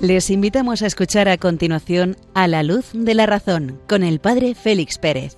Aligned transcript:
Les 0.00 0.30
invitamos 0.30 0.80
a 0.80 0.86
escuchar 0.86 1.28
a 1.28 1.36
continuación 1.36 2.16
A 2.32 2.48
la 2.48 2.62
luz 2.62 2.86
de 2.94 3.12
la 3.12 3.26
razón 3.26 3.78
con 3.86 4.02
el 4.02 4.18
Padre 4.18 4.54
Félix 4.54 4.96
Pérez. 4.96 5.36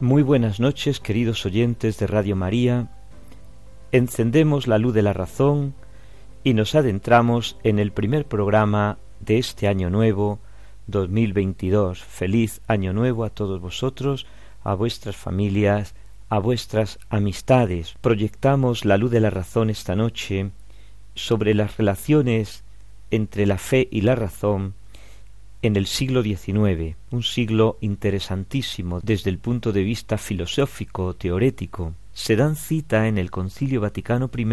Muy 0.00 0.22
buenas 0.22 0.60
noches, 0.60 1.00
queridos 1.00 1.46
oyentes 1.46 1.96
de 1.98 2.06
Radio 2.06 2.36
María. 2.36 2.90
Encendemos 3.90 4.66
la 4.66 4.76
luz 4.76 4.92
de 4.92 5.00
la 5.00 5.14
razón 5.14 5.74
y 6.44 6.52
nos 6.52 6.74
adentramos 6.74 7.56
en 7.64 7.78
el 7.78 7.90
primer 7.90 8.26
programa 8.26 8.98
de 9.20 9.38
este 9.38 9.66
año 9.66 9.88
nuevo 9.88 10.40
2022. 10.88 12.04
Feliz 12.04 12.60
año 12.68 12.92
nuevo 12.92 13.24
a 13.24 13.30
todos 13.30 13.62
vosotros, 13.62 14.26
a 14.62 14.74
vuestras 14.74 15.16
familias, 15.16 15.94
a 16.28 16.38
vuestras 16.38 16.98
amistades. 17.08 17.94
Proyectamos 18.02 18.84
la 18.84 18.98
luz 18.98 19.10
de 19.10 19.20
la 19.20 19.30
razón 19.30 19.70
esta 19.70 19.96
noche 19.96 20.50
sobre 21.14 21.54
las 21.54 21.78
relaciones 21.78 22.62
entre 23.10 23.46
la 23.46 23.56
fe 23.56 23.88
y 23.90 24.02
la 24.02 24.14
razón 24.14 24.74
en 25.62 25.76
el 25.76 25.86
siglo 25.86 26.22
XIX, 26.22 26.96
un 27.10 27.22
siglo 27.22 27.78
interesantísimo 27.80 29.00
desde 29.02 29.30
el 29.30 29.38
punto 29.38 29.72
de 29.72 29.82
vista 29.82 30.18
filosófico 30.18 31.14
teorético. 31.14 31.94
Se 32.12 32.36
dan 32.36 32.54
cita 32.54 33.08
en 33.08 33.16
el 33.16 33.30
Concilio 33.30 33.80
Vaticano 33.80 34.30
I 34.36 34.44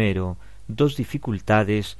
dos 0.76 0.96
dificultades 0.96 1.96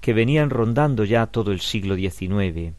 que 0.00 0.12
venían 0.12 0.50
rondando 0.50 1.04
ya 1.04 1.26
todo 1.26 1.52
el 1.52 1.60
siglo 1.60 1.96
XIX 1.96 2.74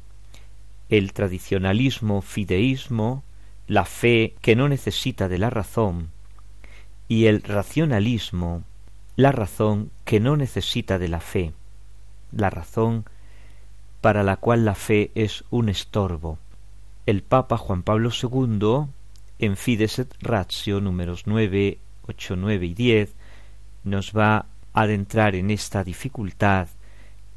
el 0.90 1.14
tradicionalismo 1.14 2.22
fideísmo, 2.22 3.24
la 3.68 3.86
fe 3.86 4.36
que 4.42 4.56
no 4.56 4.70
necesita 4.70 5.28
de 5.28 5.38
la 5.38 5.50
razón, 5.50 6.10
y 7.08 7.26
el 7.26 7.42
racionalismo, 7.44 8.64
la 9.16 9.32
razón 9.32 9.92
que 10.06 10.20
no 10.20 10.38
necesita 10.38 10.98
de 11.00 11.08
la 11.08 11.20
fe, 11.20 11.54
la 12.32 12.50
razón 12.50 13.06
para 14.02 14.24
la 14.24 14.38
cual 14.38 14.64
la 14.64 14.76
fe 14.76 15.12
es 15.16 15.44
un 15.50 15.70
estorbo. 15.70 16.38
El 17.06 17.24
Papa 17.24 17.58
Juan 17.58 17.84
Pablo 17.84 18.12
II, 18.12 18.88
en 19.40 19.58
Fides 19.58 20.00
et 20.00 20.14
Ratio 20.22 20.82
números 20.82 21.24
nueve, 21.26 21.80
ocho, 22.08 22.36
nueve 22.36 22.66
y 22.66 22.74
diez, 22.74 23.16
nos 23.84 24.12
va 24.12 24.46
adentrar 24.82 25.36
en 25.36 25.50
esta 25.50 25.84
dificultad 25.84 26.68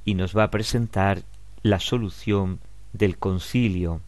y 0.05 0.15
nos 0.15 0.37
va 0.37 0.45
a 0.45 0.51
presentar 0.51 1.23
la 1.63 1.81
solución 1.81 2.61
del 2.93 3.17
concilio. 3.17 4.03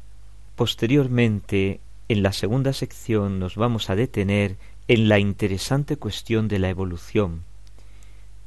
Posteriormente, 0.54 1.80
en 2.08 2.22
la 2.22 2.32
segunda 2.32 2.74
sección, 2.74 3.38
nos 3.38 3.56
vamos 3.56 3.88
a 3.88 3.96
detener 3.96 4.56
en 4.86 5.08
la 5.08 5.18
interesante 5.18 5.96
cuestión 5.96 6.46
de 6.48 6.58
la 6.58 6.68
evolución. 6.68 7.44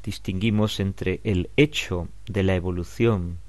Distinguimos 0.03 0.79
entre 0.79 1.19
el 1.23 1.49
hecho 1.57 2.07
de 2.27 2.43
la 2.43 2.53
evolución 2.53 3.39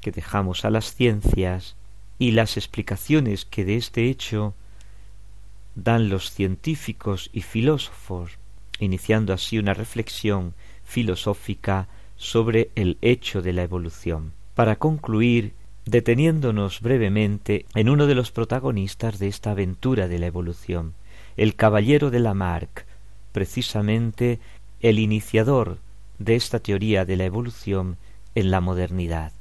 que 0.00 0.12
dejamos 0.12 0.64
a 0.64 0.70
las 0.70 0.94
ciencias 0.94 1.74
y 2.18 2.30
las 2.30 2.56
explicaciones 2.56 3.44
que 3.44 3.64
de 3.64 3.76
este 3.76 4.08
hecho 4.08 4.54
dan 5.74 6.08
los 6.10 6.30
científicos 6.30 7.28
y 7.32 7.42
filósofos 7.42 8.39
iniciando 8.84 9.32
así 9.32 9.58
una 9.58 9.74
reflexión 9.74 10.54
filosófica 10.84 11.88
sobre 12.16 12.70
el 12.74 12.98
hecho 13.00 13.42
de 13.42 13.52
la 13.52 13.62
evolución. 13.62 14.32
Para 14.54 14.76
concluir, 14.76 15.54
deteniéndonos 15.86 16.80
brevemente 16.80 17.64
en 17.74 17.88
uno 17.88 18.06
de 18.06 18.14
los 18.14 18.30
protagonistas 18.30 19.18
de 19.18 19.28
esta 19.28 19.52
aventura 19.52 20.08
de 20.08 20.18
la 20.18 20.26
evolución, 20.26 20.94
el 21.36 21.54
caballero 21.54 22.10
de 22.10 22.20
Lamarck, 22.20 22.84
precisamente 23.32 24.40
el 24.80 24.98
iniciador 24.98 25.78
de 26.18 26.36
esta 26.36 26.58
teoría 26.58 27.04
de 27.04 27.16
la 27.16 27.24
evolución 27.24 27.96
en 28.34 28.50
la 28.50 28.60
modernidad. 28.60 29.32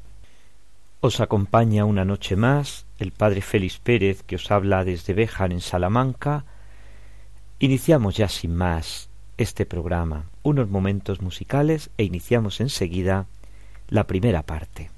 Os 1.01 1.19
acompaña 1.19 1.85
una 1.85 2.05
noche 2.05 2.35
más 2.35 2.85
el 2.97 3.11
padre 3.11 3.41
Félix 3.41 3.79
Pérez 3.79 4.23
que 4.23 4.35
os 4.35 4.51
habla 4.51 4.83
desde 4.83 5.13
Béjar 5.13 5.51
en 5.51 5.61
Salamanca. 5.61 6.45
Iniciamos 7.59 8.17
ya 8.17 8.27
sin 8.27 8.55
más 8.55 9.08
este 9.39 9.65
programa, 9.65 10.25
unos 10.43 10.69
momentos 10.69 11.21
musicales 11.21 11.91
e 11.97 12.03
iniciamos 12.03 12.59
enseguida 12.59 13.27
la 13.87 14.05
primera 14.05 14.43
parte. 14.43 14.91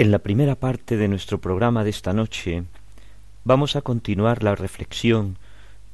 En 0.00 0.10
la 0.10 0.20
primera 0.20 0.54
parte 0.54 0.96
de 0.96 1.08
nuestro 1.08 1.42
programa 1.42 1.84
de 1.84 1.90
esta 1.90 2.14
noche 2.14 2.64
vamos 3.44 3.76
a 3.76 3.82
continuar 3.82 4.42
la 4.42 4.54
reflexión 4.54 5.36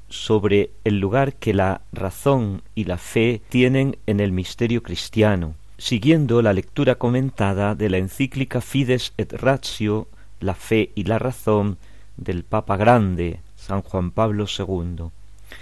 sobre 0.09 0.71
el 0.85 1.01
lugar 1.01 1.35
que 1.35 1.53
la 1.53 1.81
razón 1.93 2.63
y 2.77 2.85
la 2.85 2.99
fe 2.99 3.43
tienen 3.49 3.99
en 4.07 4.21
el 4.21 4.31
misterio 4.31 4.85
cristiano, 4.85 5.57
siguiendo 5.77 6.41
la 6.41 6.53
lectura 6.53 6.95
comentada 6.95 7.75
de 7.75 7.91
la 7.91 7.99
encíclica 7.99 8.61
Fides 8.61 9.13
et 9.17 9.33
Ratio, 9.33 10.07
la 10.39 10.55
fe 10.55 10.93
y 10.95 11.03
la 11.03 11.19
razón 11.19 11.77
del 12.17 12.45
Papa 12.45 12.77
Grande, 12.77 13.41
San 13.57 13.83
Juan 13.83 14.13
Pablo 14.13 14.47
II. 14.47 15.07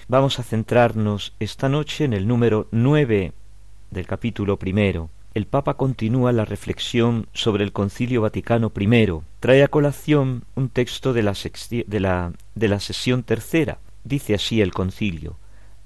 Vamos 0.08 0.38
a 0.38 0.42
centrarnos 0.42 1.32
esta 1.40 1.70
noche 1.70 2.04
en 2.04 2.12
el 2.12 2.28
número 2.28 2.68
nueve 2.72 3.32
del 3.90 4.06
capítulo 4.06 4.58
primero, 4.58 5.08
el 5.34 5.46
Papa 5.46 5.74
continúa 5.74 6.30
la 6.30 6.44
reflexión 6.44 7.26
sobre 7.32 7.64
el 7.64 7.72
Concilio 7.72 8.22
Vaticano 8.22 8.72
I. 8.78 9.10
Trae 9.40 9.64
a 9.64 9.68
colación 9.68 10.44
un 10.54 10.68
texto 10.68 11.12
de 11.12 11.24
la, 11.24 11.34
de 11.34 12.00
la, 12.00 12.32
de 12.54 12.68
la 12.68 12.78
sesión 12.78 13.24
tercera. 13.24 13.78
Dice 14.04 14.34
así 14.34 14.60
el 14.60 14.72
concilio. 14.72 15.36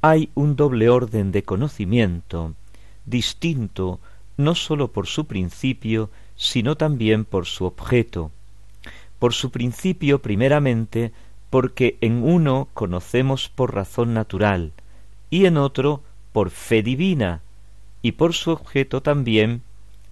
Hay 0.03 0.29
un 0.35 0.55
doble 0.55 0.91
orden 0.91 1.33
de 1.33 1.45
conocimiento, 1.45 2.55
distinto 3.07 4.01
no 4.37 4.55
sólo 4.55 4.93
por 4.93 5.07
su 5.07 5.27
principio, 5.27 6.11
sino 6.37 6.77
también 6.77 7.25
por 7.25 7.47
su 7.47 7.65
objeto. 7.65 8.31
Por 9.19 9.33
su 9.33 9.51
principio, 9.51 10.21
primeramente, 10.21 11.11
porque 11.49 11.97
en 12.03 12.23
uno 12.23 12.69
conocemos 12.75 13.49
por 13.49 13.75
razón 13.75 14.13
natural, 14.13 14.73
y 15.31 15.47
en 15.47 15.57
otro 15.57 16.03
por 16.33 16.51
fe 16.51 16.83
divina, 16.83 17.41
y 18.03 18.13
por 18.13 18.35
su 18.35 18.51
objeto 18.51 19.03
también, 19.03 19.63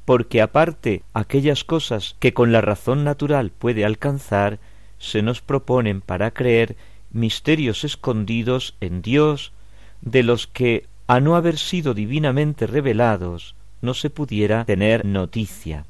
porque 0.05 0.41
aparte 0.41 1.03
aquellas 1.15 1.65
cosas 1.65 2.17
que 2.19 2.33
con 2.33 2.53
la 2.53 2.61
razón 2.61 3.05
natural 3.05 3.51
puede 3.51 3.85
alcanzar, 3.85 4.59
se 4.99 5.23
nos 5.23 5.41
proponen 5.41 6.01
para 6.01 6.31
creer 6.31 6.77
misterios 7.13 7.85
escondidos 7.85 8.75
en 8.81 9.03
Dios, 9.03 9.53
de 10.01 10.23
los 10.23 10.47
que 10.47 10.87
a 11.07 11.21
no 11.21 11.37
haber 11.37 11.59
sido 11.59 11.95
divinamente 11.95 12.67
revelados, 12.67 13.55
no 13.81 13.95
se 13.95 14.11
pudiera 14.11 14.65
tener 14.65 15.05
noticia. 15.05 15.85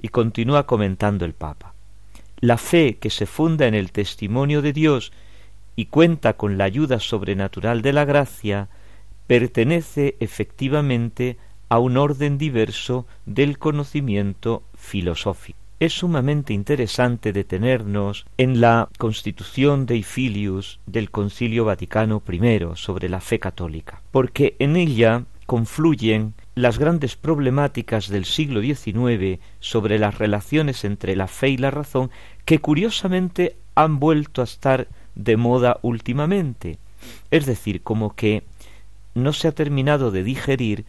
Y 0.00 0.08
continúa 0.08 0.66
comentando 0.66 1.24
el 1.24 1.32
Papa. 1.32 1.74
La 2.40 2.58
fe 2.58 2.98
que 2.98 3.10
se 3.10 3.26
funda 3.26 3.66
en 3.66 3.74
el 3.74 3.92
testimonio 3.92 4.62
de 4.62 4.72
Dios 4.72 5.12
y 5.74 5.86
cuenta 5.86 6.34
con 6.34 6.58
la 6.58 6.64
ayuda 6.64 7.00
sobrenatural 7.00 7.82
de 7.82 7.92
la 7.92 8.04
gracia, 8.04 8.68
pertenece 9.26 10.16
efectivamente 10.20 11.36
a 11.68 11.78
un 11.78 11.96
orden 11.96 12.38
diverso 12.38 13.06
del 13.24 13.58
conocimiento 13.58 14.62
filosófico. 14.74 15.58
Es 15.78 15.92
sumamente 15.92 16.54
interesante 16.54 17.34
detenernos 17.34 18.24
en 18.38 18.62
la 18.62 18.88
constitución 18.96 19.84
de 19.84 19.96
Ifilius 19.98 20.80
del 20.86 21.10
Concilio 21.10 21.66
Vaticano 21.66 22.22
I 22.26 22.60
sobre 22.76 23.10
la 23.10 23.20
fe 23.20 23.38
católica, 23.38 24.00
porque 24.10 24.56
en 24.58 24.76
ella 24.76 25.24
confluyen 25.44 26.34
las 26.54 26.78
grandes 26.78 27.16
problemáticas 27.16 28.08
del 28.08 28.24
siglo 28.24 28.62
XIX 28.62 29.38
sobre 29.60 29.98
las 29.98 30.18
relaciones 30.18 30.84
entre 30.84 31.14
la 31.14 31.26
fe 31.26 31.50
y 31.50 31.56
la 31.58 31.70
razón 31.70 32.10
que 32.46 32.58
curiosamente 32.58 33.56
han 33.74 33.98
vuelto 33.98 34.40
a 34.40 34.44
estar 34.44 34.88
de 35.14 35.36
moda 35.36 35.78
últimamente. 35.82 36.78
Es 37.30 37.44
decir, 37.44 37.82
como 37.82 38.14
que 38.14 38.44
no 39.16 39.32
se 39.32 39.48
ha 39.48 39.52
terminado 39.52 40.10
de 40.10 40.22
digerir 40.22 40.84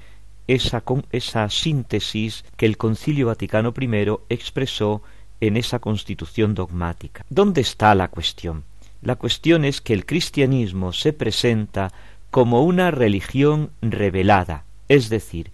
esa, 0.47 0.83
esa 1.11 1.49
síntesis 1.49 2.45
que 2.57 2.65
el 2.65 2.77
Concilio 2.77 3.27
Vaticano 3.27 3.73
I 3.79 4.11
expresó 4.29 5.01
en 5.39 5.55
esa 5.55 5.79
constitución 5.79 6.53
dogmática. 6.53 7.25
¿Dónde 7.29 7.61
está 7.61 7.95
la 7.95 8.09
cuestión? 8.09 8.63
La 9.01 9.15
cuestión 9.15 9.63
es 9.63 9.81
que 9.81 9.93
el 9.93 10.05
cristianismo 10.05 10.91
se 10.91 11.13
presenta 11.13 11.93
como 12.29 12.63
una 12.63 12.91
religión 12.91 13.71
revelada, 13.81 14.65
es 14.89 15.09
decir, 15.09 15.51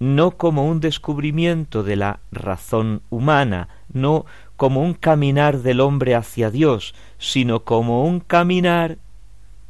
no 0.00 0.32
como 0.32 0.66
un 0.66 0.80
descubrimiento 0.80 1.84
de 1.84 1.94
la 1.94 2.20
razón 2.32 3.02
humana, 3.10 3.68
no 3.92 4.24
como 4.56 4.82
un 4.82 4.94
caminar 4.94 5.58
del 5.58 5.80
hombre 5.80 6.14
hacia 6.16 6.50
Dios, 6.50 6.94
sino 7.18 7.64
como 7.64 8.04
un 8.04 8.18
caminar 8.18 8.98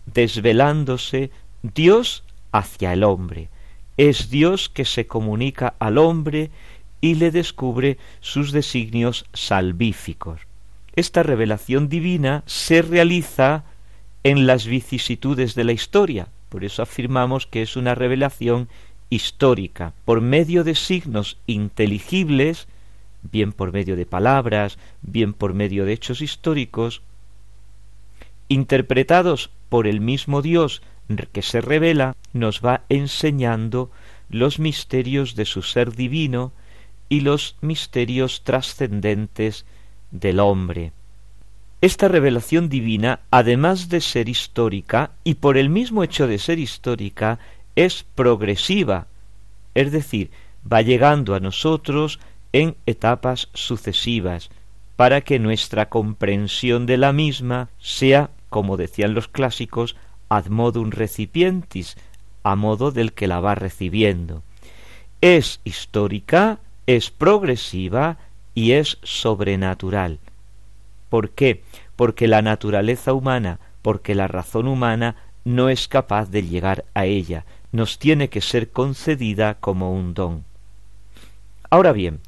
desvelándose 0.06 1.30
Dios 1.62 2.24
hacia 2.52 2.92
el 2.92 3.04
hombre. 3.04 3.48
Es 3.96 4.30
Dios 4.30 4.68
que 4.68 4.84
se 4.84 5.06
comunica 5.06 5.74
al 5.78 5.98
hombre 5.98 6.50
y 7.00 7.14
le 7.14 7.30
descubre 7.30 7.98
sus 8.20 8.52
designios 8.52 9.26
salvíficos. 9.32 10.40
Esta 10.96 11.22
revelación 11.22 11.88
divina 11.88 12.42
se 12.46 12.82
realiza 12.82 13.64
en 14.24 14.46
las 14.46 14.66
vicisitudes 14.66 15.54
de 15.54 15.64
la 15.64 15.72
historia, 15.72 16.28
por 16.48 16.64
eso 16.64 16.82
afirmamos 16.82 17.46
que 17.46 17.62
es 17.62 17.76
una 17.76 17.94
revelación 17.94 18.68
histórica, 19.08 19.92
por 20.04 20.20
medio 20.20 20.64
de 20.64 20.74
signos 20.74 21.38
inteligibles, 21.46 22.68
bien 23.22 23.52
por 23.52 23.72
medio 23.72 23.96
de 23.96 24.06
palabras, 24.06 24.78
bien 25.02 25.32
por 25.32 25.54
medio 25.54 25.84
de 25.84 25.92
hechos 25.92 26.20
históricos, 26.20 27.02
interpretados 28.48 29.50
por 29.68 29.86
el 29.86 30.00
mismo 30.00 30.42
Dios 30.42 30.82
que 31.16 31.42
se 31.42 31.60
revela, 31.60 32.16
nos 32.32 32.60
va 32.60 32.82
enseñando 32.88 33.90
los 34.28 34.58
misterios 34.58 35.34
de 35.34 35.44
su 35.44 35.62
ser 35.62 35.94
divino 35.94 36.52
y 37.08 37.20
los 37.20 37.56
misterios 37.60 38.42
trascendentes 38.44 39.66
del 40.10 40.40
hombre. 40.40 40.92
Esta 41.80 42.08
revelación 42.08 42.68
divina, 42.68 43.20
además 43.30 43.88
de 43.88 44.00
ser 44.00 44.28
histórica, 44.28 45.12
y 45.24 45.34
por 45.34 45.56
el 45.56 45.70
mismo 45.70 46.04
hecho 46.04 46.26
de 46.26 46.38
ser 46.38 46.58
histórica, 46.58 47.38
es 47.74 48.04
progresiva, 48.14 49.06
es 49.74 49.90
decir, 49.90 50.30
va 50.70 50.82
llegando 50.82 51.34
a 51.34 51.40
nosotros 51.40 52.20
en 52.52 52.76
etapas 52.86 53.48
sucesivas, 53.54 54.50
para 54.96 55.22
que 55.22 55.38
nuestra 55.38 55.88
comprensión 55.88 56.84
de 56.84 56.98
la 56.98 57.12
misma 57.14 57.70
sea, 57.78 58.30
como 58.50 58.76
decían 58.76 59.14
los 59.14 59.28
clásicos, 59.28 59.96
ad 60.30 60.46
modum 60.46 60.90
recipientis, 60.90 61.96
a 62.42 62.56
modo 62.56 62.90
del 62.92 63.12
que 63.12 63.26
la 63.26 63.40
va 63.40 63.54
recibiendo. 63.54 64.42
Es 65.20 65.60
histórica, 65.64 66.60
es 66.86 67.10
progresiva 67.10 68.16
y 68.54 68.72
es 68.72 68.96
sobrenatural. 69.02 70.18
¿Por 71.10 71.30
qué? 71.30 71.62
Porque 71.96 72.28
la 72.28 72.40
naturaleza 72.40 73.12
humana, 73.12 73.58
porque 73.82 74.14
la 74.14 74.28
razón 74.28 74.66
humana 74.66 75.16
no 75.44 75.68
es 75.68 75.88
capaz 75.88 76.30
de 76.30 76.44
llegar 76.44 76.84
a 76.94 77.04
ella, 77.04 77.44
nos 77.72 77.98
tiene 77.98 78.28
que 78.28 78.40
ser 78.40 78.70
concedida 78.70 79.54
como 79.54 79.92
un 79.92 80.14
don. 80.14 80.44
Ahora 81.68 81.92
bien, 81.92 82.20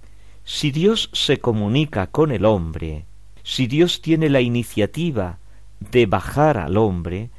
si 0.44 0.70
Dios 0.70 1.10
se 1.12 1.38
comunica 1.38 2.08
con 2.08 2.32
el 2.32 2.44
hombre, 2.44 3.04
si 3.42 3.66
Dios 3.66 4.02
tiene 4.02 4.28
la 4.28 4.40
iniciativa 4.40 5.38
de 5.78 6.06
bajar 6.06 6.58
al 6.58 6.76
hombre, 6.76 7.30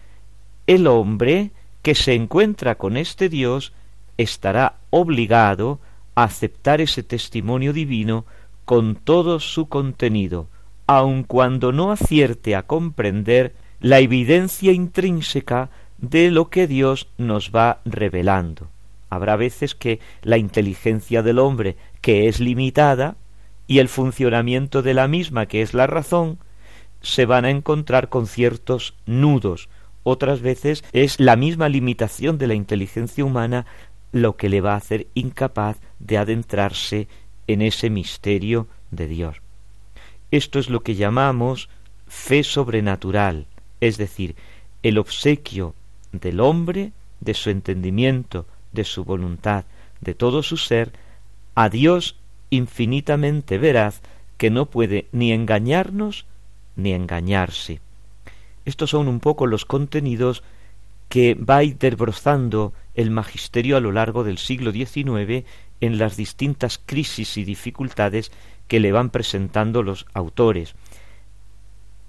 el 0.68 0.88
hombre 0.88 1.52
que 1.82 1.96
se 1.96 2.14
encuentra 2.14 2.76
con 2.76 2.98
este 2.98 3.30
Dios 3.30 3.74
estará 4.18 4.76
obligado 4.90 5.80
a 6.16 6.24
aceptar 6.24 6.82
ese 6.82 7.04
testimonio 7.04 7.74
divino 7.74 8.26
con 8.66 8.96
todo 8.96 9.40
su 9.40 9.68
contenido, 9.68 10.48
aun 10.88 11.24
cuando 11.24 11.72
no 11.72 11.92
acierte 11.92 12.56
a 12.56 12.64
comprender 12.64 13.54
la 13.80 14.00
evidencia 14.00 14.72
intrínseca 14.72 15.70
de 15.98 16.32
lo 16.32 16.50
que 16.50 16.68
Dios 16.68 17.08
nos 17.18 17.52
va 17.52 17.82
revelando. 17.86 18.70
Habrá 19.10 19.36
veces 19.36 19.76
que 19.76 20.00
la 20.22 20.38
inteligencia 20.38 21.22
del 21.22 21.40
hombre, 21.40 21.76
que 22.02 22.28
es 22.28 22.40
limitada, 22.40 23.16
y 23.68 23.80
el 23.80 23.90
funcionamiento 23.90 24.82
de 24.82 24.94
la 24.94 25.08
misma, 25.08 25.46
que 25.46 25.62
es 25.62 25.74
la 25.74 25.88
razón, 25.88 26.40
se 27.02 27.26
van 27.26 27.46
a 27.46 27.50
encontrar 27.50 28.10
con 28.10 28.28
ciertos 28.28 28.96
nudos. 29.06 29.70
Otras 30.04 30.42
veces 30.42 30.84
es 30.92 31.20
la 31.20 31.36
misma 31.36 31.70
limitación 31.70 32.38
de 32.38 32.48
la 32.48 32.54
inteligencia 32.54 33.24
humana 33.24 33.66
lo 34.12 34.38
que 34.38 34.50
le 34.50 34.62
va 34.62 34.74
a 34.74 34.78
hacer 34.78 35.08
incapaz 35.14 35.78
de 36.00 36.18
adentrarse 36.18 37.08
en 37.48 37.62
ese 37.62 37.90
misterio 37.90 38.68
de 38.92 39.08
Dios. 39.08 39.38
Esto 40.32 40.60
es 40.60 40.70
lo 40.70 40.82
que 40.82 40.96
llamamos 40.96 41.70
fe 42.08 42.44
sobrenatural, 42.44 43.48
es 43.82 43.98
decir, 43.98 44.36
el 44.84 44.98
obsequio 44.98 45.74
del 46.12 46.40
hombre, 46.40 46.92
de 47.22 47.34
su 47.34 47.50
entendimiento, 47.50 48.46
de 48.72 48.84
su 48.84 49.04
voluntad, 49.04 49.66
de 50.02 50.14
todo 50.14 50.44
su 50.44 50.58
ser, 50.58 50.92
a 51.56 51.70
Dios 51.70 52.18
infinitamente 52.50 53.58
veraz, 53.58 54.02
que 54.38 54.50
no 54.50 54.66
puede 54.68 55.08
ni 55.12 55.32
engañarnos 55.32 56.26
ni 56.76 56.94
engañarse. 56.94 57.80
Estos 58.66 58.92
son 58.92 59.08
un 59.08 59.20
poco 59.20 59.48
los 59.48 59.66
contenidos 59.66 60.44
que 61.10 61.36
va 61.36 61.64
interbrozando 61.64 62.74
el 62.96 63.12
magisterio 63.12 63.78
a 63.78 63.80
lo 63.80 63.92
largo 63.92 64.24
del 64.24 64.38
siglo 64.38 64.72
XIX 64.72 65.46
en 65.82 65.98
las 65.98 66.18
distintas 66.18 66.80
crisis 66.84 67.38
y 67.38 67.44
dificultades 67.44 68.32
que 68.68 68.80
le 68.80 68.92
van 68.92 69.10
presentando 69.10 69.84
los 69.84 70.06
autores, 70.14 70.76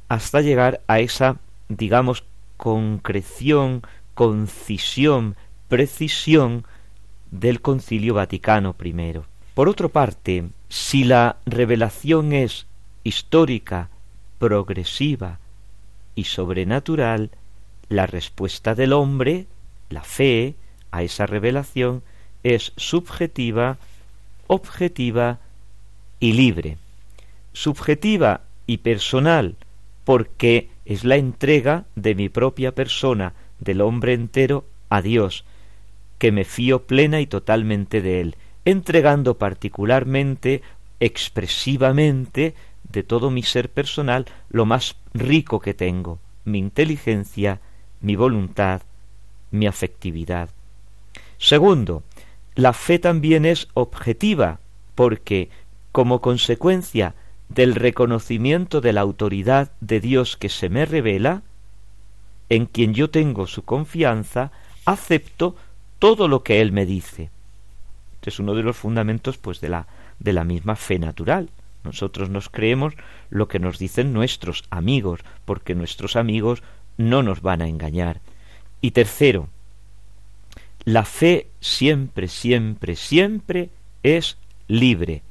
hasta 0.08 0.40
llegar 0.40 0.80
a 0.87 1.00
esa, 1.00 1.38
digamos, 1.68 2.25
concreción, 2.56 3.82
concisión, 4.14 5.37
precisión 5.68 6.64
del 7.30 7.61
Concilio 7.61 8.14
Vaticano 8.14 8.76
I. 8.82 8.94
Por 9.54 9.68
otra 9.68 9.88
parte, 9.88 10.49
si 10.68 11.04
la 11.04 11.37
revelación 11.46 12.32
es 12.32 12.66
histórica, 13.02 13.90
progresiva 14.38 15.40
y 16.14 16.25
sobrenatural, 16.25 17.30
la 17.88 18.06
respuesta 18.06 18.75
del 18.75 18.92
hombre, 18.92 19.47
la 19.90 20.02
fe, 20.02 20.54
a 20.90 21.02
esa 21.02 21.26
revelación 21.26 22.02
es 22.42 22.73
subjetiva, 22.76 23.78
objetiva 24.47 25.40
y 26.21 26.33
libre. 26.33 26.78
Subjetiva 27.52 28.42
y 28.66 28.78
personal 28.78 29.56
porque 30.04 30.68
es 30.85 31.04
la 31.04 31.16
entrega 31.16 31.87
de 31.97 32.14
mi 32.14 32.28
propia 32.28 32.75
persona, 32.75 33.33
del 33.59 33.80
hombre 33.80 34.12
entero, 34.12 34.64
a 34.90 35.02
Dios, 35.02 35.44
que 36.18 36.30
me 36.30 36.44
fío 36.44 36.83
plena 36.83 37.21
y 37.21 37.26
totalmente 37.26 38.02
de 38.02 38.21
Él, 38.21 38.37
entregando 38.64 39.38
particularmente, 39.38 40.62
expresivamente, 41.00 42.54
de 42.94 43.02
todo 43.02 43.30
mi 43.30 43.42
ser 43.42 43.68
personal, 43.70 44.24
lo 44.48 44.64
más 44.64 44.96
rico 45.12 45.60
que 45.60 45.74
tengo, 45.74 46.20
mi 46.44 46.58
inteligencia, 46.58 47.60
mi 48.00 48.14
voluntad, 48.14 48.82
mi 49.50 49.66
afectividad. 49.66 50.48
Segundo, 51.38 52.04
la 52.54 52.72
fe 52.72 53.00
también 53.00 53.44
es 53.44 53.68
objetiva, 53.74 54.60
porque, 54.94 55.50
como 55.90 56.20
consecuencia 56.20 57.14
del 57.48 57.74
reconocimiento 57.74 58.80
de 58.80 58.92
la 58.92 59.00
autoridad 59.00 59.72
de 59.80 60.00
Dios 60.00 60.36
que 60.36 60.48
se 60.48 60.68
me 60.68 60.86
revela, 60.86 61.42
en 62.48 62.66
quien 62.66 62.94
yo 62.94 63.10
tengo 63.10 63.48
su 63.48 63.64
confianza, 63.64 64.52
acepto 64.84 65.56
todo 65.98 66.28
lo 66.28 66.44
que 66.44 66.60
él 66.60 66.70
me 66.70 66.86
dice. 66.86 67.30
Este 68.14 68.30
es 68.30 68.38
uno 68.38 68.54
de 68.54 68.62
los 68.62 68.76
fundamentos 68.76 69.36
pues 69.36 69.60
de 69.60 69.68
la 69.68 69.86
de 70.20 70.32
la 70.32 70.44
misma 70.44 70.76
fe 70.76 70.98
natural. 70.98 71.48
Nosotros 71.84 72.30
nos 72.30 72.48
creemos 72.48 72.94
lo 73.30 73.46
que 73.46 73.58
nos 73.58 73.78
dicen 73.78 74.12
nuestros 74.12 74.64
amigos, 74.70 75.20
porque 75.44 75.74
nuestros 75.74 76.16
amigos 76.16 76.62
no 76.96 77.22
nos 77.22 77.42
van 77.42 77.62
a 77.62 77.68
engañar. 77.68 78.20
Y 78.80 78.92
tercero, 78.92 79.48
la 80.84 81.04
fe 81.04 81.48
siempre, 81.60 82.28
siempre, 82.28 82.96
siempre 82.96 83.70
es 84.02 84.38
libre, 84.66 85.22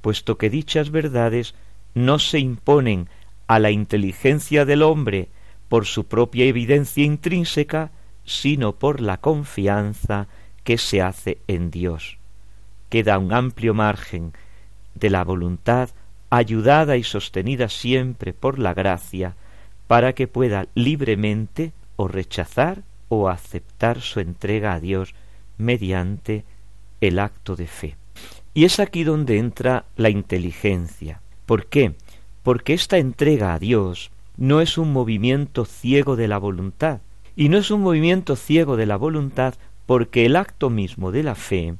puesto 0.00 0.38
que 0.38 0.50
dichas 0.50 0.90
verdades 0.90 1.54
no 1.94 2.18
se 2.18 2.38
imponen 2.38 3.08
a 3.46 3.58
la 3.58 3.70
inteligencia 3.70 4.64
del 4.64 4.82
hombre 4.82 5.28
por 5.68 5.86
su 5.86 6.04
propia 6.04 6.44
evidencia 6.44 7.04
intrínseca, 7.04 7.90
sino 8.24 8.74
por 8.76 9.00
la 9.00 9.18
confianza 9.18 10.28
que 10.64 10.78
se 10.78 11.02
hace 11.02 11.38
en 11.46 11.70
Dios. 11.70 12.18
Queda 12.88 13.18
un 13.18 13.32
amplio 13.32 13.74
margen 13.74 14.32
de 14.94 15.10
la 15.10 15.24
voluntad 15.24 15.90
ayudada 16.30 16.96
y 16.96 17.02
sostenida 17.02 17.68
siempre 17.68 18.32
por 18.32 18.58
la 18.58 18.72
gracia, 18.72 19.34
para 19.86 20.12
que 20.12 20.28
pueda 20.28 20.68
libremente 20.74 21.72
o 21.96 22.06
rechazar 22.06 22.82
o 23.08 23.28
aceptar 23.28 24.00
su 24.00 24.20
entrega 24.20 24.74
a 24.74 24.80
Dios 24.80 25.14
mediante 25.58 26.44
el 27.00 27.18
acto 27.18 27.56
de 27.56 27.66
fe. 27.66 27.96
Y 28.54 28.64
es 28.64 28.78
aquí 28.78 29.04
donde 29.04 29.38
entra 29.38 29.84
la 29.96 30.10
inteligencia. 30.10 31.20
¿Por 31.46 31.66
qué? 31.66 31.94
Porque 32.42 32.74
esta 32.74 32.98
entrega 32.98 33.52
a 33.52 33.58
Dios 33.58 34.12
no 34.36 34.60
es 34.60 34.78
un 34.78 34.92
movimiento 34.92 35.64
ciego 35.64 36.14
de 36.14 36.28
la 36.28 36.38
voluntad, 36.38 37.00
y 37.36 37.48
no 37.48 37.58
es 37.58 37.70
un 37.70 37.82
movimiento 37.82 38.36
ciego 38.36 38.76
de 38.76 38.86
la 38.86 38.96
voluntad 38.96 39.54
porque 39.86 40.26
el 40.26 40.36
acto 40.36 40.70
mismo 40.70 41.10
de 41.10 41.22
la 41.22 41.34
fe 41.34 41.74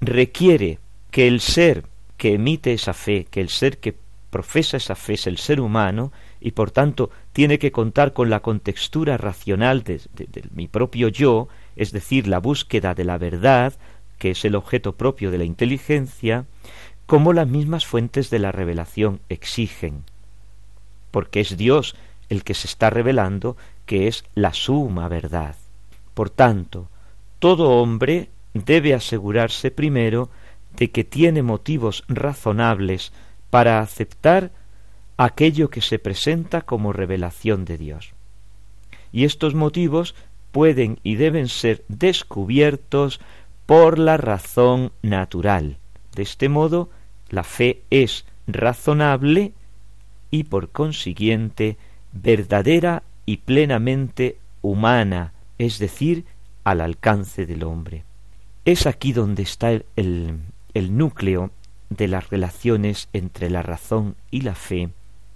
requiere 0.00 0.78
que 1.10 1.26
el 1.28 1.40
ser 1.40 1.84
que 2.16 2.34
emite 2.34 2.72
esa 2.72 2.92
fe, 2.92 3.26
que 3.30 3.40
el 3.40 3.48
ser 3.48 3.78
que 3.78 3.96
profesa 4.30 4.76
esa 4.76 4.94
fe 4.94 5.14
es 5.14 5.26
el 5.26 5.38
ser 5.38 5.60
humano, 5.60 6.12
y 6.40 6.52
por 6.52 6.70
tanto 6.70 7.10
tiene 7.32 7.58
que 7.58 7.72
contar 7.72 8.12
con 8.12 8.30
la 8.30 8.40
contextura 8.40 9.16
racional 9.16 9.82
de, 9.82 10.00
mi 10.54 10.68
propio 10.68 11.08
yo, 11.08 11.48
es 11.76 11.92
decir, 11.92 12.28
la 12.28 12.38
búsqueda 12.38 12.94
de 12.94 13.04
la 13.04 13.18
verdad, 13.18 13.74
que 14.18 14.30
es 14.30 14.44
el 14.44 14.54
objeto 14.54 14.96
propio 14.96 15.30
de 15.30 15.38
la 15.38 15.44
inteligencia, 15.44 16.46
como 17.06 17.32
las 17.32 17.48
mismas 17.48 17.86
fuentes 17.86 18.30
de 18.30 18.38
la 18.38 18.52
revelación 18.52 19.20
exigen, 19.28 20.04
porque 21.10 21.40
es 21.40 21.56
Dios 21.56 21.96
el 22.28 22.44
que 22.44 22.54
se 22.54 22.68
está 22.68 22.90
revelando, 22.90 23.56
que 23.84 24.06
es 24.06 24.24
la 24.34 24.54
suma 24.54 25.08
verdad. 25.08 25.56
Por 26.14 26.30
tanto, 26.30 26.88
todo 27.40 27.70
hombre 27.80 28.28
debe 28.54 28.94
asegurarse 28.94 29.70
primero 29.70 30.30
de 30.80 30.90
que 30.90 31.04
tiene 31.04 31.42
motivos 31.42 32.04
razonables 32.08 33.12
para 33.50 33.80
aceptar 33.80 34.50
aquello 35.18 35.68
que 35.68 35.82
se 35.82 35.98
presenta 35.98 36.62
como 36.62 36.94
revelación 36.94 37.66
de 37.66 37.76
Dios. 37.76 38.14
Y 39.12 39.24
estos 39.24 39.54
motivos 39.54 40.14
pueden 40.52 40.98
y 41.02 41.16
deben 41.16 41.48
ser 41.48 41.84
descubiertos 41.88 43.20
por 43.66 43.98
la 43.98 44.16
razón 44.16 44.92
natural. 45.02 45.76
De 46.14 46.22
este 46.22 46.48
modo, 46.48 46.88
la 47.28 47.44
fe 47.44 47.82
es 47.90 48.24
razonable 48.46 49.52
y 50.30 50.44
por 50.44 50.70
consiguiente 50.70 51.76
verdadera 52.12 53.02
y 53.26 53.36
plenamente 53.36 54.38
humana, 54.62 55.34
es 55.58 55.78
decir, 55.78 56.24
al 56.64 56.80
alcance 56.80 57.44
del 57.44 57.64
hombre. 57.64 58.04
Es 58.64 58.86
aquí 58.86 59.12
donde 59.12 59.42
está 59.42 59.72
el, 59.72 59.84
el, 59.96 60.38
núcleo 60.74 61.50
de 61.88 62.08
las 62.08 62.30
relaciones 62.30 63.08
entre 63.12 63.50
la 63.50 63.62
razón 63.62 64.16
y 64.30 64.42
la 64.42 64.54
fe 64.54 64.90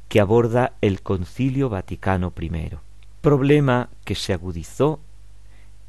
que 0.08 0.20
aborda 0.20 0.74
el 0.80 1.02
Concilio 1.02 1.68
Vaticano 1.68 2.32
I, 2.40 2.70
problema 3.20 3.88
que 4.04 4.14
se 4.14 4.32
agudizó 4.32 5.00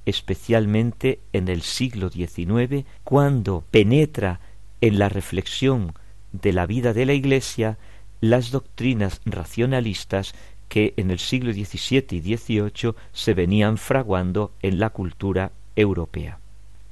especialmente 0.05 1.19
en 1.33 1.47
el 1.47 1.61
siglo 1.61 2.09
XIX, 2.09 2.85
cuando 3.03 3.63
penetra 3.71 4.39
en 4.81 4.99
la 4.99 5.09
reflexión 5.09 5.93
de 6.31 6.53
la 6.53 6.65
vida 6.65 6.93
de 6.93 7.05
la 7.05 7.13
Iglesia 7.13 7.77
las 8.21 8.51
doctrinas 8.51 9.21
racionalistas 9.25 10.33
que 10.69 10.93
en 10.97 11.11
el 11.11 11.19
siglo 11.19 11.53
XVII 11.53 12.05
y 12.11 12.35
XVIII 12.35 12.93
se 13.13 13.33
venían 13.33 13.77
fraguando 13.77 14.51
en 14.61 14.79
la 14.79 14.89
cultura 14.89 15.51
europea. 15.75 16.39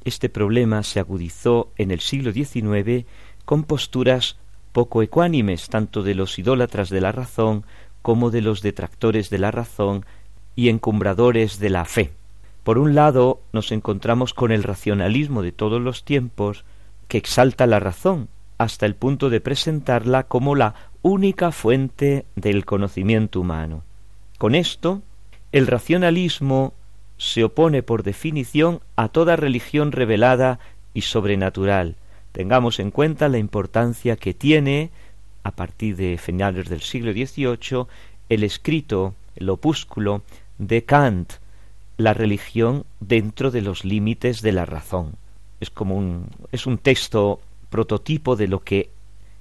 Este 0.03 0.29
problema 0.29 0.83
se 0.83 0.99
agudizó 0.99 1.71
en 1.77 1.91
el 1.91 1.99
siglo 1.99 2.31
XIX 2.31 3.05
con 3.45 3.63
posturas 3.63 4.37
poco 4.71 5.01
ecuánimes 5.01 5.69
tanto 5.69 6.03
de 6.03 6.15
los 6.15 6.37
idólatras 6.39 6.89
de 6.89 7.01
la 7.01 7.11
razón 7.11 7.65
como 8.01 8.31
de 8.31 8.41
los 8.41 8.61
detractores 8.61 9.29
de 9.29 9.39
la 9.39 9.51
razón 9.51 10.05
y 10.55 10.69
encumbradores 10.69 11.59
de 11.59 11.69
la 11.69 11.85
fe. 11.85 12.11
Por 12.63 12.77
un 12.77 12.95
lado 12.95 13.41
nos 13.53 13.71
encontramos 13.71 14.33
con 14.33 14.51
el 14.51 14.63
racionalismo 14.63 15.41
de 15.41 15.51
todos 15.51 15.81
los 15.81 16.03
tiempos 16.03 16.65
que 17.07 17.17
exalta 17.17 17.67
la 17.67 17.79
razón 17.79 18.29
hasta 18.57 18.85
el 18.85 18.95
punto 18.95 19.29
de 19.29 19.41
presentarla 19.41 20.23
como 20.23 20.55
la 20.55 20.73
única 21.01 21.51
fuente 21.51 22.25
del 22.35 22.65
conocimiento 22.65 23.41
humano. 23.41 23.83
Con 24.37 24.55
esto, 24.55 25.01
el 25.51 25.67
racionalismo 25.67 26.73
se 27.23 27.43
opone 27.43 27.83
por 27.83 28.03
definición 28.03 28.81
a 28.95 29.07
toda 29.07 29.35
religión 29.35 29.91
revelada 29.91 30.59
y 30.93 31.01
sobrenatural, 31.01 31.95
Tengamos 32.33 32.79
en 32.79 32.89
cuenta 32.89 33.29
la 33.29 33.37
importancia 33.37 34.15
que 34.15 34.33
tiene, 34.33 34.89
a 35.43 35.51
partir 35.51 35.95
de 35.95 36.17
finales 36.17 36.67
del 36.67 36.81
siglo 36.81 37.13
XVIII, 37.13 37.85
el 38.27 38.43
escrito, 38.43 39.13
el 39.35 39.51
opúsculo 39.51 40.23
de 40.57 40.83
Kant, 40.83 41.33
la 41.97 42.15
religión 42.15 42.85
dentro 42.99 43.51
de 43.51 43.61
los 43.61 43.85
límites 43.85 44.41
de 44.41 44.51
la 44.51 44.65
razón. 44.65 45.13
Es 45.59 45.69
como 45.69 45.95
un, 45.95 46.27
es 46.51 46.65
un 46.65 46.79
texto 46.79 47.39
prototipo 47.69 48.35
de 48.35 48.47
lo 48.47 48.63
que 48.63 48.89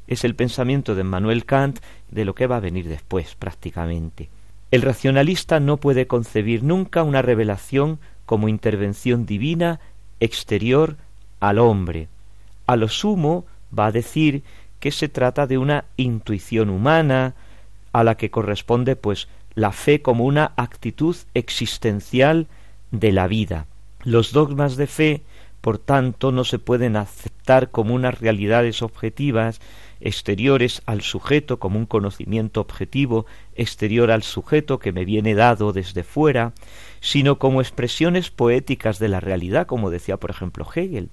es 0.06 0.22
el 0.24 0.34
pensamiento 0.34 0.94
de 0.94 1.02
Manuel 1.02 1.46
Kant, 1.46 1.80
de 2.10 2.26
lo 2.26 2.34
que 2.34 2.46
va 2.46 2.56
a 2.56 2.60
venir 2.60 2.88
después 2.88 3.34
prácticamente. 3.36 4.28
El 4.72 4.82
racionalista 4.82 5.60
no 5.60 5.76
puede 5.76 6.06
concebir 6.06 6.64
nunca 6.64 7.02
una 7.02 7.22
revelación 7.22 8.00
como 8.24 8.48
intervención 8.48 9.26
divina 9.26 9.80
exterior 10.18 10.96
al 11.40 11.58
hombre, 11.58 12.08
a 12.66 12.76
lo 12.76 12.88
sumo 12.88 13.44
va 13.76 13.86
a 13.86 13.92
decir 13.92 14.42
que 14.80 14.90
se 14.90 15.10
trata 15.10 15.46
de 15.46 15.58
una 15.58 15.84
intuición 15.98 16.70
humana 16.70 17.34
a 17.92 18.02
la 18.02 18.16
que 18.16 18.30
corresponde 18.30 18.96
pues 18.96 19.28
la 19.54 19.72
fe 19.72 20.00
como 20.00 20.24
una 20.24 20.52
actitud 20.56 21.16
existencial 21.34 22.46
de 22.90 23.12
la 23.12 23.26
vida. 23.26 23.66
Los 24.04 24.32
dogmas 24.32 24.76
de 24.76 24.86
fe, 24.86 25.22
por 25.60 25.78
tanto, 25.78 26.32
no 26.32 26.44
se 26.44 26.58
pueden 26.58 26.96
aceptar 26.96 27.70
como 27.70 27.94
unas 27.94 28.18
realidades 28.20 28.80
objetivas 28.80 29.60
exteriores 30.02 30.82
al 30.86 31.02
sujeto, 31.02 31.58
como 31.58 31.78
un 31.78 31.86
conocimiento 31.86 32.60
objetivo 32.60 33.26
exterior 33.54 34.10
al 34.10 34.22
sujeto 34.22 34.78
que 34.78 34.92
me 34.92 35.04
viene 35.04 35.34
dado 35.34 35.72
desde 35.72 36.02
fuera, 36.02 36.52
sino 37.00 37.38
como 37.38 37.60
expresiones 37.60 38.30
poéticas 38.30 38.98
de 38.98 39.08
la 39.08 39.20
realidad, 39.20 39.66
como 39.66 39.90
decía 39.90 40.16
por 40.16 40.30
ejemplo 40.30 40.66
Hegel 40.74 41.10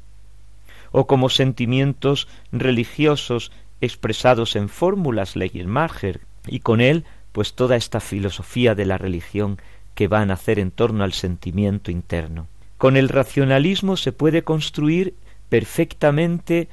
o 0.92 1.08
como 1.08 1.30
sentimientos 1.30 2.28
religiosos 2.52 3.52
expresados 3.82 4.56
en 4.56 4.70
fórmulas 4.70 5.36
Leyenmacher, 5.36 6.22
y 6.48 6.60
con 6.60 6.82
él 6.82 7.06
pues 7.32 7.54
toda 7.54 7.76
esta 7.76 8.00
filosofía 8.00 8.76
de 8.76 8.86
la 8.86 8.98
religión 8.98 9.60
que 9.94 10.08
va 10.08 10.22
a 10.22 10.26
nacer 10.26 10.60
en 10.60 10.72
torno 10.72 11.04
al 11.04 11.14
sentimiento 11.14 11.92
interno. 11.92 12.48
Con 12.78 12.98
el 12.98 13.10
racionalismo 13.10 13.98
se 13.98 14.12
puede 14.12 14.44
construir 14.44 15.14
perfectamente 15.50 16.70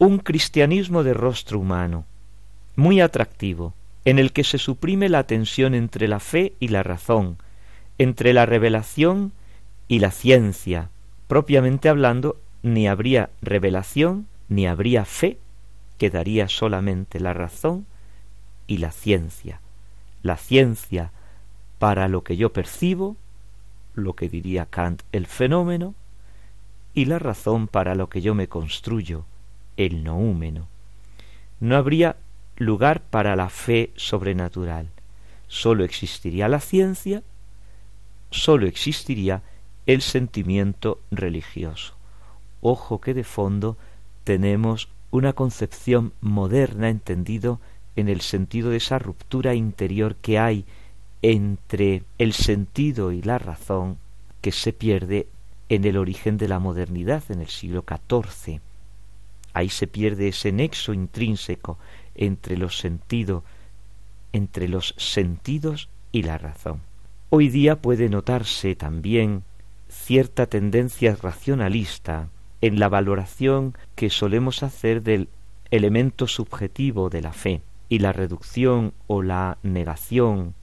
un 0.00 0.18
cristianismo 0.18 1.02
de 1.02 1.12
rostro 1.12 1.58
humano, 1.58 2.06
muy 2.74 3.02
atractivo, 3.02 3.74
en 4.06 4.18
el 4.18 4.32
que 4.32 4.44
se 4.44 4.56
suprime 4.56 5.10
la 5.10 5.24
tensión 5.24 5.74
entre 5.74 6.08
la 6.08 6.20
fe 6.20 6.54
y 6.58 6.68
la 6.68 6.82
razón, 6.82 7.36
entre 7.98 8.32
la 8.32 8.46
revelación 8.46 9.32
y 9.88 9.98
la 9.98 10.10
ciencia, 10.10 10.88
propiamente 11.28 11.90
hablando 11.90 12.40
ni 12.62 12.88
habría 12.88 13.28
revelación, 13.42 14.26
ni 14.48 14.66
habría 14.66 15.04
fe, 15.04 15.36
quedaría 15.98 16.48
solamente 16.48 17.20
la 17.20 17.34
razón 17.34 17.84
y 18.66 18.78
la 18.78 18.92
ciencia. 18.92 19.60
La 20.22 20.38
ciencia 20.38 21.12
para 21.78 22.08
lo 22.08 22.24
que 22.24 22.38
yo 22.38 22.54
percibo, 22.54 23.18
lo 23.94 24.14
que 24.14 24.30
diría 24.30 24.64
Kant 24.64 25.02
el 25.12 25.26
fenómeno, 25.26 25.94
y 26.94 27.04
la 27.04 27.18
razón 27.18 27.68
para 27.68 27.94
lo 27.94 28.08
que 28.08 28.22
yo 28.22 28.34
me 28.34 28.48
construyo, 28.48 29.26
el 29.86 30.04
noúmeno. 30.04 30.68
No 31.58 31.76
habría 31.76 32.16
lugar 32.56 33.00
para 33.00 33.34
la 33.34 33.48
fe 33.48 33.92
sobrenatural. 33.96 34.88
Sólo 35.48 35.84
existiría 35.84 36.48
la 36.48 36.60
ciencia, 36.60 37.22
sólo 38.30 38.66
existiría 38.66 39.42
el 39.86 40.02
sentimiento 40.02 41.00
religioso. 41.10 41.94
Ojo 42.60 43.00
que 43.00 43.14
de 43.14 43.24
fondo 43.24 43.78
tenemos 44.24 44.88
una 45.10 45.32
concepción 45.32 46.12
moderna 46.20 46.90
entendido 46.90 47.58
en 47.96 48.10
el 48.10 48.20
sentido 48.20 48.70
de 48.70 48.76
esa 48.76 48.98
ruptura 48.98 49.54
interior 49.54 50.14
que 50.16 50.38
hay 50.38 50.66
entre 51.22 52.02
el 52.18 52.34
sentido 52.34 53.12
y 53.12 53.22
la 53.22 53.38
razón 53.38 53.96
que 54.42 54.52
se 54.52 54.74
pierde 54.74 55.26
en 55.70 55.84
el 55.86 55.96
origen 55.96 56.36
de 56.36 56.48
la 56.48 56.58
modernidad 56.58 57.24
en 57.30 57.40
el 57.40 57.48
siglo 57.48 57.82
XIV. 57.88 58.60
Ahí 59.52 59.68
se 59.68 59.86
pierde 59.86 60.28
ese 60.28 60.52
nexo 60.52 60.92
intrínseco 60.92 61.78
entre 62.14 62.56
los 62.56 62.78
sentidos, 62.78 63.42
entre 64.32 64.68
los 64.68 64.94
sentidos 64.98 65.88
y 66.12 66.22
la 66.22 66.38
razón. 66.38 66.80
Hoy 67.30 67.48
día 67.48 67.80
puede 67.80 68.08
notarse 68.08 68.74
también 68.74 69.44
cierta 69.88 70.46
tendencia 70.46 71.16
racionalista 71.20 72.28
en 72.60 72.78
la 72.78 72.88
valoración 72.88 73.74
que 73.94 74.10
solemos 74.10 74.62
hacer 74.62 75.02
del 75.02 75.28
elemento 75.70 76.26
subjetivo 76.26 77.10
de 77.10 77.22
la 77.22 77.32
fe 77.32 77.62
y 77.88 78.00
la 78.00 78.12
reducción 78.12 78.92
o 79.06 79.22
la 79.22 79.58
negación 79.62 80.54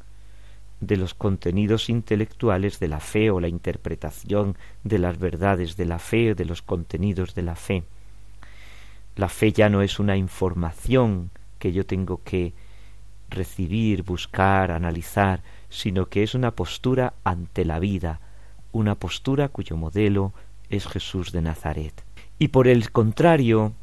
de 0.79 0.97
los 0.97 1.13
contenidos 1.13 1.89
intelectuales 1.89 2.79
de 2.79 2.87
la 2.87 2.99
fe 2.99 3.31
o 3.31 3.39
la 3.39 3.47
interpretación 3.47 4.57
de 4.83 4.99
las 4.99 5.17
verdades 5.17 5.75
de 5.75 5.85
la 5.85 5.99
fe 5.99 6.31
o 6.31 6.35
de 6.35 6.45
los 6.45 6.61
contenidos 6.61 7.33
de 7.33 7.41
la 7.41 7.55
fe. 7.55 7.83
La 9.17 9.29
fe 9.29 9.51
ya 9.51 9.67
no 9.67 9.81
es 9.81 9.99
una 9.99 10.15
información 10.15 11.31
que 11.57 11.73
yo 11.73 11.85
tengo 11.87 12.21
que 12.23 12.53
recibir, 13.29 14.03
buscar, 14.03 14.71
analizar, 14.71 15.41
sino 15.69 16.05
que 16.05 16.21
es 16.21 16.35
una 16.35 16.51
postura 16.51 17.13
ante 17.23 17.65
la 17.65 17.79
vida, 17.79 18.21
una 18.71 18.93
postura 18.93 19.49
cuyo 19.49 19.75
modelo 19.75 20.33
es 20.69 20.87
Jesús 20.87 21.31
de 21.31 21.41
Nazaret. 21.41 22.03
Y 22.37 22.49
por 22.49 22.67
el 22.67 22.91
contrario 22.91 23.73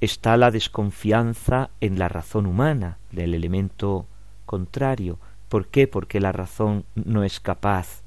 está 0.00 0.38
la 0.38 0.50
desconfianza 0.50 1.68
en 1.82 1.98
la 1.98 2.08
razón 2.08 2.46
humana, 2.46 2.96
del 3.12 3.34
elemento 3.34 4.06
contrario. 4.46 5.18
¿Por 5.50 5.66
qué? 5.66 5.88
Porque 5.88 6.20
la 6.20 6.32
razón 6.32 6.86
no 6.94 7.22
es 7.22 7.38
capaz 7.38 8.00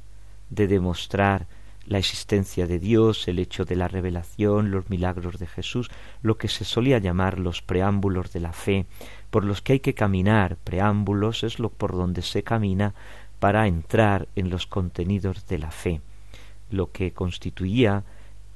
de 0.50 0.68
demostrar 0.68 1.46
la 1.86 1.98
existencia 1.98 2.66
de 2.66 2.80
Dios, 2.80 3.28
el 3.28 3.40
hecho 3.40 3.66
de 3.66 3.76
la 3.76 3.88
revelación, 3.88 4.72
los 4.72 4.90
milagros 4.90 5.38
de 5.40 5.48
Jesús, 5.48 5.92
lo 6.22 6.38
que 6.38 6.48
se 6.48 6.66
solía 6.66 6.98
llamar 7.00 7.40
los 7.40 7.62
preámbulos 7.62 8.32
de 8.32 8.40
la 8.40 8.54
fe, 8.54 8.86
por 9.30 9.44
los 9.44 9.62
que 9.62 9.74
hay 9.74 9.80
que 9.80 9.94
caminar. 9.94 10.58
Preámbulos 10.64 11.44
es 11.44 11.60
lo 11.60 11.70
por 11.70 11.92
donde 11.92 12.22
se 12.22 12.44
camina 12.44 12.94
para 13.40 13.68
entrar 13.68 14.28
en 14.36 14.50
los 14.50 14.66
contenidos 14.68 15.46
de 15.48 15.58
la 15.58 15.72
fe, 15.72 16.02
lo 16.72 16.92
que 16.92 17.12
constituía 17.12 18.04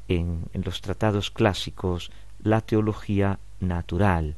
en, 0.07 0.45
los 0.53 0.81
tratados 0.81 1.29
clásicos 1.29 2.11
la 2.41 2.61
teología 2.61 3.39
natural. 3.59 4.37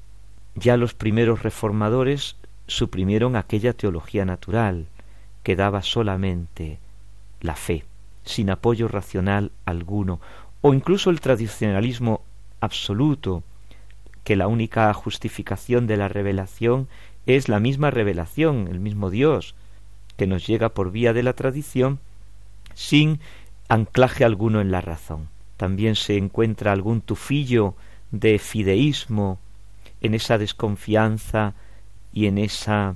Ya 0.55 0.77
los 0.77 0.95
primeros 0.95 1.43
reformadores 1.43 2.37
suprimieron 2.65 3.35
aquella 3.35 3.73
teología 3.73 4.25
natural 4.25 4.87
que 5.43 5.55
daba 5.55 5.83
solamente 5.83 6.79
la 7.41 7.55
fe 7.55 7.85
sin 8.23 8.49
apoyo 8.49 8.87
racional 8.87 9.51
alguno, 9.65 10.19
o 10.61 10.73
incluso 10.73 11.09
el 11.09 11.21
tradicionalismo 11.21 12.21
absoluto, 12.59 13.43
que 14.23 14.35
la 14.35 14.47
única 14.47 14.93
justificación 14.93 15.87
de 15.87 15.97
la 15.97 16.07
revelación 16.07 16.87
es 17.25 17.49
la 17.49 17.59
misma 17.59 17.91
revelación, 17.91 18.67
el 18.67 18.79
mismo 18.79 19.09
Dios, 19.09 19.55
que 20.17 20.27
nos 20.27 20.45
llega 20.45 20.69
por 20.69 20.91
vía 20.91 21.13
de 21.13 21.23
la 21.23 21.33
tradición, 21.33 21.99
sin 22.73 23.19
anclaje 23.69 24.25
alguno 24.25 24.61
en 24.61 24.71
la 24.71 24.81
razón. 24.81 25.29
También 25.57 25.95
se 25.95 26.17
encuentra 26.17 26.71
algún 26.71 27.01
tufillo 27.01 27.75
de 28.11 28.39
fideísmo 28.39 29.39
en 30.01 30.13
esa 30.13 30.37
desconfianza 30.37 31.53
y 32.13 32.27
en 32.27 32.37
esa 32.37 32.95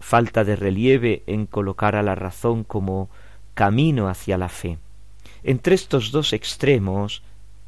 falta 0.00 0.44
de 0.44 0.56
relieve 0.56 1.22
en 1.26 1.46
colocar 1.46 1.94
a 1.94 2.02
la 2.02 2.14
razón 2.14 2.64
como 2.64 3.10
camino 3.60 4.08
hacia 4.08 4.38
la 4.38 4.48
fe. 4.48 4.78
Entre 5.42 5.74
estos 5.74 6.12
dos 6.12 6.32
extremos, 6.32 7.22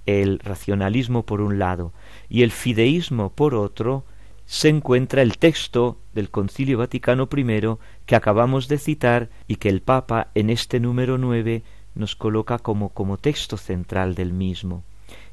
el 0.06 0.38
racionalismo 0.38 1.24
por 1.24 1.42
un 1.42 1.58
lado 1.58 1.92
y 2.30 2.44
el 2.44 2.50
fideísmo 2.50 3.28
por 3.28 3.54
otro, 3.54 4.06
se 4.46 4.70
encuentra 4.70 5.20
el 5.20 5.36
texto 5.36 5.98
del 6.14 6.30
Concilio 6.30 6.78
Vaticano 6.78 7.28
I 7.30 7.76
que 8.06 8.16
acabamos 8.16 8.68
de 8.68 8.78
citar 8.78 9.28
y 9.46 9.56
que 9.56 9.68
el 9.68 9.82
Papa 9.82 10.28
en 10.34 10.48
este 10.48 10.80
número 10.80 11.18
nueve 11.18 11.62
nos 11.94 12.16
coloca 12.16 12.58
como, 12.58 12.88
como 12.88 13.18
texto 13.18 13.58
central 13.58 14.14
del 14.14 14.32
mismo. 14.32 14.84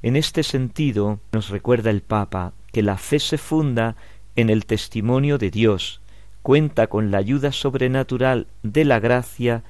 En 0.02 0.18
este 0.18 0.44
sentido, 0.44 1.22
nos 1.32 1.48
recuerda 1.48 1.90
el 1.90 2.02
Papa 2.02 2.52
que 2.74 2.84
la 2.84 2.98
fe 2.98 3.20
se 3.20 3.38
funda 3.38 3.96
en 4.36 4.50
el 4.50 4.66
testimonio 4.66 5.38
de 5.38 5.52
Dios, 5.52 6.02
cuenta 6.42 6.88
con 6.88 7.12
la 7.12 7.20
ayuda 7.20 7.54
sobrenatural 7.54 8.48
de 8.62 8.84
la 8.84 9.00
gracia 9.00 9.64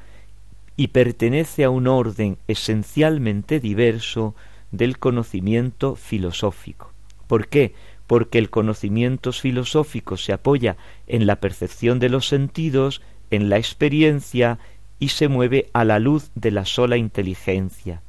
y 0.80 0.88
pertenece 0.88 1.66
a 1.66 1.70
un 1.70 1.88
orden 1.88 2.38
esencialmente 2.48 3.60
diverso 3.60 4.34
del 4.72 4.98
conocimiento 4.98 5.98
filosófico. 5.98 6.94
¿Por 7.28 7.50
qué? 7.50 7.74
Porque 8.08 8.38
el 8.38 8.50
conocimiento 8.50 9.34
filosófico 9.34 10.16
se 10.16 10.32
apoya 10.32 10.78
en 11.06 11.28
la 11.28 11.42
percepción 11.42 12.00
de 12.00 12.08
los 12.08 12.30
sentidos, 12.30 13.02
en 13.30 13.50
la 13.50 13.58
experiencia 13.58 14.58
y 15.00 15.10
se 15.10 15.28
mueve 15.28 15.70
a 15.74 15.84
la 15.84 16.00
luz 16.00 16.32
de 16.34 16.52
la 16.52 16.64
sola 16.64 16.96
inteligencia. 16.96 18.02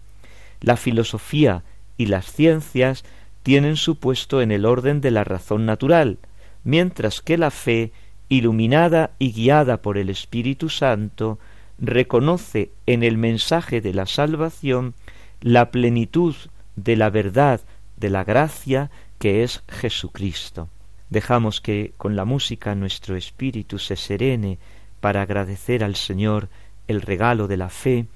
La 0.60 0.76
filosofía 0.76 1.64
y 1.96 2.06
las 2.06 2.30
ciencias 2.30 3.02
tienen 3.42 3.74
su 3.74 3.96
puesto 3.96 4.42
en 4.42 4.52
el 4.52 4.64
orden 4.64 5.00
de 5.00 5.10
la 5.10 5.24
razón 5.24 5.66
natural, 5.66 6.18
mientras 6.62 7.20
que 7.20 7.36
la 7.36 7.50
fe, 7.50 7.90
iluminada 8.28 9.10
y 9.18 9.32
guiada 9.32 9.82
por 9.82 9.98
el 9.98 10.08
Espíritu 10.08 10.68
Santo, 10.68 11.40
reconoce 11.80 12.70
en 12.86 13.02
el 13.02 13.16
mensaje 13.16 13.80
de 13.80 13.94
la 13.94 14.06
salvación 14.06 14.94
la 15.40 15.70
plenitud 15.70 16.34
de 16.76 16.96
la 16.96 17.10
verdad, 17.10 17.60
de 17.96 18.10
la 18.10 18.24
gracia 18.24 18.90
que 19.18 19.42
es 19.42 19.62
Jesucristo. 19.68 20.68
Dejamos 21.08 21.60
que 21.60 21.92
con 21.96 22.14
la 22.16 22.24
música 22.24 22.74
nuestro 22.74 23.16
espíritu 23.16 23.78
se 23.78 23.96
serene 23.96 24.58
para 25.00 25.22
agradecer 25.22 25.82
al 25.82 25.96
Señor 25.96 26.48
el 26.86 27.02
regalo 27.02 27.48
de 27.48 27.56
la 27.56 27.68
fe 27.68 28.06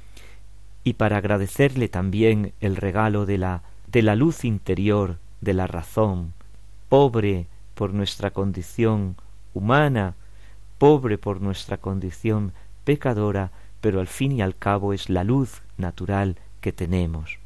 y 0.84 0.94
para 0.94 1.16
agradecerle 1.16 1.88
también 1.88 2.52
el 2.60 2.76
regalo 2.76 3.26
de 3.26 3.38
la 3.38 3.62
de 3.94 4.02
la 4.02 4.16
luz 4.16 4.44
interior 4.44 5.18
de 5.40 5.54
la 5.54 5.68
razón, 5.68 6.32
pobre 6.88 7.46
por 7.74 7.94
nuestra 7.94 8.32
condición 8.32 9.16
humana, 9.54 10.16
pobre 10.78 11.16
por 11.16 11.40
nuestra 11.40 11.76
condición 11.76 12.52
pecadora, 12.84 13.50
pero 13.80 14.00
al 14.00 14.06
fin 14.06 14.32
y 14.32 14.42
al 14.42 14.56
cabo 14.56 14.92
es 14.92 15.08
la 15.10 15.24
luz 15.24 15.62
natural 15.76 16.36
que 16.60 16.72
tenemos. 16.72 17.38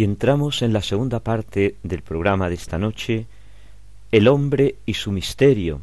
Y 0.00 0.04
entramos 0.04 0.62
en 0.62 0.72
la 0.72 0.80
segunda 0.80 1.20
parte 1.20 1.76
del 1.82 2.00
programa 2.00 2.48
de 2.48 2.54
esta 2.54 2.78
noche, 2.78 3.26
El 4.10 4.28
hombre 4.28 4.76
y 4.86 4.94
su 4.94 5.12
misterio. 5.12 5.82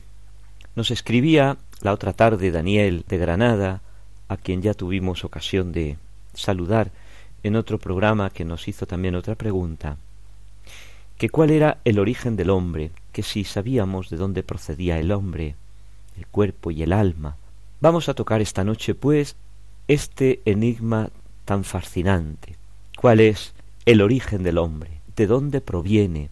Nos 0.75 0.89
escribía 0.89 1.57
la 1.81 1.93
otra 1.93 2.13
tarde 2.13 2.49
Daniel 2.49 3.05
de 3.07 3.19
Granada, 3.19 3.81
a 4.27 4.37
quien 4.37 4.63
ya 4.63 4.73
tuvimos 4.73 5.23
ocasión 5.23 5.71
de 5.71 5.97
saludar 6.33 6.89
en 7.43 7.55
otro 7.55 7.77
programa 7.77 8.31
que 8.31 8.43
nos 8.43 8.67
hizo 8.67 8.87
también 8.87 9.13
otra 9.13 9.35
pregunta, 9.35 9.97
que 11.19 11.29
cuál 11.29 11.51
era 11.51 11.77
el 11.85 11.99
origen 11.99 12.35
del 12.35 12.49
hombre, 12.49 12.89
que 13.11 13.21
si 13.21 13.43
sabíamos 13.43 14.09
de 14.09 14.17
dónde 14.17 14.41
procedía 14.41 14.97
el 14.97 15.11
hombre, 15.11 15.53
el 16.17 16.25
cuerpo 16.25 16.71
y 16.71 16.81
el 16.81 16.91
alma. 16.91 17.37
Vamos 17.81 18.09
a 18.09 18.15
tocar 18.15 18.41
esta 18.41 18.63
noche, 18.63 18.95
pues, 18.95 19.35
este 19.87 20.41
enigma 20.45 21.11
tan 21.45 21.63
fascinante. 21.63 22.55
¿Cuál 22.97 23.19
es 23.19 23.53
el 23.87 24.01
origen 24.01 24.43
del 24.43 24.57
hombre? 24.57 24.99
¿De 25.15 25.27
dónde 25.27 25.61
proviene? 25.61 26.29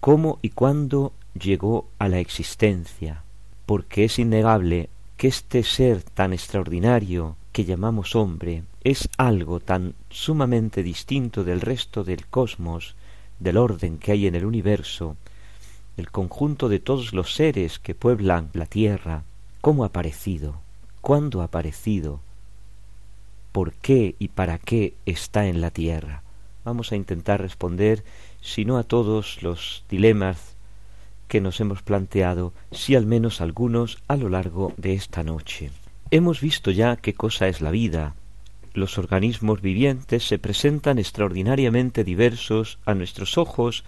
¿Cómo 0.00 0.38
y 0.40 0.48
cuándo 0.48 1.12
llegó 1.38 1.90
a 1.98 2.08
la 2.08 2.20
existencia? 2.20 3.22
Porque 3.66 4.04
es 4.04 4.18
innegable 4.18 4.88
que 5.18 5.28
este 5.28 5.62
ser 5.62 6.02
tan 6.02 6.32
extraordinario 6.32 7.36
que 7.52 7.66
llamamos 7.66 8.16
hombre 8.16 8.62
es 8.82 9.10
algo 9.18 9.60
tan 9.60 9.92
sumamente 10.08 10.82
distinto 10.82 11.44
del 11.44 11.60
resto 11.60 12.02
del 12.02 12.24
cosmos, 12.24 12.94
del 13.38 13.58
orden 13.58 13.98
que 13.98 14.12
hay 14.12 14.26
en 14.26 14.34
el 14.34 14.46
universo, 14.46 15.16
el 15.98 16.10
conjunto 16.10 16.70
de 16.70 16.78
todos 16.78 17.12
los 17.12 17.34
seres 17.34 17.78
que 17.78 17.94
pueblan 17.94 18.48
la 18.54 18.64
tierra, 18.64 19.22
cómo 19.60 19.84
ha 19.84 19.88
aparecido, 19.88 20.62
cuándo 21.02 21.42
ha 21.42 21.44
aparecido, 21.44 22.20
por 23.52 23.74
qué 23.74 24.14
y 24.18 24.28
para 24.28 24.56
qué 24.56 24.94
está 25.04 25.46
en 25.46 25.60
la 25.60 25.70
tierra. 25.70 26.22
Vamos 26.68 26.92
a 26.92 26.96
intentar 26.96 27.40
responder, 27.40 28.04
si 28.42 28.66
no 28.66 28.76
a 28.76 28.82
todos 28.82 29.42
los 29.42 29.84
dilemas 29.88 30.54
que 31.26 31.40
nos 31.40 31.60
hemos 31.60 31.80
planteado, 31.80 32.52
si 32.72 32.94
al 32.94 33.06
menos 33.06 33.40
algunos 33.40 33.96
a 34.06 34.16
lo 34.16 34.28
largo 34.28 34.74
de 34.76 34.92
esta 34.92 35.22
noche. 35.22 35.70
Hemos 36.10 36.42
visto 36.42 36.70
ya 36.70 36.96
qué 36.96 37.14
cosa 37.14 37.48
es 37.48 37.62
la 37.62 37.70
vida. 37.70 38.16
Los 38.74 38.98
organismos 38.98 39.62
vivientes 39.62 40.28
se 40.28 40.38
presentan 40.38 40.98
extraordinariamente 40.98 42.04
diversos 42.04 42.78
a 42.84 42.92
nuestros 42.92 43.38
ojos 43.38 43.84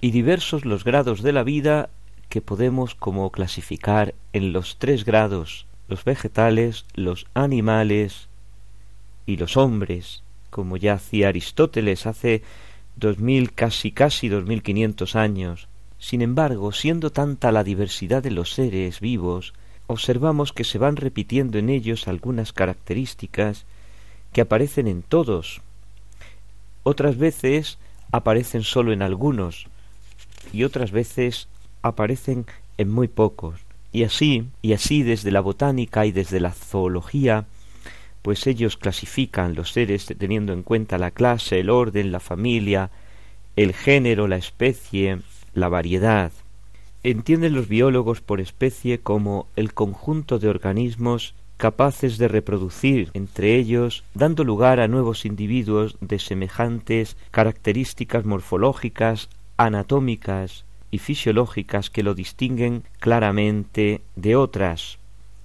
y 0.00 0.10
diversos 0.10 0.64
los 0.64 0.84
grados 0.84 1.20
de 1.20 1.32
la 1.32 1.42
vida 1.42 1.90
que 2.30 2.40
podemos 2.40 2.94
como 2.94 3.28
clasificar 3.28 4.14
en 4.32 4.54
los 4.54 4.78
tres 4.78 5.04
grados, 5.04 5.66
los 5.86 6.02
vegetales, 6.04 6.86
los 6.94 7.26
animales 7.34 8.30
y 9.26 9.36
los 9.36 9.58
hombres, 9.58 10.22
como 10.50 10.76
ya 10.76 10.94
hacía 10.94 11.28
Aristóteles 11.28 12.06
hace 12.06 12.42
dos 12.96 13.18
mil 13.18 13.52
casi 13.52 13.92
casi 13.92 14.28
dos 14.28 14.44
mil 14.44 14.62
quinientos 14.62 15.16
años. 15.16 15.68
Sin 15.98 16.22
embargo, 16.22 16.72
siendo 16.72 17.10
tanta 17.10 17.52
la 17.52 17.64
diversidad 17.64 18.22
de 18.22 18.30
los 18.30 18.52
seres 18.54 19.00
vivos, 19.00 19.54
observamos 19.86 20.52
que 20.52 20.64
se 20.64 20.78
van 20.78 20.96
repitiendo 20.96 21.58
en 21.58 21.68
ellos 21.68 22.08
algunas 22.08 22.52
características 22.52 23.64
que 24.32 24.40
aparecen 24.40 24.86
en 24.86 25.02
todos. 25.02 25.60
Otras 26.82 27.18
veces 27.18 27.78
aparecen 28.12 28.62
sólo 28.62 28.92
en 28.92 29.02
algunos 29.02 29.66
y 30.52 30.64
otras 30.64 30.90
veces 30.90 31.48
aparecen 31.82 32.46
en 32.78 32.90
muy 32.90 33.08
pocos. 33.08 33.60
Y 33.92 34.04
así, 34.04 34.46
y 34.62 34.72
así 34.72 35.02
desde 35.02 35.32
la 35.32 35.40
botánica 35.40 36.06
y 36.06 36.12
desde 36.12 36.40
la 36.40 36.52
zoología, 36.52 37.46
pues 38.22 38.46
ellos 38.46 38.76
clasifican 38.76 39.54
los 39.54 39.72
seres 39.72 40.06
teniendo 40.18 40.52
en 40.52 40.62
cuenta 40.62 40.98
la 40.98 41.10
clase, 41.10 41.60
el 41.60 41.70
orden, 41.70 42.12
la 42.12 42.20
familia, 42.20 42.90
el 43.56 43.72
género, 43.72 44.28
la 44.28 44.36
especie, 44.36 45.20
la 45.54 45.68
variedad. 45.68 46.32
Entienden 47.02 47.54
los 47.54 47.68
biólogos 47.68 48.20
por 48.20 48.40
especie 48.40 49.00
como 49.00 49.46
el 49.56 49.72
conjunto 49.72 50.38
de 50.38 50.48
organismos 50.48 51.34
capaces 51.56 52.16
de 52.16 52.28
reproducir 52.28 53.10
entre 53.12 53.56
ellos, 53.56 54.02
dando 54.14 54.44
lugar 54.44 54.80
a 54.80 54.88
nuevos 54.88 55.26
individuos 55.26 55.96
de 56.00 56.18
semejantes 56.18 57.18
características 57.30 58.24
morfológicas, 58.24 59.28
anatómicas 59.58 60.64
y 60.90 60.98
fisiológicas 60.98 61.90
que 61.90 62.02
lo 62.02 62.14
distinguen 62.14 62.84
claramente 62.98 64.00
de 64.16 64.36
otras. 64.36 64.99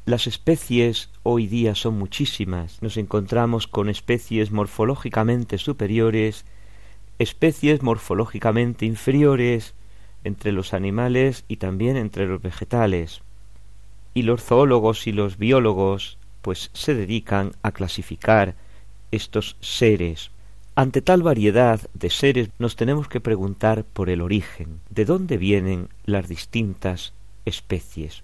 Las 0.07 0.27
especies 0.27 1.09
hoy 1.23 1.47
día 1.47 1.73
son 1.73 1.97
muchísimas. 1.97 2.79
Nos 2.83 2.95
encontramos 2.97 3.65
con 3.65 3.89
especies 3.89 4.51
morfológicamente 4.51 5.57
superiores, 5.57 6.45
especies 7.17 7.81
morfológicamente 7.81 8.85
inferiores, 8.85 9.73
entre 10.23 10.51
los 10.51 10.75
animales 10.75 11.43
y 11.47 11.57
también 11.57 11.97
entre 11.97 12.27
los 12.27 12.39
vegetales. 12.39 13.21
Y 14.13 14.21
los 14.21 14.43
zoólogos 14.43 15.07
y 15.07 15.11
los 15.11 15.39
biólogos 15.39 16.19
pues 16.43 16.69
se 16.73 16.93
dedican 16.93 17.53
a 17.63 17.71
clasificar 17.71 18.53
estos 19.09 19.57
seres. 19.59 20.29
Ante 20.75 21.01
tal 21.01 21.23
variedad 21.23 21.81
de 21.95 22.11
seres 22.11 22.49
nos 22.59 22.75
tenemos 22.75 23.07
que 23.07 23.21
preguntar 23.21 23.83
por 23.85 24.11
el 24.11 24.21
origen, 24.21 24.81
de 24.91 25.05
dónde 25.05 25.37
vienen 25.37 25.89
las 26.05 26.27
distintas 26.27 27.13
especies. 27.45 28.21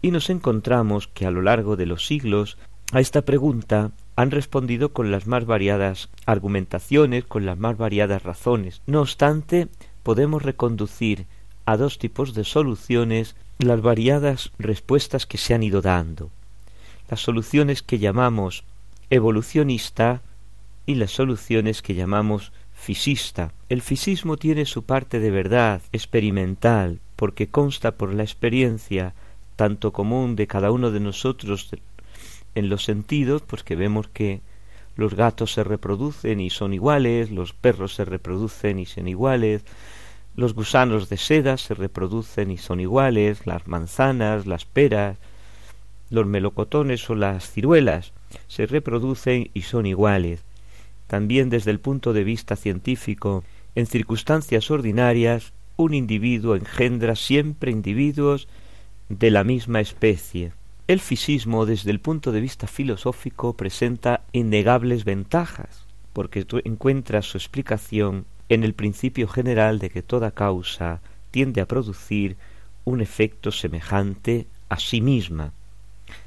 Y 0.00 0.10
nos 0.10 0.30
encontramos 0.30 1.08
que 1.08 1.26
a 1.26 1.30
lo 1.30 1.42
largo 1.42 1.76
de 1.76 1.86
los 1.86 2.06
siglos 2.06 2.56
a 2.92 3.00
esta 3.00 3.22
pregunta 3.22 3.92
han 4.16 4.30
respondido 4.30 4.92
con 4.92 5.10
las 5.10 5.26
más 5.26 5.44
variadas 5.44 6.08
argumentaciones, 6.26 7.24
con 7.24 7.46
las 7.46 7.58
más 7.58 7.76
variadas 7.76 8.22
razones. 8.22 8.80
No 8.86 9.00
obstante, 9.00 9.68
podemos 10.02 10.42
reconducir 10.42 11.26
a 11.66 11.76
dos 11.76 11.98
tipos 11.98 12.34
de 12.34 12.44
soluciones 12.44 13.36
las 13.58 13.82
variadas 13.82 14.52
respuestas 14.58 15.26
que 15.26 15.38
se 15.38 15.54
han 15.54 15.62
ido 15.62 15.82
dando. 15.82 16.30
Las 17.10 17.20
soluciones 17.20 17.82
que 17.82 17.98
llamamos 17.98 18.64
evolucionista 19.10 20.22
y 20.86 20.94
las 20.94 21.10
soluciones 21.10 21.82
que 21.82 21.94
llamamos 21.94 22.52
fisista. 22.72 23.52
El 23.68 23.82
fisismo 23.82 24.36
tiene 24.36 24.64
su 24.64 24.84
parte 24.84 25.20
de 25.20 25.30
verdad 25.30 25.82
experimental, 25.92 27.00
porque 27.16 27.48
consta 27.48 27.92
por 27.92 28.14
la 28.14 28.22
experiencia 28.22 29.14
tanto 29.58 29.92
común 29.92 30.36
de 30.36 30.46
cada 30.46 30.70
uno 30.70 30.92
de 30.92 31.00
nosotros 31.00 31.68
en 32.54 32.68
los 32.68 32.84
sentidos, 32.84 33.42
pues 33.42 33.64
que 33.64 33.74
vemos 33.74 34.06
que 34.06 34.40
los 34.94 35.14
gatos 35.14 35.52
se 35.52 35.64
reproducen 35.64 36.40
y 36.40 36.48
son 36.48 36.72
iguales, 36.72 37.32
los 37.32 37.54
perros 37.54 37.92
se 37.92 38.04
reproducen 38.04 38.78
y 38.78 38.86
son 38.86 39.08
iguales, 39.08 39.64
los 40.36 40.54
gusanos 40.54 41.08
de 41.08 41.16
seda 41.16 41.56
se 41.56 41.74
reproducen 41.74 42.52
y 42.52 42.56
son 42.56 42.78
iguales, 42.78 43.48
las 43.48 43.66
manzanas, 43.66 44.46
las 44.46 44.64
peras, 44.64 45.18
los 46.08 46.24
melocotones 46.24 47.10
o 47.10 47.16
las 47.16 47.50
ciruelas 47.50 48.12
se 48.46 48.64
reproducen 48.64 49.50
y 49.54 49.62
son 49.62 49.86
iguales. 49.86 50.44
También 51.08 51.50
desde 51.50 51.72
el 51.72 51.80
punto 51.80 52.12
de 52.12 52.22
vista 52.22 52.54
científico, 52.54 53.42
en 53.74 53.86
circunstancias 53.86 54.70
ordinarias, 54.70 55.52
un 55.76 55.94
individuo 55.94 56.54
engendra 56.54 57.16
siempre 57.16 57.72
individuos 57.72 58.46
de 59.08 59.30
la 59.30 59.44
misma 59.44 59.80
especie. 59.80 60.52
El 60.86 61.00
fisismo, 61.00 61.66
desde 61.66 61.90
el 61.90 62.00
punto 62.00 62.32
de 62.32 62.40
vista 62.40 62.66
filosófico, 62.66 63.54
presenta 63.54 64.22
innegables 64.32 65.04
ventajas, 65.04 65.84
porque 66.12 66.46
encuentra 66.64 67.22
su 67.22 67.36
explicación 67.38 68.26
en 68.48 68.64
el 68.64 68.74
principio 68.74 69.28
general 69.28 69.78
de 69.78 69.90
que 69.90 70.02
toda 70.02 70.30
causa 70.30 71.00
tiende 71.30 71.60
a 71.60 71.66
producir 71.66 72.36
un 72.84 73.00
efecto 73.00 73.52
semejante 73.52 74.46
a 74.68 74.78
sí 74.78 75.00
misma, 75.00 75.52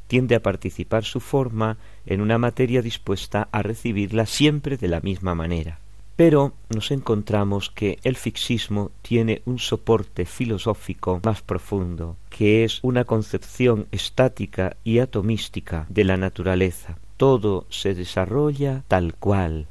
tiende 0.07 0.35
a 0.35 0.43
participar 0.43 1.03
su 1.03 1.19
forma 1.19 1.77
en 2.05 2.21
una 2.21 2.37
materia 2.37 2.81
dispuesta 2.81 3.47
a 3.51 3.61
recibirla 3.63 4.25
siempre 4.25 4.77
de 4.77 4.87
la 4.87 5.01
misma 5.01 5.35
manera. 5.35 5.80
Pero 6.23 6.53
nos 6.69 6.91
encontramos 6.91 7.71
que 7.71 7.97
el 8.03 8.15
fixismo 8.15 8.91
tiene 9.01 9.41
un 9.45 9.57
soporte 9.57 10.25
filosófico 10.25 11.19
más 11.23 11.41
profundo, 11.41 12.15
que 12.29 12.63
es 12.63 12.77
una 12.83 13.05
concepción 13.05 13.87
estática 13.91 14.77
y 14.83 14.99
atomística 14.99 15.87
de 15.89 16.03
la 16.03 16.17
naturaleza. 16.17 16.99
Todo 17.17 17.65
se 17.71 17.95
desarrolla 17.95 18.83
tal 18.87 19.15
cual, 19.15 19.65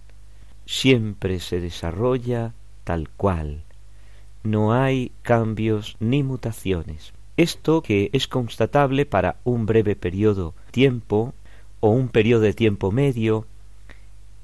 siempre 0.66 1.38
se 1.38 1.60
desarrolla 1.60 2.52
tal 2.82 3.10
cual. 3.10 3.62
No 4.42 4.72
hay 4.72 5.12
cambios 5.22 5.96
ni 6.00 6.24
mutaciones. 6.24 7.12
Esto 7.36 7.80
que 7.80 8.10
es 8.12 8.26
constatable 8.26 9.06
para 9.06 9.36
un 9.44 9.66
breve 9.66 9.94
periodo 9.94 10.54
tiempo 10.72 11.32
o 11.78 11.90
un 11.90 12.08
periodo 12.08 12.40
de 12.40 12.54
tiempo 12.54 12.90
medio, 12.90 13.46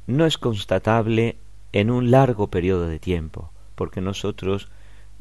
no 0.06 0.24
es 0.24 0.38
constatable 0.38 1.34
en 1.76 1.90
un 1.90 2.10
largo 2.10 2.46
periodo 2.46 2.88
de 2.88 2.98
tiempo, 2.98 3.50
porque 3.74 4.00
nosotros 4.00 4.70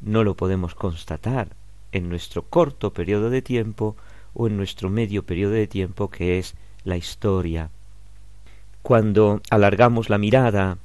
no 0.02 0.24
lo 0.24 0.38
podemos 0.38 0.74
constatar 0.74 1.50
en 1.92 2.08
nuestro 2.08 2.44
corto 2.44 2.94
periodo 2.94 3.30
de 3.30 3.42
tiempo 3.42 3.98
o 4.34 4.48
en 4.48 4.56
nuestro 4.56 4.90
medio 4.90 5.26
periodo 5.26 5.52
de 5.52 5.68
tiempo 5.68 6.10
que 6.10 6.40
es 6.40 6.56
la 6.86 6.96
historia. 6.96 7.72
Cuando 8.84 9.42
alargamos 9.50 10.10
la 10.10 10.18
mirada 10.18 10.78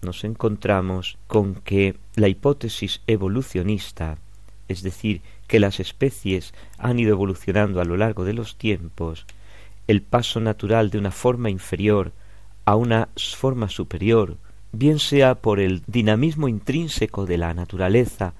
nos 0.00 0.22
encontramos 0.22 1.18
con 1.26 1.56
que 1.56 1.96
la 2.14 2.28
hipótesis 2.28 3.00
evolucionista, 3.08 4.18
es 4.68 4.84
decir, 4.84 5.22
que 5.48 5.58
las 5.58 5.80
especies 5.80 6.54
han 6.78 7.00
ido 7.00 7.10
evolucionando 7.10 7.80
a 7.80 7.84
lo 7.84 7.96
largo 7.96 8.24
de 8.24 8.32
los 8.32 8.54
tiempos, 8.54 9.26
el 9.88 10.02
paso 10.02 10.38
natural 10.38 10.90
de 10.90 10.98
una 10.98 11.10
forma 11.10 11.50
inferior 11.50 12.12
a 12.64 12.76
una 12.76 13.08
forma 13.16 13.68
superior, 13.68 14.36
bien 14.76 14.98
sea 14.98 15.36
por 15.36 15.60
el 15.60 15.82
dinamismo 15.86 16.48
intrínseco 16.48 17.26
de 17.26 17.38
la 17.38 17.54
naturaleza, 17.54 18.34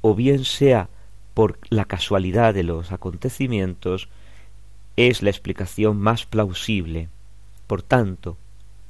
o 0.00 0.14
bien 0.14 0.44
sea 0.44 0.88
por 1.34 1.58
la 1.68 1.84
casualidad 1.84 2.54
de 2.54 2.62
los 2.62 2.92
acontecimientos, 2.92 4.08
es 4.96 5.22
la 5.22 5.30
explicación 5.30 5.98
más 5.98 6.26
plausible. 6.26 7.08
Por 7.66 7.82
tanto, 7.82 8.36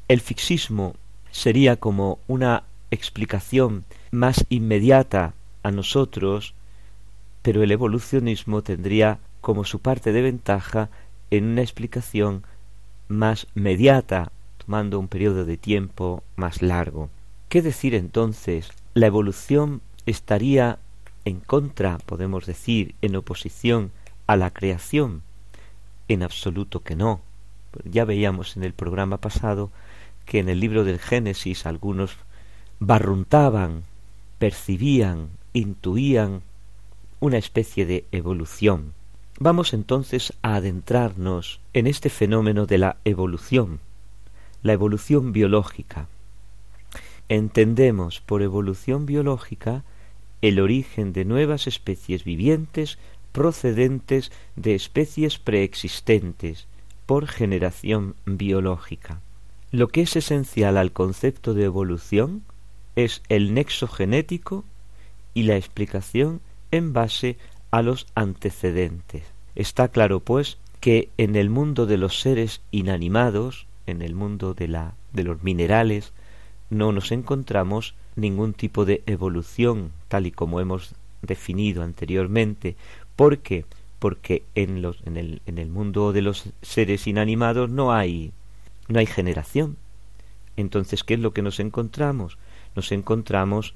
el 0.09 0.21
fixismo 0.21 0.97
sería 1.31 1.77
como 1.77 2.19
una 2.27 2.65
explicación 2.91 3.85
más 4.11 4.45
inmediata 4.49 5.35
a 5.63 5.71
nosotros, 5.71 6.55
pero 7.43 7.63
el 7.63 7.71
evolucionismo 7.71 8.63
tendría 8.63 9.21
como 9.41 9.65
su 9.65 9.79
parte 9.79 10.13
de 10.13 10.23
ventaja 10.23 10.91
en 11.31 11.45
una 11.45 11.63
explicación 11.63 12.45
más 13.09 13.47
mediata, 13.55 14.33
tomando 14.65 14.99
un 14.99 15.09
periodo 15.09 15.45
de 15.45 15.57
tiempo 15.57 16.23
más 16.37 16.63
largo. 16.63 17.11
¿Qué 17.49 17.63
decir 17.63 17.95
entonces? 17.95 18.71
La 18.95 19.07
evolución 19.07 19.81
estaría 20.07 20.79
en 21.25 21.41
contra, 21.41 21.99
podemos 21.99 22.47
decir, 22.47 22.95
en 23.03 23.17
oposición 23.17 23.91
a 24.27 24.37
la 24.37 24.51
creación. 24.51 25.23
En 26.09 26.23
absoluto 26.23 26.83
que 26.83 26.97
no. 26.97 27.21
Ya 27.85 28.05
veíamos 28.05 28.57
en 28.57 28.65
el 28.65 28.73
programa 28.73 29.19
pasado 29.19 29.71
que 30.25 30.39
en 30.39 30.49
el 30.49 30.61
libro 30.61 30.85
del 30.85 30.99
Génesis 30.99 31.67
algunos 31.67 32.17
barruntaban, 32.79 33.85
percibían, 34.39 35.29
intuían 35.53 36.43
una 37.21 37.39
especie 37.39 37.87
de 37.87 38.05
evolución. 38.13 38.93
Vamos 39.39 39.73
entonces 39.73 40.35
a 40.43 40.57
adentrarnos 40.57 41.61
en 41.73 41.87
este 41.87 42.11
fenómeno 42.11 42.67
de 42.67 42.79
la 42.79 42.97
evolución, 43.05 43.81
la 44.63 44.73
evolución 44.73 45.33
biológica. 45.33 46.09
Entendemos 47.29 48.21
por 48.21 48.43
evolución 48.43 49.07
biológica 49.07 49.85
el 50.43 50.59
origen 50.61 51.13
de 51.13 51.25
nuevas 51.25 51.67
especies 51.67 52.25
vivientes 52.25 52.99
procedentes 53.33 54.33
de 54.57 54.75
especies 54.75 55.39
preexistentes 55.39 56.67
por 57.07 57.27
generación 57.27 58.17
biológica. 58.27 59.21
Lo 59.71 59.89
que 59.89 60.03
es 60.03 60.17
esencial 60.17 60.77
al 60.77 60.93
concepto 60.93 61.55
de 61.55 61.65
evolución 61.65 62.43
es 62.97 63.23
el 63.29 63.55
nexo 63.55 63.87
genético 63.87 64.65
y 65.33 65.45
la 65.45 65.57
explicación 65.57 66.41
en 66.71 66.93
base 66.93 67.37
a 67.71 67.83
los 67.83 68.07
antecedentes. 68.15 69.23
Está 69.55 69.89
claro, 69.89 70.21
pues, 70.21 70.59
que 70.81 71.11
en 71.19 71.37
el 71.37 71.51
mundo 71.51 71.87
de 71.87 71.99
los 71.99 72.21
seres 72.21 72.63
inanimados, 72.71 73.67
en 73.87 74.03
el 74.03 74.15
mundo 74.15 74.55
de, 74.55 74.69
la, 74.69 74.95
de 75.13 75.25
los 75.25 75.43
minerales, 75.43 76.13
no 76.71 76.93
nos 76.93 77.13
encontramos 77.13 77.95
ningún 78.17 78.55
tipo 78.55 78.85
de 78.85 79.03
evolución, 79.07 79.93
tal 80.09 80.27
y 80.27 80.31
como 80.31 80.61
hemos 80.61 80.95
definido 81.23 81.83
anteriormente. 81.83 82.77
¿Por 83.17 83.39
qué? 83.39 83.65
Porque 83.99 84.45
en, 84.55 84.83
los, 84.83 84.99
en, 85.05 85.17
el, 85.17 85.43
en 85.47 85.59
el 85.59 85.69
mundo 85.69 86.13
de 86.13 86.23
los 86.23 86.51
seres 86.63 87.07
inanimados 87.07 87.69
no 87.71 87.93
hay 87.93 88.33
no 88.91 88.99
hay 88.99 89.07
generación. 89.07 89.77
Entonces, 90.57 91.05
¿qué 91.05 91.15
es 91.15 91.21
lo 91.21 91.33
que 91.33 91.43
nos 91.43 91.61
encontramos? 91.61 92.37
Nos 92.75 92.93
encontramos 92.93 93.75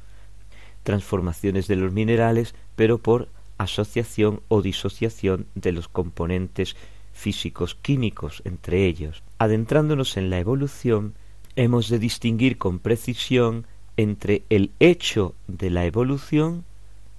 transformaciones 0.83 1.67
de 1.67 1.77
los 1.77 1.93
minerales, 1.93 2.55
pero 2.77 2.99
por 2.99 3.29
asociación 3.57 4.41
o 4.49 4.61
disociación 4.61 5.47
de 5.55 5.73
los 5.73 5.89
componentes 5.89 6.77
físicos 7.15 7.75
químicos 7.75 8.43
entre 8.45 8.87
ellos. 8.87 9.23
Adentrándonos 9.39 10.19
en 10.19 10.29
la 10.29 10.39
evolución, 10.39 11.15
hemos 11.57 11.89
de 11.89 11.99
distinguir 11.99 12.59
con 12.59 12.79
precisión 12.79 13.67
entre 13.97 14.43
el 14.51 14.73
hecho 14.81 15.35
de 15.47 15.71
la 15.71 15.87
evolución 15.87 16.65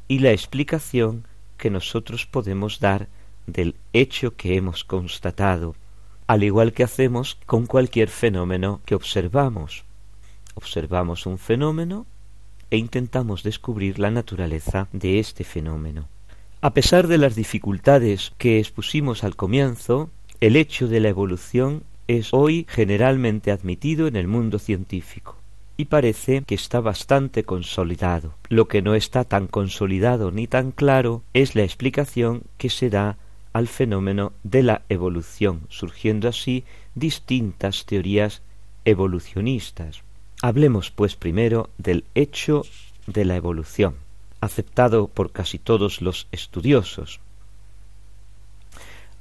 y 0.07 0.19
la 0.19 0.31
explicación 0.31 1.25
que 1.57 1.71
nosotros 1.71 2.27
podemos 2.27 2.79
dar 2.79 3.07
del 3.47 3.75
hecho 3.93 4.35
que 4.35 4.55
hemos 4.55 4.83
constatado 4.83 5.75
al 6.27 6.43
igual 6.43 6.73
que 6.73 6.83
hacemos 6.83 7.37
con 7.45 7.65
cualquier 7.65 8.09
fenómeno 8.09 8.81
que 8.85 8.95
observamos. 8.95 9.85
Observamos 10.55 11.25
un 11.25 11.37
fenómeno 11.37 12.07
e 12.71 12.77
intentamos 12.77 13.43
descubrir 13.43 13.99
la 13.99 14.09
naturaleza 14.09 14.87
de 14.91 15.19
este 15.19 15.43
fenómeno. 15.43 16.07
A 16.65 16.73
pesar 16.73 17.05
de 17.05 17.19
las 17.19 17.35
dificultades 17.35 18.33
que 18.39 18.57
expusimos 18.57 19.23
al 19.23 19.35
comienzo, 19.35 20.09
el 20.41 20.55
hecho 20.55 20.87
de 20.87 20.99
la 20.99 21.09
evolución 21.09 21.83
es 22.07 22.33
hoy 22.33 22.65
generalmente 22.67 23.51
admitido 23.51 24.07
en 24.07 24.15
el 24.15 24.27
mundo 24.27 24.57
científico 24.57 25.37
y 25.77 25.85
parece 25.85 26.41
que 26.41 26.55
está 26.55 26.79
bastante 26.79 27.43
consolidado. 27.43 28.33
Lo 28.49 28.67
que 28.67 28.81
no 28.81 28.95
está 28.95 29.25
tan 29.25 29.45
consolidado 29.45 30.31
ni 30.31 30.47
tan 30.47 30.71
claro 30.71 31.21
es 31.35 31.53
la 31.53 31.61
explicación 31.61 32.41
que 32.57 32.71
se 32.71 32.89
da 32.89 33.19
al 33.53 33.67
fenómeno 33.67 34.33
de 34.41 34.63
la 34.63 34.81
evolución, 34.89 35.67
surgiendo 35.69 36.27
así 36.27 36.63
distintas 36.95 37.85
teorías 37.85 38.41
evolucionistas. 38.85 40.01
Hablemos, 40.41 40.89
pues, 40.89 41.15
primero 41.15 41.69
del 41.77 42.05
hecho 42.15 42.63
de 43.05 43.23
la 43.23 43.35
evolución, 43.35 43.97
aceptado 44.45 45.07
por 45.07 45.31
casi 45.31 45.59
todos 45.59 46.01
los 46.01 46.27
estudiosos. 46.31 47.19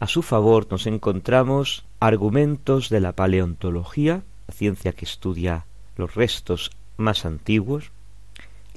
A 0.01 0.07
su 0.07 0.23
favor 0.23 0.67
nos 0.71 0.87
encontramos 0.87 1.85
argumentos 2.01 2.89
de 2.91 3.01
la 3.01 3.13
paleontología, 3.13 4.23
la 4.47 4.55
ciencia 4.55 4.93
que 4.93 5.05
estudia 5.05 5.67
los 5.97 6.15
restos 6.15 6.71
más 6.97 7.25
antiguos, 7.25 7.91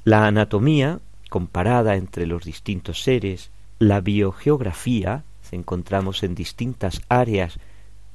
la 0.04 0.26
anatomía 0.26 1.00
comparada 1.28 1.96
entre 1.96 2.26
los 2.26 2.44
distintos 2.44 3.02
seres, 3.02 3.50
la 3.78 4.00
biogeografía, 4.00 5.24
encontramos 5.52 6.22
en 6.22 6.34
distintas 6.34 7.02
áreas 7.08 7.58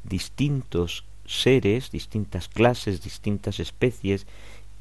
distintos 0.04 1.06
seres, 1.26 1.91
distintas 1.91 2.50
clases, 2.50 3.02
distintas 3.02 3.60
especies 3.60 4.28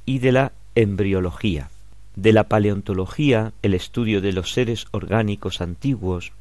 y 0.05 0.19
de 0.19 0.33
la 0.33 0.53
embriología. 0.75 1.71
De 2.17 2.33
la 2.33 2.45
paleontología, 2.45 3.53
el 3.63 3.75
estudio 3.75 4.21
de 4.21 4.33
los 4.33 4.53
seres 4.53 4.87
orgánicos 4.91 5.61
antiguos, 5.61 6.33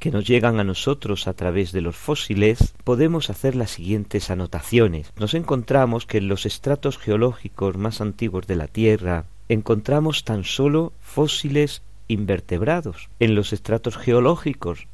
que 0.00 0.10
nos 0.10 0.26
llegan 0.26 0.58
a 0.60 0.64
nosotros 0.64 1.28
a 1.28 1.34
través 1.34 1.72
de 1.72 1.82
los 1.82 1.94
fósiles, 1.94 2.74
podemos 2.84 3.30
hacer 3.30 3.54
las 3.54 3.70
siguientes 3.70 4.30
anotaciones. 4.30 5.12
Nos 5.16 5.34
encontramos 5.34 6.06
que 6.06 6.18
en 6.18 6.28
los 6.28 6.46
estratos 6.46 6.98
geológicos 6.98 7.76
más 7.76 8.00
antiguos 8.00 8.46
de 8.46 8.56
la 8.56 8.66
Tierra 8.66 9.26
encontramos 9.48 10.24
tan 10.24 10.44
solo 10.44 10.92
fósiles 11.00 11.82
invertebrados. 12.08 13.10
En 13.18 13.34
los 13.34 13.52
estratos 13.52 13.96
geológicos 13.96 14.88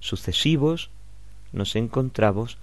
sucesivos 0.00 0.90
nos 1.52 1.74
encontramos 1.74 2.58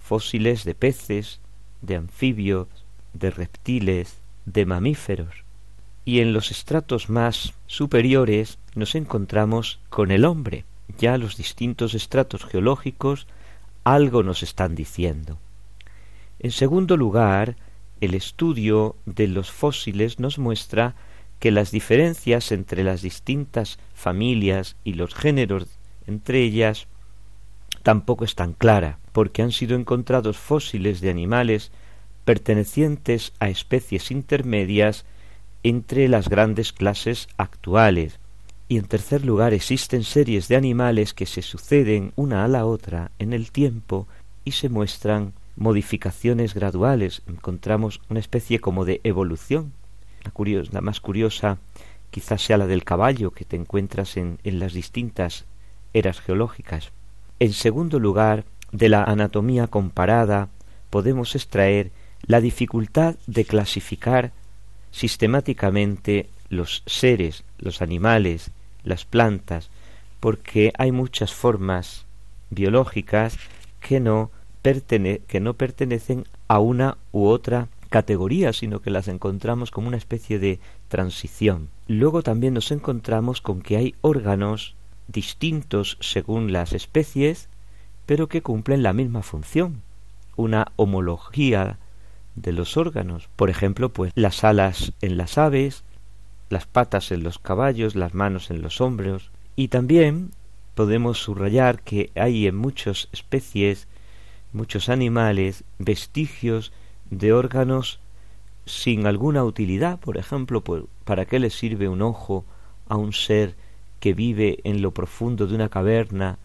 fósiles 0.00 0.64
de 0.64 0.74
peces, 0.74 1.40
de 1.82 1.96
anfibios, 1.96 2.68
de 3.12 3.30
reptiles, 3.30 4.18
de 4.46 4.66
mamíferos. 4.66 5.43
Y 6.04 6.20
en 6.20 6.32
los 6.32 6.50
estratos 6.50 7.08
más 7.08 7.54
superiores 7.66 8.58
nos 8.74 8.94
encontramos 8.94 9.80
con 9.88 10.10
el 10.10 10.24
hombre. 10.24 10.64
Ya 10.98 11.16
los 11.18 11.36
distintos 11.36 11.94
estratos 11.94 12.44
geológicos 12.44 13.26
algo 13.84 14.22
nos 14.22 14.42
están 14.42 14.74
diciendo. 14.74 15.38
En 16.38 16.50
segundo 16.50 16.96
lugar, 16.96 17.56
el 18.00 18.14
estudio 18.14 18.96
de 19.06 19.28
los 19.28 19.50
fósiles 19.50 20.18
nos 20.18 20.38
muestra 20.38 20.94
que 21.38 21.50
las 21.50 21.70
diferencias 21.70 22.52
entre 22.52 22.84
las 22.84 23.02
distintas 23.02 23.78
familias 23.94 24.76
y 24.84 24.94
los 24.94 25.14
géneros 25.14 25.66
entre 26.06 26.42
ellas 26.42 26.86
tampoco 27.82 28.24
es 28.24 28.34
tan 28.34 28.52
clara, 28.52 28.98
porque 29.12 29.42
han 29.42 29.52
sido 29.52 29.76
encontrados 29.76 30.36
fósiles 30.36 31.00
de 31.00 31.10
animales 31.10 31.70
pertenecientes 32.24 33.32
a 33.40 33.48
especies 33.48 34.10
intermedias 34.10 35.04
entre 35.64 36.06
las 36.08 36.28
grandes 36.28 36.72
clases 36.72 37.28
actuales. 37.36 38.20
Y 38.68 38.78
en 38.78 38.84
tercer 38.84 39.24
lugar 39.24 39.52
existen 39.52 40.04
series 40.04 40.46
de 40.46 40.56
animales 40.56 41.12
que 41.12 41.26
se 41.26 41.42
suceden 41.42 42.12
una 42.14 42.44
a 42.44 42.48
la 42.48 42.64
otra 42.64 43.10
en 43.18 43.32
el 43.32 43.50
tiempo 43.50 44.06
y 44.44 44.52
se 44.52 44.68
muestran 44.68 45.32
modificaciones 45.56 46.54
graduales. 46.54 47.22
Encontramos 47.26 48.00
una 48.08 48.20
especie 48.20 48.60
como 48.60 48.84
de 48.84 49.00
evolución 49.02 49.72
la, 50.72 50.80
más 50.80 51.00
curiosa 51.00 51.58
quizás 52.10 52.42
sea 52.42 52.58
la 52.58 52.66
del 52.66 52.84
caballo 52.84 53.32
que 53.32 53.44
te 53.44 53.56
encuentras 53.56 54.16
en, 54.16 54.38
en 54.44 54.58
las 54.58 54.72
distintas 54.72 55.44
eras 55.92 56.20
geológicas. 56.20 56.92
En 57.40 57.52
segundo 57.52 57.98
lugar, 57.98 58.44
de 58.72 58.88
la 58.88 59.04
anatomía 59.04 59.66
comparada 59.66 60.48
podemos 60.90 61.34
extraer 61.34 61.90
la 62.26 62.40
dificultad 62.40 63.16
de 63.26 63.44
clasificar 63.44 64.32
sistemáticamente 64.94 66.28
los 66.50 66.84
seres, 66.86 67.42
los 67.58 67.82
animales, 67.82 68.52
las 68.84 69.04
plantas, 69.04 69.68
porque 70.20 70.72
hay 70.78 70.92
muchas 70.92 71.34
formas 71.34 72.06
biológicas 72.50 73.36
que 73.80 73.98
no, 73.98 74.30
que 74.62 75.40
no 75.40 75.54
pertenecen 75.54 76.24
a 76.46 76.60
una 76.60 76.96
u 77.10 77.26
otra 77.26 77.66
categoría, 77.90 78.52
sino 78.52 78.80
que 78.80 78.90
las 78.90 79.08
encontramos 79.08 79.72
como 79.72 79.88
una 79.88 79.96
especie 79.96 80.38
de 80.38 80.60
transición. 80.86 81.70
Luego 81.88 82.22
también 82.22 82.54
nos 82.54 82.70
encontramos 82.70 83.40
con 83.40 83.62
que 83.62 83.76
hay 83.76 83.94
órganos 84.00 84.76
distintos 85.08 85.98
según 86.00 86.52
las 86.52 86.72
especies, 86.72 87.48
pero 88.06 88.28
que 88.28 88.42
cumplen 88.42 88.84
la 88.84 88.92
misma 88.92 89.22
función, 89.22 89.82
una 90.36 90.68
homología 90.76 91.78
de 92.36 92.52
los 92.52 92.76
órganos. 92.76 93.28
Por 93.36 93.50
ejemplo, 93.50 93.92
pues 93.92 94.12
las 94.14 94.44
alas 94.44 94.92
en 95.00 95.16
las 95.16 95.38
aves, 95.38 95.84
las 96.50 96.66
patas 96.66 97.10
en 97.12 97.22
los 97.22 97.38
caballos, 97.38 97.94
las 97.94 98.14
manos 98.14 98.50
en 98.50 98.62
los 98.62 98.80
hombros. 98.80 99.30
Y 99.56 99.68
también 99.68 100.30
podemos 100.74 101.18
subrayar 101.18 101.82
que 101.82 102.10
hay 102.14 102.46
en 102.46 102.56
muchas 102.56 103.08
especies, 103.12 103.86
muchos 104.52 104.88
animales, 104.88 105.64
vestigios 105.78 106.72
de 107.10 107.32
órganos 107.32 108.00
sin 108.66 109.06
alguna 109.06 109.44
utilidad. 109.44 109.98
Por 110.00 110.16
ejemplo, 110.16 110.62
pues, 110.62 110.84
¿para 111.04 111.26
qué 111.26 111.38
le 111.38 111.50
sirve 111.50 111.88
un 111.88 112.02
ojo 112.02 112.44
a 112.88 112.96
un 112.96 113.12
ser 113.12 113.54
que 114.00 114.14
vive 114.14 114.58
en 114.64 114.82
lo 114.82 114.90
profundo 114.90 115.46
de 115.46 115.54
una 115.54 115.68
caverna 115.68 116.38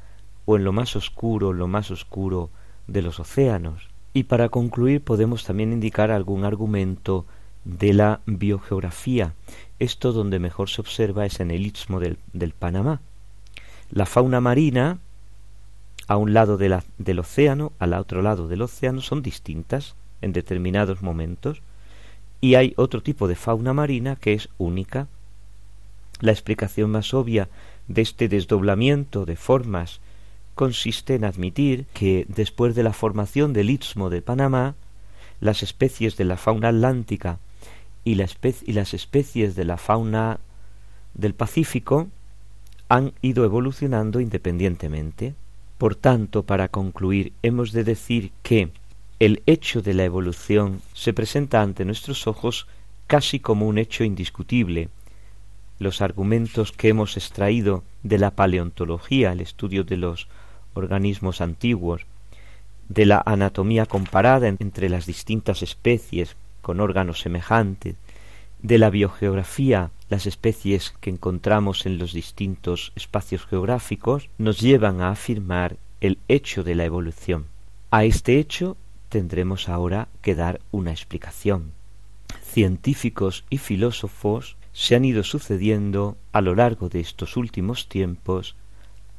o 0.46 0.56
en 0.56 0.64
lo 0.64 0.72
más 0.72 0.96
oscuro, 0.96 1.54
lo 1.54 1.68
más 1.68 1.92
oscuro 1.92 2.50
de 2.88 3.02
los 3.02 3.20
océanos? 3.20 3.89
Y 4.14 4.24
para 4.24 4.50
concluir 4.50 5.02
podemos 5.02 5.44
también 5.44 5.72
indicar 5.72 6.12
algún 6.12 6.44
argumento 6.44 7.26
de 7.64 7.94
la 7.94 8.22
biogeografía. 8.26 9.34
Esto 9.78 10.12
donde 10.12 10.40
mejor 10.40 10.70
se 10.70 10.82
observa 10.82 11.26
es 11.26 11.40
en 11.40 11.52
el 11.52 11.66
istmo 11.66 12.00
del, 12.00 12.18
Panamá. 12.58 13.02
La 13.92 14.06
fauna 14.06 14.42
marina, 14.42 15.00
a 16.08 16.18
un 16.18 16.34
lado 16.34 16.58
del 16.58 17.20
océano, 17.20 17.72
al 17.80 17.94
otro 17.94 18.22
lado 18.22 18.48
del 18.48 18.62
océano, 18.62 19.02
son 19.02 19.22
distintas 19.22 19.96
en 20.22 20.34
determinados 20.34 21.02
momentos, 21.02 21.62
y 22.42 22.56
hay 22.56 22.74
otro 22.78 23.02
tipo 23.02 23.28
de 23.28 23.36
fauna 23.36 23.74
marina 23.74 24.16
que 24.16 24.34
es 24.34 24.50
única. 24.58 25.08
La 26.22 26.32
explicación 26.32 26.92
más 26.92 27.14
obvia 27.14 27.50
de 27.88 28.02
este 28.02 28.28
desdoblamiento 28.28 29.26
de 29.26 29.36
formas 29.36 30.00
consiste 30.60 31.16
en 31.16 31.24
admitir 31.24 31.86
que 31.94 32.26
después 32.28 32.76
de 32.76 32.84
la 32.84 32.92
formación 32.92 33.54
del 33.54 33.70
istmo 33.70 34.10
de 34.10 34.22
Panamá, 34.22 34.76
las 35.40 35.64
especies 35.64 36.18
de 36.18 36.26
la 36.26 36.36
fauna 36.36 36.68
atlántica 36.68 37.40
y, 38.04 38.22
y 38.22 38.74
las 38.74 38.94
especies 38.94 39.56
de 39.56 39.64
la 39.64 39.78
fauna 39.78 40.42
del 41.14 41.34
Pacífico 41.34 42.10
han 42.90 43.14
ido 43.22 43.46
evolucionando 43.46 44.20
independientemente. 44.20 45.34
Por 45.78 45.96
tanto, 45.96 46.44
para 46.44 46.68
concluir, 46.68 47.32
hemos 47.42 47.72
de 47.72 47.86
decir 47.86 48.34
que 48.44 48.70
el 49.20 49.42
hecho 49.46 49.82
de 49.82 49.94
la 49.94 50.04
evolución 50.04 50.82
se 50.92 51.14
presenta 51.14 51.62
ante 51.62 51.86
nuestros 51.86 52.28
ojos 52.28 52.68
casi 53.08 53.40
como 53.40 53.66
un 53.66 53.78
hecho 53.78 54.04
indiscutible. 54.04 54.90
Los 55.80 56.02
argumentos 56.02 56.74
que 56.74 56.90
hemos 56.90 57.16
extraído 57.16 57.86
de 58.04 58.18
la 58.18 58.32
paleontología, 58.32 59.32
el 59.32 59.40
estudio 59.40 59.86
de 59.86 59.96
los 59.96 60.28
organismos 60.74 61.42
antiguos, 61.42 62.06
de 62.88 63.06
la 63.06 63.22
anatomía 63.26 63.86
comparada 63.86 64.48
entre 64.48 64.90
las 64.90 65.06
distintas 65.06 65.62
especies 65.62 66.36
con 66.62 66.80
órganos 66.80 67.22
semejantes, 67.22 67.96
de 68.62 68.78
la 68.78 68.90
biogeografía, 68.90 69.92
las 70.10 70.26
especies 70.26 70.94
que 71.00 71.10
encontramos 71.10 71.86
en 71.86 71.98
los 71.98 72.14
distintos 72.14 72.92
espacios 72.96 73.46
geográficos, 73.46 74.30
nos 74.38 74.60
llevan 74.60 75.02
a 75.02 75.12
afirmar 75.12 75.78
el 76.02 76.18
hecho 76.28 76.64
de 76.64 76.76
la 76.76 76.86
evolución. 76.86 77.46
A 77.92 78.04
este 78.04 78.40
hecho 78.40 78.76
tendremos 79.08 79.70
ahora 79.70 80.08
que 80.22 80.36
dar 80.36 80.60
una 80.72 80.92
explicación. 80.92 81.72
Científicos 82.44 83.46
y 83.50 83.58
filósofos 83.58 84.58
se 84.74 84.96
han 84.96 85.06
ido 85.06 85.24
sucediendo 85.24 86.18
a 86.32 86.42
lo 86.42 86.56
largo 86.56 86.90
de 86.90 87.00
estos 87.00 87.38
últimos 87.38 87.88
tiempos 87.88 88.56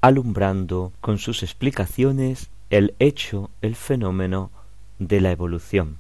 alumbrando 0.01 0.93
con 1.01 1.19
sus 1.19 1.43
explicaciones 1.43 2.51
el 2.71 2.95
hecho, 2.99 3.51
el 3.61 3.77
fenómeno 3.77 4.51
de 4.99 5.21
la 5.21 5.31
evolución. 5.31 5.99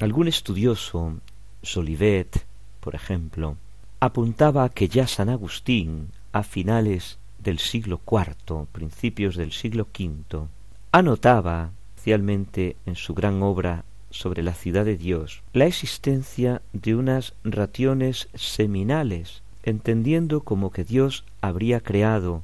Algún 0.00 0.28
estudioso, 0.28 1.18
Solivet, 1.62 2.46
por 2.80 2.94
ejemplo, 2.94 3.56
apuntaba 4.00 4.68
que 4.68 4.88
ya 4.88 5.06
San 5.06 5.28
Agustín, 5.28 6.08
a 6.32 6.42
finales 6.42 7.18
del 7.38 7.58
siglo 7.58 8.00
IV, 8.10 8.66
principios 8.72 9.36
del 9.36 9.52
siglo 9.52 9.86
V, 9.96 10.48
anotaba, 10.92 11.70
especialmente 11.94 12.76
en 12.86 12.96
su 12.96 13.14
gran 13.14 13.42
obra 13.42 13.84
sobre 14.10 14.42
la 14.42 14.54
ciudad 14.54 14.84
de 14.84 14.96
Dios, 14.96 15.42
la 15.52 15.66
existencia 15.66 16.62
de 16.72 16.94
unas 16.94 17.34
raciones 17.44 18.28
seminales, 18.34 19.42
entendiendo 19.62 20.40
como 20.40 20.70
que 20.70 20.84
Dios 20.84 21.24
habría 21.40 21.80
creado 21.80 22.42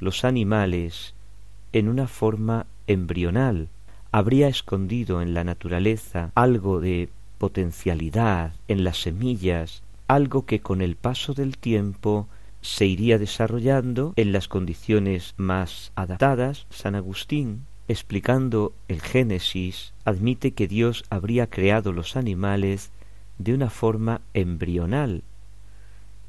los 0.00 0.24
animales 0.24 1.14
en 1.72 1.88
una 1.88 2.06
forma 2.06 2.66
embrional. 2.86 3.68
Habría 4.10 4.48
escondido 4.48 5.20
en 5.22 5.34
la 5.34 5.44
naturaleza 5.44 6.30
algo 6.34 6.80
de 6.80 7.08
potencialidad, 7.38 8.52
en 8.66 8.84
las 8.84 9.02
semillas, 9.02 9.82
algo 10.06 10.46
que 10.46 10.60
con 10.60 10.80
el 10.80 10.96
paso 10.96 11.34
del 11.34 11.58
tiempo 11.58 12.26
se 12.60 12.86
iría 12.86 13.18
desarrollando 13.18 14.12
en 14.16 14.32
las 14.32 14.48
condiciones 14.48 15.34
más 15.36 15.92
adaptadas. 15.94 16.66
San 16.70 16.94
Agustín, 16.94 17.66
explicando 17.86 18.72
el 18.88 19.00
Génesis, 19.00 19.92
admite 20.04 20.52
que 20.52 20.66
Dios 20.66 21.04
habría 21.10 21.46
creado 21.46 21.92
los 21.92 22.16
animales 22.16 22.90
de 23.38 23.54
una 23.54 23.70
forma 23.70 24.20
embrional, 24.34 25.22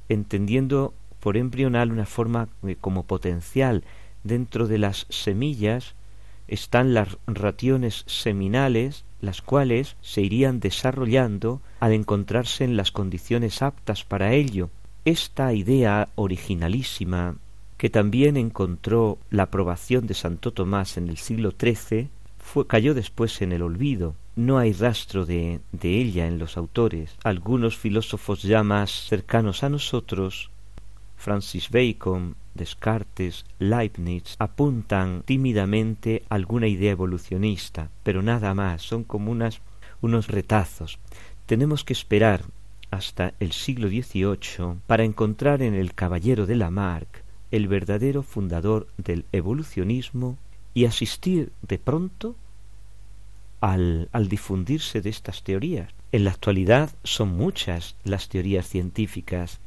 entendiendo 0.10 0.93
por 1.19 1.38
embrional 1.38 1.91
una 1.91 2.06
forma 2.06 2.48
eh, 2.63 2.75
como 2.79 3.04
potencial. 3.04 3.83
Dentro 4.23 4.67
de 4.67 4.77
las 4.77 5.06
semillas 5.10 5.96
están 6.48 6.93
las 6.93 7.17
raciones 7.27 8.04
seminales, 8.08 9.06
las 9.21 9.41
cuales 9.41 9.96
se 10.02 10.21
irían 10.21 10.60
desarrollando 10.60 11.62
al 11.79 11.93
encontrarse 11.93 12.63
en 12.63 12.75
las 12.75 12.91
condiciones 12.91 13.62
aptas 13.62 14.04
para 14.04 14.33
ello. 14.33 14.69
Esta 15.06 15.54
idea 15.54 16.10
originalísima, 16.15 17.35
que 17.77 17.89
también 17.89 18.35
encontró 18.35 19.17
la 19.29 19.43
aprobación 19.43 20.08
de 20.08 20.13
Santo 20.13 20.52
Tomás 20.52 20.98
en 20.98 21.08
el 21.08 21.17
siglo 21.17 21.54
XIII, 21.58 22.10
cayó 22.67 22.93
después 22.93 23.41
en 23.41 23.52
el 23.52 23.62
olvido. 23.62 24.15
No 24.35 24.58
hay 24.58 24.73
rastro 24.73 25.25
de, 25.25 25.60
de 25.71 26.02
ella 26.02 26.27
en 26.27 26.39
los 26.39 26.58
autores. 26.58 27.15
Algunos 27.23 27.77
filósofos 27.77 28.41
ya 28.41 28.63
más 28.63 28.91
cercanos 29.08 29.63
a 29.63 29.69
nosotros 29.69 30.50
Francis 31.19 31.69
Bacon, 31.69 32.35
Descartes, 32.55 33.45
Leibniz 33.59 34.35
apuntan 34.39 35.21
tímidamente 35.23 36.23
alguna 36.29 36.67
idea 36.67 36.91
evolucionista, 36.91 37.89
pero 38.03 38.21
nada 38.21 38.53
más, 38.53 38.81
son 38.81 39.03
como 39.03 39.29
unas, 39.29 39.59
unos 40.01 40.29
retazos. 40.29 40.97
Tenemos 41.45 41.83
que 41.83 41.93
esperar 41.93 42.45
hasta 42.89 43.33
el 43.41 43.51
siglo 43.51 43.89
XVIII 43.89 44.79
para 44.87 45.03
encontrar 45.03 45.61
en 45.61 45.75
el 45.75 45.93
Caballero 45.93 46.45
de 46.45 46.55
Lamarck 46.55 47.23
el 47.51 47.67
verdadero 47.67 48.23
fundador 48.23 48.87
del 48.97 49.25
evolucionismo 49.33 50.37
y 50.73 50.85
asistir 50.85 51.51
de 51.61 51.79
pronto 51.79 52.35
al, 53.59 54.07
al 54.13 54.29
difundirse 54.29 55.01
de 55.01 55.09
estas 55.09 55.43
teorías. 55.43 55.91
En 56.13 56.23
la 56.23 56.31
actualidad 56.31 56.91
son 57.03 57.35
muchas 57.35 57.95
las 58.05 58.29
teorías 58.29 58.67
científicas 58.67 59.59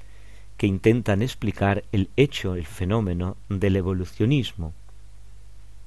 que 0.62 0.68
intentan 0.68 1.22
explicar 1.22 1.82
el 1.90 2.08
hecho, 2.16 2.54
el 2.54 2.66
fenómeno 2.66 3.36
del 3.48 3.74
evolucionismo. 3.74 4.72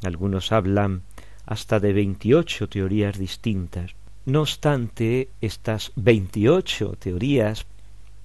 Algunos 0.04 0.52
hablan 0.52 1.04
hasta 1.46 1.80
de 1.80 1.94
veintiocho 1.94 2.68
teorías 2.68 3.18
distintas. 3.18 3.96
No 4.26 4.42
obstante, 4.42 5.30
estas 5.40 5.94
veintiocho 5.96 6.98
teorías 7.00 7.66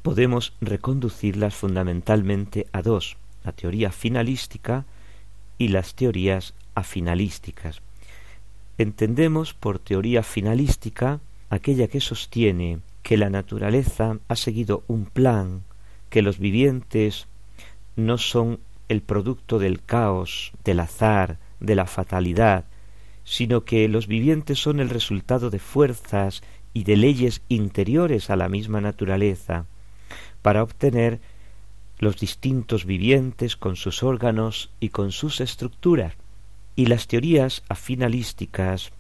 podemos 0.03 0.53
reconducirlas 0.61 1.55
fundamentalmente 1.55 2.67
a 2.73 2.83
dos, 2.83 3.17
la 3.45 3.53
teoría 3.53 3.93
finalística 3.93 4.87
y 5.57 5.69
las 5.69 5.95
teorías 5.95 6.55
afinalísticas. 6.75 7.81
Entendemos 8.77 9.55
por 9.55 9.79
teoría 9.79 10.25
finalística 10.25 11.21
aquella 11.49 11.87
que 11.87 12.01
sostiene 12.01 12.81
que 13.05 13.17
la 13.17 13.31
naturaleza 13.31 14.19
ha 14.27 14.35
seguido 14.35 14.83
un 14.89 15.05
plan 15.05 15.63
que 16.11 16.23
los 16.23 16.39
vivientes 16.39 17.27
no 17.97 18.19
son 18.19 18.61
el 18.89 19.03
producto 19.03 19.59
del 19.59 19.83
caos, 19.83 20.53
del 20.65 20.81
azar, 20.81 21.39
de 21.61 21.77
la 21.77 21.87
fatalidad, 21.87 22.65
sino 23.25 23.65
que 23.65 23.89
los 23.89 24.09
vivientes 24.09 24.59
son 24.59 24.81
el 24.81 24.91
resultado 24.91 25.51
de 25.51 25.61
fuerzas 25.61 26.43
y 26.75 26.85
de 26.85 26.97
leyes 26.97 27.43
interiores 27.49 28.31
a 28.31 28.37
la 28.37 28.49
misma 28.49 28.81
naturaleza, 28.81 29.67
para 30.43 30.63
obtener 30.63 31.21
los 31.99 32.19
distintos 32.19 32.87
vivientes 32.87 33.57
con 33.57 33.77
sus 33.77 34.03
órganos 34.03 34.71
y 34.81 34.89
con 34.89 35.13
sus 35.13 35.41
estructuras. 35.41 36.15
Y 36.75 36.87
las 36.87 37.07
teorías 37.07 37.63
afinalísticas 37.69 38.91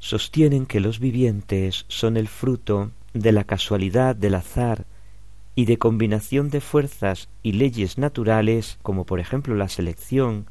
sostienen 0.00 0.66
que 0.66 0.80
los 0.80 0.98
vivientes 0.98 1.84
son 1.88 2.16
el 2.16 2.28
fruto 2.28 2.90
de 3.14 3.32
la 3.32 3.44
casualidad 3.44 4.16
del 4.16 4.34
azar 4.34 4.84
y 5.58 5.64
de 5.64 5.76
combinación 5.76 6.50
de 6.50 6.60
fuerzas 6.60 7.28
y 7.42 7.50
leyes 7.50 7.98
naturales, 7.98 8.78
como 8.80 9.04
por 9.04 9.18
ejemplo 9.18 9.56
la 9.56 9.68
selección 9.68 10.46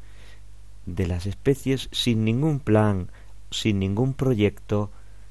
de 0.84 1.06
las 1.06 1.24
especies 1.24 1.88
sin 1.92 2.26
ningún 2.26 2.60
plan, 2.60 3.08
sin 3.50 3.78
ningún 3.78 4.12
proyecto, 4.12 4.90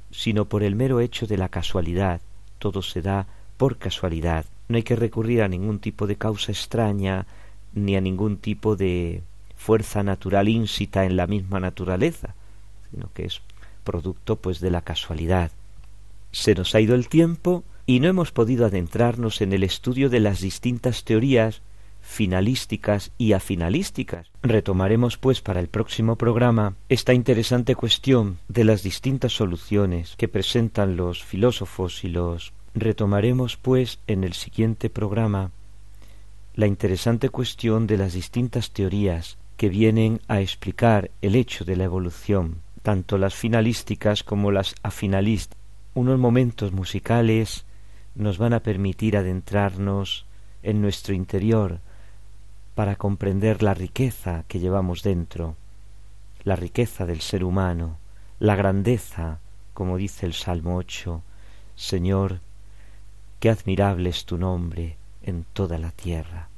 sino 0.10 0.46
por 0.46 0.64
el 0.64 0.76
mero 0.76 1.00
hecho 1.00 1.28
de 1.28 1.38
la 1.38 1.50
casualidad. 1.50 2.22
Todo 2.58 2.82
se 2.82 3.04
da 3.04 3.28
por 3.58 3.78
casualidad. 3.78 4.46
No 4.68 4.78
hay 4.78 4.84
que 4.84 4.96
recurrir 4.96 5.44
a 5.44 5.48
ningún 5.48 5.78
tipo 5.78 6.08
de 6.08 6.16
causa 6.16 6.52
extraña, 6.52 7.28
ni 7.72 7.96
a 7.96 8.02
ningún 8.02 8.38
tipo 8.38 8.76
de 8.76 9.22
fuerza 9.56 10.02
natural 10.02 10.50
ínsita 10.50 11.06
en 11.06 11.16
la 11.16 11.28
misma 11.28 11.60
naturaleza, 11.60 12.34
sino 12.90 13.12
que 13.14 13.26
es 13.26 13.44
producto 13.84 14.38
pues 14.38 14.60
de 14.60 14.72
la 14.72 14.82
casualidad. 14.82 15.52
Se 16.32 16.56
nos 16.56 16.74
ha 16.74 16.82
ido 16.82 16.96
el 16.96 17.10
tiempo 17.10 17.64
y 17.88 18.02
no 18.02 18.10
hemos 18.10 18.34
podido 18.34 18.66
adentrarnos 18.66 19.42
en 19.42 19.54
el 19.54 19.64
estudio 19.64 20.10
de 20.10 20.20
las 20.20 20.42
distintas 20.42 21.06
teorías 21.06 21.62
finalísticas 22.02 23.12
y 23.18 23.32
afinalísticas. 23.32 24.28
Retomaremos, 24.44 25.18
pues, 25.18 25.42
para 25.42 25.62
el 25.62 25.70
próximo 25.70 26.18
programa 26.18 26.76
esta 26.90 27.14
interesante 27.14 27.76
cuestión 27.76 28.40
de 28.50 28.66
las 28.66 28.84
distintas 28.84 29.32
soluciones 29.34 30.16
que 30.18 30.28
presentan 30.28 30.98
los 30.98 31.24
filósofos 31.24 32.04
y 32.04 32.10
los 32.10 32.52
retomaremos, 32.76 33.56
pues, 33.56 34.00
en 34.06 34.26
el 34.26 34.34
siguiente 34.34 34.90
programa 34.90 35.52
la 36.56 36.68
interesante 36.68 37.30
cuestión 37.30 37.88
de 37.88 37.98
las 37.98 38.14
distintas 38.14 38.72
teorías 38.72 39.38
que 39.56 39.70
vienen 39.70 40.20
a 40.28 40.42
explicar 40.42 41.12
el 41.22 41.36
hecho 41.36 41.64
de 41.64 41.78
la 41.78 41.86
evolución, 41.86 42.62
tanto 42.82 43.18
las 43.18 43.34
finalísticas 43.34 44.24
como 44.24 44.52
las 44.52 44.76
afinalísticas. 44.84 45.58
Unos 45.94 46.20
momentos 46.20 46.72
musicales 46.74 47.66
nos 48.18 48.38
van 48.38 48.54
a 48.54 48.62
permitir 48.62 49.16
adentrarnos 49.16 50.26
en 50.64 50.82
nuestro 50.82 51.14
interior 51.14 51.80
para 52.74 52.96
comprender 52.96 53.64
la 53.64 53.74
riqueza 53.74 54.44
que 54.48 54.60
llevamos 54.60 55.04
dentro, 55.04 55.56
la 56.44 56.56
riqueza 56.56 57.06
del 57.06 57.22
ser 57.22 57.44
humano, 57.44 57.98
la 58.40 58.56
grandeza, 58.56 59.40
como 59.74 59.98
dice 59.98 60.26
el 60.26 60.34
Salmo 60.34 60.76
8, 60.78 61.22
Señor, 61.76 62.40
qué 63.40 63.50
admirable 63.50 64.10
es 64.10 64.26
tu 64.26 64.38
nombre 64.38 64.98
en 65.22 65.46
toda 65.54 65.78
la 65.78 65.92
tierra. 65.92 66.50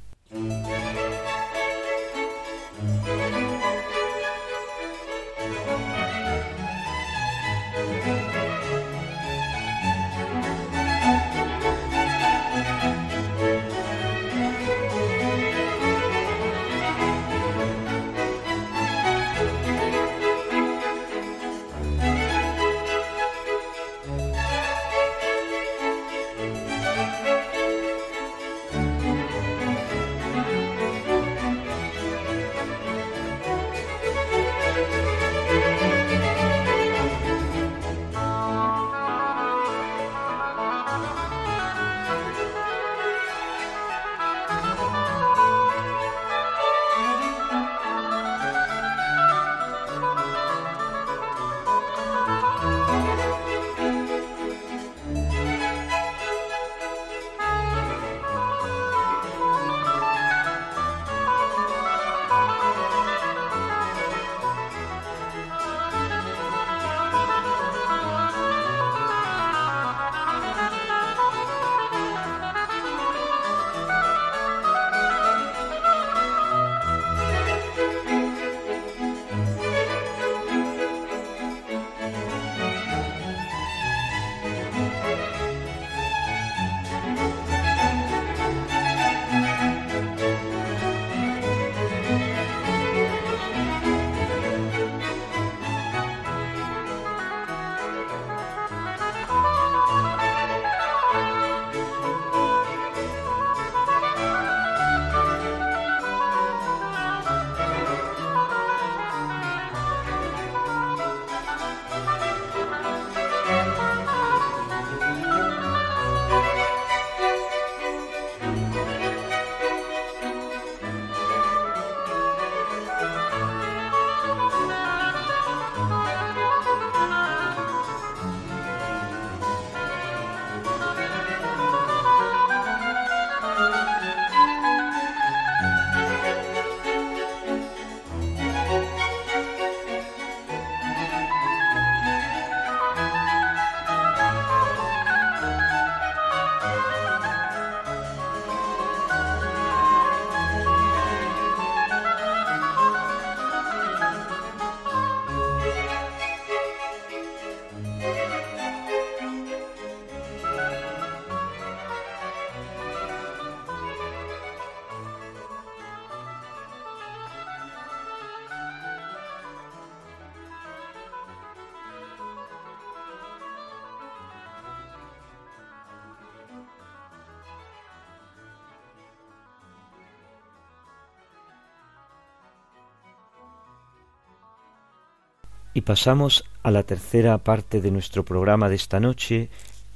Y 185.72 185.82
pasamos 185.82 186.44
a 186.62 186.70
la 186.70 186.82
tercera 186.82 187.38
parte 187.38 187.80
de 187.80 187.90
nuestro 187.90 188.24
programa 188.24 188.68
de 188.68 188.74
esta 188.74 188.98
noche, 188.98 189.48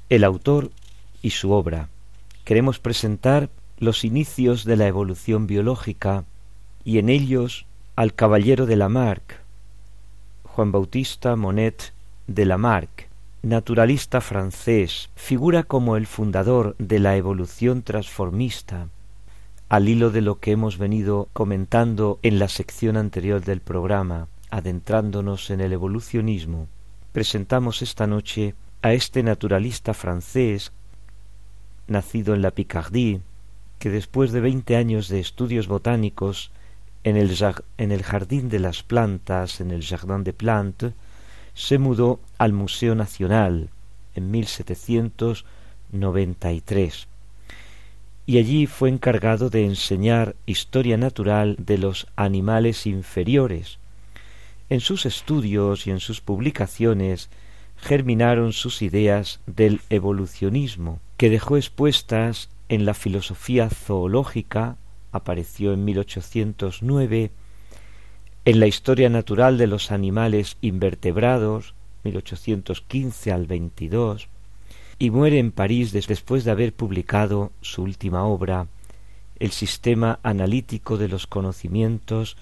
el 0.09 0.23
autor 0.23 0.71
y 1.21 1.31
su 1.31 1.51
obra. 1.51 1.89
Queremos 2.45 2.79
presentar 2.79 3.49
los 3.77 4.05
inicios 4.05 4.63
de 4.63 4.77
la 4.77 4.87
evolución 4.87 5.47
biológica 5.47 6.23
y 6.83 6.99
en 6.99 7.09
ellos 7.09 7.65
al 7.95 8.13
caballero 8.13 8.65
de 8.65 8.75
Lamarck, 8.75 9.41
Juan 10.43 10.71
Bautista 10.71 11.35
Monet 11.35 11.93
de 12.27 12.45
Lamarck, 12.45 13.09
naturalista 13.41 14.21
francés, 14.21 15.09
figura 15.15 15.63
como 15.63 15.97
el 15.97 16.07
fundador 16.07 16.75
de 16.79 16.99
la 16.99 17.15
evolución 17.17 17.83
transformista, 17.83 18.87
al 19.69 19.89
hilo 19.89 20.09
de 20.11 20.21
lo 20.21 20.39
que 20.39 20.51
hemos 20.51 20.77
venido 20.77 21.27
comentando 21.33 22.19
en 22.21 22.39
la 22.39 22.47
sección 22.47 22.97
anterior 22.97 23.43
del 23.43 23.59
programa, 23.59 24.27
adentrándonos 24.55 25.49
en 25.49 25.59
el 25.59 25.73
evolucionismo, 25.73 26.69
presentamos 27.11 27.81
esta 27.81 28.07
noche 28.07 28.55
a 28.81 28.93
este 28.93 29.21
naturalista 29.21 29.93
francés, 29.93 30.71
nacido 31.87 32.33
en 32.33 32.41
la 32.41 32.51
Picardie, 32.51 33.19
que 33.79 33.89
después 33.89 34.31
de 34.31 34.39
veinte 34.39 34.77
años 34.77 35.09
de 35.09 35.19
estudios 35.19 35.67
botánicos 35.67 36.51
en 37.03 37.17
el, 37.17 37.35
en 37.77 37.91
el 37.91 38.01
Jardín 38.01 38.47
de 38.47 38.59
las 38.59 38.81
Plantas, 38.81 39.59
en 39.59 39.71
el 39.71 39.83
Jardin 39.83 40.23
de 40.23 40.31
Plantes, 40.31 40.93
se 41.53 41.77
mudó 41.77 42.21
al 42.37 42.53
Museo 42.53 42.95
Nacional 42.95 43.71
en 44.15 44.31
1793 44.31 47.07
y 48.25 48.37
allí 48.37 48.67
fue 48.67 48.87
encargado 48.87 49.49
de 49.49 49.65
enseñar 49.65 50.37
historia 50.45 50.95
natural 50.95 51.57
de 51.59 51.77
los 51.77 52.07
animales 52.15 52.87
inferiores. 52.87 53.79
En 54.69 54.79
sus 54.79 55.05
estudios 55.05 55.85
y 55.85 55.91
en 55.91 55.99
sus 55.99 56.21
publicaciones 56.21 57.29
germinaron 57.77 58.51
sus 58.51 58.81
ideas 58.81 59.39
del 59.45 59.81
evolucionismo, 59.89 60.99
que 61.17 61.29
dejó 61.29 61.57
expuestas 61.57 62.49
en 62.67 62.85
la 62.85 62.95
filosofía 62.95 63.69
zoológica, 63.69 64.77
apareció 65.11 65.73
en 65.73 65.85
1809, 65.85 67.31
en 68.45 68.59
la 68.59 68.67
historia 68.67 69.09
natural 69.09 69.57
de 69.57 69.67
los 69.67 69.91
animales 69.91 70.57
invertebrados, 70.61 71.75
1815 72.03 73.31
al 73.31 73.45
22, 73.45 74.29
y 74.97 75.09
muere 75.11 75.39
en 75.39 75.51
París 75.51 75.91
después 75.91 76.43
de 76.43 76.51
haber 76.51 76.73
publicado 76.73 77.51
su 77.61 77.83
última 77.83 78.23
obra, 78.25 78.67
El 79.37 79.51
sistema 79.51 80.19
analítico 80.23 80.97
de 80.97 81.09
los 81.09 81.27
conocimientos 81.27 82.37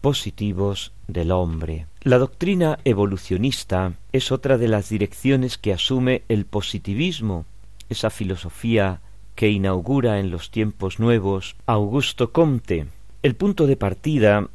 positivos 0.00 0.92
del 1.08 1.32
hombre. 1.32 1.86
La 2.02 2.18
doctrina 2.18 2.78
evolucionista 2.84 3.94
es 4.12 4.32
otra 4.32 4.58
de 4.58 4.68
las 4.68 4.88
direcciones 4.88 5.58
que 5.58 5.72
asume 5.72 6.22
el 6.28 6.44
positivismo, 6.46 7.46
esa 7.88 8.10
filosofía 8.10 9.00
que 9.34 9.50
inaugura 9.50 10.18
en 10.18 10.30
los 10.30 10.50
tiempos 10.50 10.98
nuevos 10.98 11.56
Augusto 11.66 12.32
Comte. 12.32 12.86
El 13.22 13.36
punto 13.36 13.66
de 13.66 13.76
partida 13.76 14.48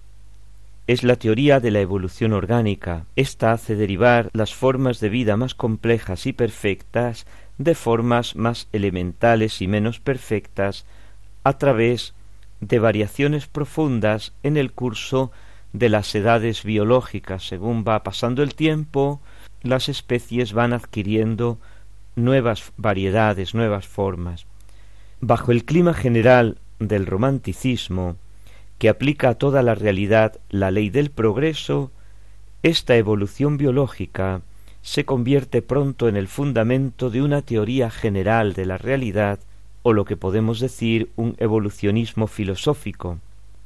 es 0.87 1.03
la 1.03 1.15
teoría 1.15 1.59
de 1.59 1.71
la 1.71 1.79
evolución 1.79 2.33
orgánica. 2.33 3.05
Esta 3.15 3.51
hace 3.51 3.75
derivar 3.75 4.29
las 4.33 4.53
formas 4.53 4.99
de 4.99 5.09
vida 5.09 5.37
más 5.37 5.55
complejas 5.55 6.25
y 6.25 6.33
perfectas 6.33 7.25
de 7.57 7.75
formas 7.75 8.35
más 8.35 8.67
elementales 8.73 9.61
y 9.61 9.67
menos 9.67 9.99
perfectas 9.99 10.85
a 11.43 11.57
través 11.57 12.13
de 12.61 12.79
variaciones 12.79 13.47
profundas 13.47 14.33
en 14.43 14.55
el 14.55 14.71
curso 14.71 15.31
de 15.73 15.89
las 15.89 16.13
edades 16.15 16.63
biológicas. 16.63 17.47
Según 17.47 17.83
va 17.87 18.03
pasando 18.03 18.43
el 18.43 18.55
tiempo, 18.55 19.19
las 19.61 19.89
especies 19.89 20.53
van 20.53 20.73
adquiriendo 20.73 21.59
nuevas 22.15 22.71
variedades, 22.77 23.53
nuevas 23.53 23.87
formas. 23.87 24.45
Bajo 25.19 25.51
el 25.51 25.65
clima 25.65 25.93
general 25.93 26.57
del 26.79 27.05
romanticismo, 27.05 28.15
que 28.77 28.89
aplica 28.89 29.29
a 29.29 29.35
toda 29.35 29.61
la 29.61 29.75
realidad 29.75 30.39
la 30.49 30.71
ley 30.71 30.89
del 30.89 31.11
progreso, 31.11 31.91
esta 32.63 32.95
evolución 32.95 33.57
biológica 33.57 34.41
se 34.81 35.05
convierte 35.05 35.61
pronto 35.61 36.07
en 36.07 36.15
el 36.15 36.27
fundamento 36.27 37.09
de 37.11 37.21
una 37.21 37.43
teoría 37.43 37.91
general 37.91 38.53
de 38.53 38.65
la 38.65 38.77
realidad 38.77 39.39
o 39.83 39.93
lo 39.93 40.05
que 40.05 40.17
podemos 40.17 40.59
decir 40.59 41.11
un 41.15 41.35
evolucionismo 41.37 42.27
filosófico, 42.27 43.19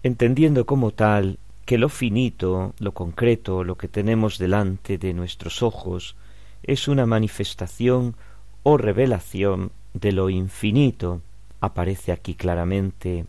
entendiendo 0.03 0.65
como 0.65 0.91
tal 0.91 1.39
que 1.65 1.77
lo 1.77 1.89
finito, 1.89 2.73
lo 2.79 2.93
concreto, 2.93 3.63
lo 3.63 3.75
que 3.75 3.87
tenemos 3.87 4.37
delante 4.37 4.97
de 4.97 5.13
nuestros 5.13 5.63
ojos, 5.63 6.15
es 6.63 6.87
una 6.87 7.05
manifestación 7.05 8.15
o 8.63 8.77
revelación 8.77 9.71
de 9.93 10.11
lo 10.11 10.29
infinito, 10.29 11.21
aparece 11.59 12.11
aquí 12.11 12.35
claramente 12.35 13.25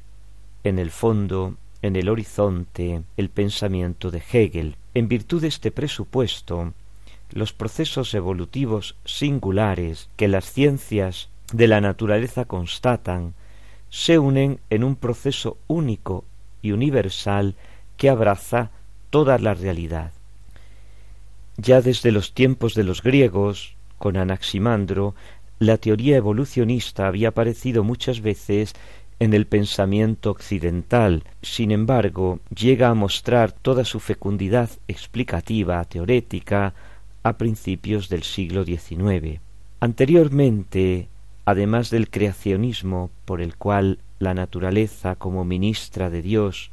en 0.65 0.79
el 0.79 0.91
fondo 0.91 1.57
en 1.83 1.97
el 1.97 2.09
horizonte 2.09 3.03
el 3.17 3.29
pensamiento 3.29 4.11
de 4.11 4.23
Hegel. 4.33 4.77
En 4.95 5.09
virtud 5.09 5.43
de 5.43 5.49
este 5.49 5.71
presupuesto, 5.71 6.73
los 7.31 7.53
procesos 7.53 8.15
evolutivos 8.15 8.97
singulares 9.05 10.09
que 10.17 10.29
las 10.29 10.51
ciencias 10.53 11.29
de 11.53 11.69
la 11.69 11.81
naturaleza 11.81 12.45
constatan 12.45 13.35
se 13.91 14.19
unen 14.19 14.61
en 14.71 14.85
un 14.85 14.97
proceso 14.97 15.59
único 15.69 16.25
y 16.63 16.73
universal 16.73 17.55
que 17.97 18.11
abraza 18.11 18.71
toda 19.11 19.39
la 19.39 19.55
realidad. 19.55 20.13
Ya 21.57 21.81
desde 21.81 22.13
los 22.13 22.35
tiempos 22.35 22.75
de 22.75 22.85
los 22.85 23.03
griegos, 23.03 23.77
con 23.99 24.17
Anaximandro, 24.17 25.15
la 25.59 25.79
teoría 25.79 26.17
evolucionista 26.17 27.07
había 27.07 27.29
aparecido 27.29 27.83
muchas 27.83 28.21
veces 28.21 28.75
en 29.19 29.33
el 29.33 29.47
pensamiento 29.47 30.31
occidental, 30.31 31.25
sin 31.41 31.71
embargo, 31.71 32.41
llega 32.55 32.91
a 32.91 32.95
mostrar 32.95 33.53
toda 33.53 33.85
su 33.87 33.99
fecundidad 34.01 34.69
explicativa, 34.89 35.83
teorética, 35.87 36.75
a 37.23 37.39
principios 37.39 38.11
del 38.11 38.23
siglo 38.23 38.65
XIX. 38.65 39.41
Anteriormente, 39.81 41.09
además 41.47 41.89
del 41.89 42.11
creacionismo 42.11 43.11
por 43.25 43.41
el 43.41 43.57
cual 43.57 43.99
la 44.19 44.35
naturaleza 44.35 45.17
como 45.17 45.47
ministra 45.47 46.11
de 46.11 46.21
Dios 46.21 46.71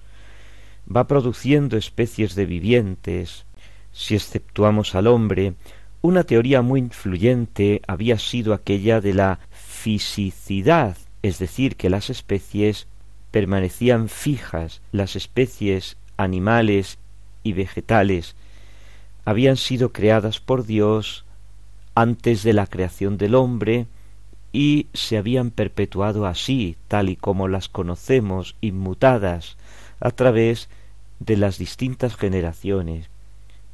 va 0.94 1.08
produciendo 1.08 1.78
especies 1.78 2.36
de 2.36 2.46
vivientes, 2.46 3.46
si 3.94 4.16
exceptuamos 4.16 4.96
al 4.96 5.08
hombre, 5.08 5.54
una 6.02 6.26
teoría 6.26 6.62
muy 6.62 6.82
influyente 6.82 7.82
había 7.88 8.20
sido 8.20 8.54
aquella 8.54 9.00
de 9.00 9.14
la 9.14 9.40
fisicidad 9.52 10.98
es 11.24 11.40
decir, 11.40 11.78
que 11.78 11.90
las 11.90 12.10
especies 12.10 12.86
permanecían 13.32 14.10
fijas, 14.10 14.82
las 14.92 15.16
especies 15.16 15.98
animales 16.18 17.00
y 17.44 17.54
vegetales 17.54 18.36
habían 19.26 19.56
sido 19.56 19.94
creadas 19.94 20.40
por 20.40 20.66
Dios 20.66 21.26
antes 21.96 22.44
de 22.44 22.54
la 22.54 22.68
creación 22.68 23.18
del 23.18 23.36
hombre 23.36 23.88
y 24.54 24.88
se 24.94 25.18
habían 25.18 25.50
perpetuado 25.50 26.28
así, 26.28 26.78
tal 26.88 27.10
y 27.10 27.16
como 27.16 27.48
las 27.48 27.68
conocemos, 27.68 28.56
inmutadas 28.62 29.58
a 30.00 30.12
través 30.12 30.70
de 31.20 31.36
las 31.38 31.58
distintas 31.58 32.16
generaciones. 32.16 33.10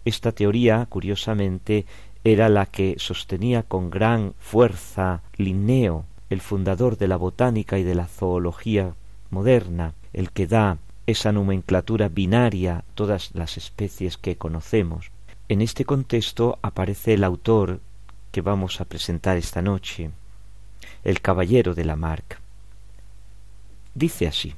Esta 0.06 0.32
teoría, 0.32 0.88
curiosamente, 0.90 1.86
era 2.24 2.48
la 2.48 2.66
que 2.66 2.96
sostenía 2.98 3.64
con 3.64 3.90
gran 3.90 4.34
fuerza 4.40 5.22
Linneo, 5.36 6.06
el 6.30 6.42
fundador 6.42 6.98
de 6.98 7.08
la 7.08 7.18
botánica 7.18 7.78
y 7.78 7.84
de 7.84 7.96
la 7.96 8.08
zoología 8.08 8.96
moderna, 9.30 9.94
el 10.14 10.32
que 10.32 10.48
da 10.48 10.78
esa 11.08 11.32
nomenclatura 11.32 12.08
binaria 12.08 12.78
a 12.78 12.84
todas 12.94 13.32
las 13.34 13.58
especies 13.58 14.18
que 14.18 14.38
conocemos. 14.38 15.12
En 15.50 15.62
este 15.62 15.84
contexto 15.84 16.60
aparece 16.62 17.16
el 17.16 17.24
autor 17.24 17.80
que 18.32 18.42
vamos 18.42 18.80
a 18.80 18.86
presentar 18.86 19.38
esta 19.38 19.62
noche, 19.62 20.12
el 21.04 21.22
caballero 21.22 21.76
de 21.76 21.86
Lamarck. 21.86 22.40
Dice 23.94 24.28
así, 24.28 24.56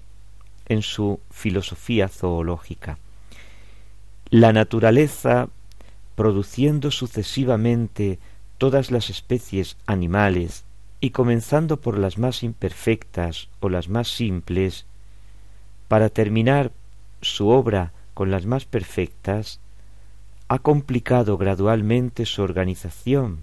en 0.68 0.82
su 0.82 1.20
filosofía 1.30 2.08
zoológica, 2.08 2.98
la 4.30 4.54
naturaleza, 4.54 5.50
produciendo 6.16 6.92
sucesivamente 6.92 8.20
todas 8.58 8.92
las 8.92 9.10
especies 9.10 9.78
animales, 9.86 10.64
y 11.04 11.10
comenzando 11.10 11.82
por 11.82 11.98
las 11.98 12.20
más 12.20 12.44
imperfectas 12.44 13.50
o 13.60 13.70
las 13.70 13.90
más 13.90 14.08
simples, 14.08 14.86
para 15.88 16.10
terminar 16.10 16.72
su 17.22 17.50
obra 17.50 17.92
con 18.14 18.30
las 18.30 18.46
más 18.46 18.66
perfectas, 18.66 19.60
ha 20.48 20.60
complicado 20.60 21.38
gradualmente 21.38 22.26
su 22.26 22.44
organización 22.44 23.40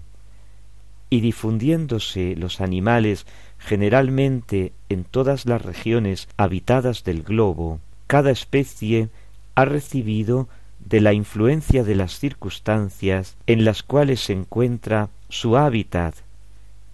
y 1.09 1.21
difundiéndose 1.21 2.35
los 2.35 2.61
animales 2.61 3.25
generalmente 3.57 4.73
en 4.89 5.03
todas 5.03 5.45
las 5.45 5.61
regiones 5.61 6.27
habitadas 6.37 7.03
del 7.03 7.23
globo, 7.23 7.79
cada 8.07 8.31
especie 8.31 9.09
ha 9.55 9.65
recibido 9.65 10.47
de 10.79 11.01
la 11.01 11.13
influencia 11.13 11.83
de 11.83 11.95
las 11.95 12.19
circunstancias 12.19 13.35
en 13.47 13.65
las 13.65 13.83
cuales 13.83 14.21
se 14.21 14.33
encuentra 14.33 15.09
su 15.27 15.57
hábitat 15.57 16.15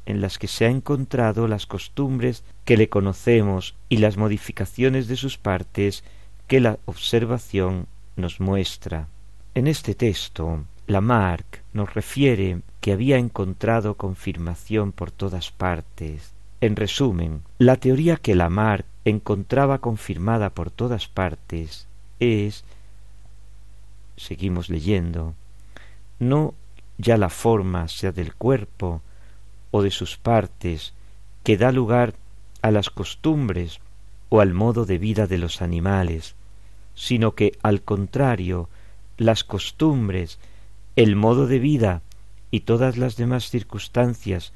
en 0.05 0.22
las 0.22 0.38
que 0.38 0.47
se 0.47 0.66
ha 0.66 0.70
encontrado 0.70 1.47
las 1.47 1.66
costumbres 1.66 2.43
que 2.63 2.78
le 2.78 2.89
conocemos 2.89 3.76
y 3.89 3.97
las 3.97 4.18
modificaciones 4.18 5.07
de 5.07 5.16
sus 5.16 5.38
partes 5.38 6.03
que 6.47 6.59
la 6.59 6.78
observación 6.86 7.88
nos 8.16 8.39
muestra. 8.39 9.07
En 9.55 9.68
este 9.68 9.95
texto, 9.95 10.63
Lamarck 10.88 11.64
nos 11.76 11.93
refiere 11.93 12.61
que 12.80 12.93
había 12.93 13.17
encontrado 13.17 13.95
confirmación 13.95 14.93
por 14.93 15.11
todas 15.11 15.51
partes. 15.51 16.32
En 16.61 16.78
resumen, 16.78 17.41
la 17.59 17.76
teoría 17.76 18.15
que 18.15 18.34
Lamarck 18.34 18.86
encontraba 19.03 19.80
confirmada 19.80 20.51
por 20.51 20.71
todas 20.71 21.09
partes 21.09 21.88
es, 22.21 22.63
seguimos 24.15 24.69
leyendo, 24.69 25.34
no 26.17 26.53
ya 26.97 27.17
la 27.17 27.28
forma 27.28 27.89
sea 27.89 28.13
del 28.13 28.34
cuerpo 28.34 29.01
o 29.71 29.84
de 29.84 29.91
sus 29.91 30.15
partes 30.15 30.93
que 31.43 31.57
da 31.57 31.73
lugar 31.73 32.13
a 32.61 32.71
las 32.71 32.89
costumbres 32.89 33.82
o 34.30 34.39
al 34.39 34.53
modo 34.53 34.86
de 34.86 34.97
vida 34.97 35.28
de 35.28 35.39
los 35.39 35.61
animales, 35.61 36.36
sino 36.93 37.36
que 37.36 37.57
al 37.63 37.82
contrario 37.82 38.69
las 39.17 39.43
costumbres, 39.43 40.39
el 40.96 41.16
modo 41.16 41.48
de 41.48 41.60
vida 41.60 42.02
y 42.52 42.62
todas 42.62 42.98
las 42.98 43.18
demás 43.18 43.50
circunstancias 43.50 44.54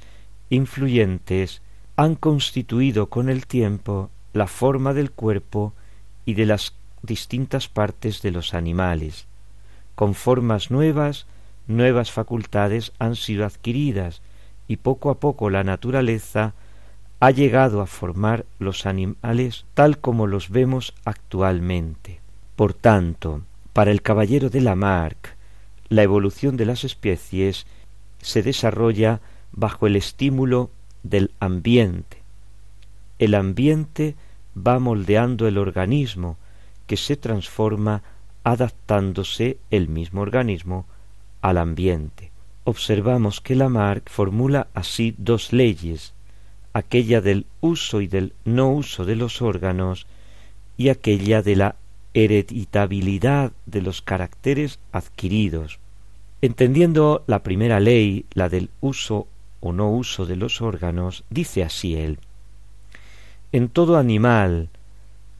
influyentes 0.49 1.61
han 1.97 2.15
constituido 2.15 3.07
con 3.09 3.29
el 3.29 3.45
tiempo 3.45 4.09
la 4.31 4.47
forma 4.47 4.93
del 4.93 5.11
cuerpo 5.11 5.73
y 6.25 6.35
de 6.35 6.45
las 6.45 6.73
distintas 7.01 7.67
partes 7.67 8.21
de 8.21 8.31
los 8.31 8.53
animales. 8.53 9.27
Con 9.95 10.13
formas 10.13 10.71
nuevas, 10.71 11.25
nuevas 11.67 12.11
facultades 12.11 12.93
han 12.99 13.15
sido 13.15 13.45
adquiridas 13.45 14.21
y 14.67 14.77
poco 14.77 15.09
a 15.09 15.15
poco 15.15 15.49
la 15.49 15.63
naturaleza 15.63 16.53
ha 17.19 17.31
llegado 17.31 17.81
a 17.81 17.85
formar 17.85 18.45
los 18.59 18.85
animales 18.85 19.65
tal 19.73 19.97
como 19.97 20.25
los 20.25 20.49
vemos 20.49 20.93
actualmente. 21.03 22.21
Por 22.55 22.73
tanto, 22.73 23.41
para 23.73 23.91
el 23.91 24.01
caballero 24.01 24.49
de 24.49 24.61
Lamarck, 24.61 25.38
la 25.89 26.03
evolución 26.03 26.55
de 26.57 26.65
las 26.65 26.83
especies 26.83 27.65
se 28.21 28.43
desarrolla 28.43 29.21
bajo 29.51 29.87
el 29.87 29.95
estímulo 29.95 30.69
del 31.03 31.31
ambiente. 31.39 32.17
El 33.17 33.35
ambiente 33.35 34.15
va 34.55 34.79
moldeando 34.79 35.47
el 35.47 35.57
organismo, 35.57 36.37
que 36.87 36.97
se 36.97 37.15
transforma 37.15 38.03
adaptándose 38.43 39.57
el 39.69 39.89
mismo 39.89 40.21
organismo 40.21 40.85
al 41.41 41.57
ambiente. 41.57 42.31
Observamos 42.63 43.41
que 43.41 43.55
Lamarck 43.55 44.09
formula 44.09 44.67
así 44.73 45.15
dos 45.17 45.53
leyes, 45.53 46.13
aquella 46.73 47.21
del 47.21 47.45
uso 47.61 48.01
y 48.01 48.07
del 48.07 48.33
no 48.45 48.71
uso 48.71 49.05
de 49.05 49.15
los 49.15 49.41
órganos 49.41 50.07
y 50.77 50.89
aquella 50.89 51.41
de 51.41 51.55
la 51.55 51.75
hereditabilidad 52.13 53.51
de 53.65 53.81
los 53.81 54.01
caracteres 54.01 54.79
adquiridos. 54.91 55.79
Entendiendo 56.41 57.23
la 57.27 57.43
primera 57.43 57.79
ley, 57.79 58.25
la 58.33 58.49
del 58.49 58.69
uso 58.81 59.27
o 59.59 59.73
no 59.73 59.91
uso 59.91 60.25
de 60.25 60.35
los 60.35 60.61
órganos, 60.61 61.23
dice 61.29 61.63
así 61.63 61.95
él 61.95 62.19
En 63.51 63.69
todo 63.69 63.97
animal 63.97 64.69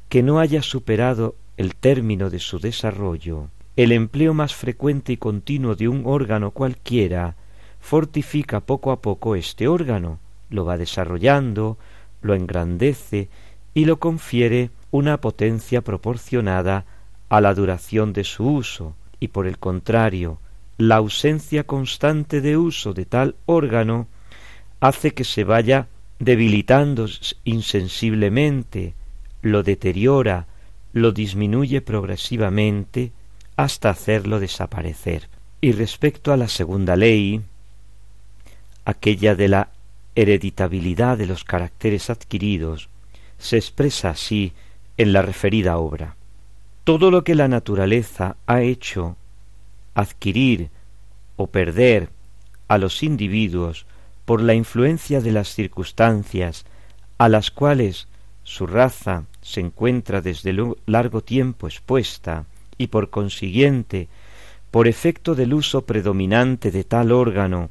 que 0.09 0.24
no 0.24 0.39
haya 0.39 0.61
superado 0.61 1.36
el 1.57 1.76
término 1.76 2.30
de 2.30 2.39
su 2.39 2.59
desarrollo, 2.59 3.49
el 3.76 3.91
empleo 3.91 4.34
más 4.34 4.55
frecuente 4.55 5.13
y 5.13 5.17
continuo 5.17 5.76
de 5.76 5.88
un 5.88 6.03
órgano 6.05 6.51
cualquiera 6.51 7.36
fortifica 7.80 8.59
poco 8.59 8.91
a 8.91 9.01
poco 9.01 9.36
este 9.36 9.67
órgano, 9.67 10.20
lo 10.49 10.65
va 10.65 10.78
desarrollando, 10.78 11.78
lo 12.22 12.34
engrandece 12.34 13.30
y 13.80 13.86
lo 13.86 13.97
confiere 13.97 14.71
una 14.91 15.21
potencia 15.21 15.80
proporcionada 15.80 16.84
a 17.30 17.39
la 17.39 17.53
duración 17.53 18.11
de 18.11 18.25
su 18.25 18.45
uso, 18.45 18.93
y 19.21 19.30
por 19.30 19.47
el 19.47 19.57
contrario, 19.57 20.38
la 20.77 20.97
ausencia 20.97 21.63
constante 21.63 22.41
de 22.41 22.57
uso 22.57 22.93
de 22.93 23.05
tal 23.05 23.36
órgano 23.45 24.09
hace 24.82 25.13
que 25.13 25.23
se 25.23 25.45
vaya 25.45 25.88
debilitando 26.19 27.07
insensiblemente, 27.45 28.95
lo 29.41 29.63
deteriora, 29.63 30.47
lo 30.91 31.13
disminuye 31.13 31.80
progresivamente 31.80 33.13
hasta 33.55 33.91
hacerlo 33.91 34.41
desaparecer. 34.41 35.30
Y 35.61 35.71
respecto 35.71 36.34
a 36.34 36.38
la 36.38 36.49
segunda 36.49 36.97
ley, 36.97 37.43
aquella 38.84 39.36
de 39.36 39.47
la 39.47 39.69
hereditabilidad 40.15 41.17
de 41.17 41.27
los 41.27 41.45
caracteres 41.45 42.09
adquiridos, 42.09 42.89
se 43.39 43.57
expresa 43.57 44.11
así 44.11 44.53
en 44.97 45.13
la 45.13 45.21
referida 45.21 45.77
obra. 45.77 46.15
Todo 46.83 47.09
lo 47.09 47.23
que 47.23 47.35
la 47.35 47.47
naturaleza 47.47 48.35
ha 48.45 48.61
hecho 48.61 49.15
adquirir 49.95 50.69
o 51.35 51.47
perder 51.47 52.09
a 52.67 52.77
los 52.77 53.01
individuos 53.01 53.85
por 54.25 54.41
la 54.41 54.53
influencia 54.53 55.21
de 55.21 55.31
las 55.31 55.53
circunstancias 55.53 56.65
a 57.17 57.29
las 57.29 57.49
cuales 57.49 58.07
su 58.43 58.67
raza 58.67 59.25
se 59.41 59.61
encuentra 59.61 60.21
desde 60.21 60.55
largo 60.85 61.21
tiempo 61.21 61.67
expuesta 61.67 62.45
y 62.77 62.87
por 62.87 63.09
consiguiente 63.09 64.07
por 64.71 64.87
efecto 64.87 65.35
del 65.35 65.53
uso 65.53 65.85
predominante 65.85 66.71
de 66.71 66.83
tal 66.83 67.11
órgano 67.11 67.69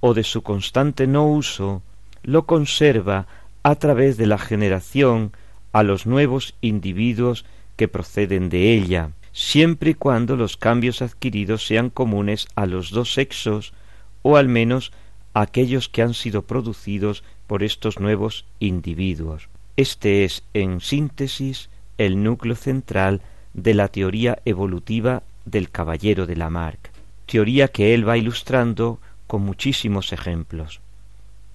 o 0.00 0.14
de 0.14 0.22
su 0.22 0.42
constante 0.42 1.06
no 1.06 1.26
uso, 1.26 1.82
lo 2.22 2.46
conserva 2.46 3.26
a 3.68 3.74
través 3.74 4.16
de 4.16 4.24
la 4.24 4.38
generación 4.38 5.32
a 5.72 5.82
los 5.82 6.06
nuevos 6.06 6.54
individuos 6.62 7.44
que 7.76 7.86
proceden 7.86 8.48
de 8.48 8.72
ella, 8.72 9.10
siempre 9.32 9.90
y 9.90 9.94
cuando 9.94 10.36
los 10.36 10.56
cambios 10.56 11.02
adquiridos 11.02 11.66
sean 11.66 11.90
comunes 11.90 12.48
a 12.54 12.64
los 12.64 12.92
dos 12.92 13.12
sexos 13.12 13.74
o 14.22 14.38
al 14.38 14.48
menos 14.48 14.90
a 15.34 15.42
aquellos 15.42 15.90
que 15.90 16.00
han 16.00 16.14
sido 16.14 16.46
producidos 16.46 17.24
por 17.46 17.62
estos 17.62 18.00
nuevos 18.00 18.46
individuos. 18.58 19.50
Este 19.76 20.24
es, 20.24 20.44
en 20.54 20.80
síntesis, 20.80 21.68
el 21.98 22.22
núcleo 22.22 22.56
central 22.56 23.20
de 23.52 23.74
la 23.74 23.88
teoría 23.88 24.38
evolutiva 24.46 25.24
del 25.44 25.68
caballero 25.68 26.24
de 26.24 26.36
Lamarck, 26.36 26.90
teoría 27.26 27.68
que 27.68 27.92
él 27.92 28.08
va 28.08 28.16
ilustrando 28.16 28.98
con 29.26 29.42
muchísimos 29.42 30.14
ejemplos. 30.14 30.80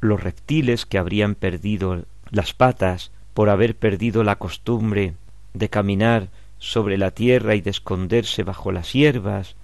Los 0.04 0.22
reptiles 0.22 0.86
que 0.86 0.98
habrían 0.98 1.34
perdido 1.34 2.04
las 2.30 2.54
patas 2.54 3.12
por 3.34 3.50
haber 3.50 3.78
perdido 3.78 4.26
la 4.26 4.36
costumbre 4.36 5.14
de 5.54 5.70
caminar 5.70 6.28
sobre 6.58 6.98
la 6.98 7.12
tierra 7.12 7.56
y 7.56 7.62
de 7.62 7.70
esconderse 7.70 8.44
bajo 8.44 8.74
las 8.74 8.92
hierbas, 8.92 9.56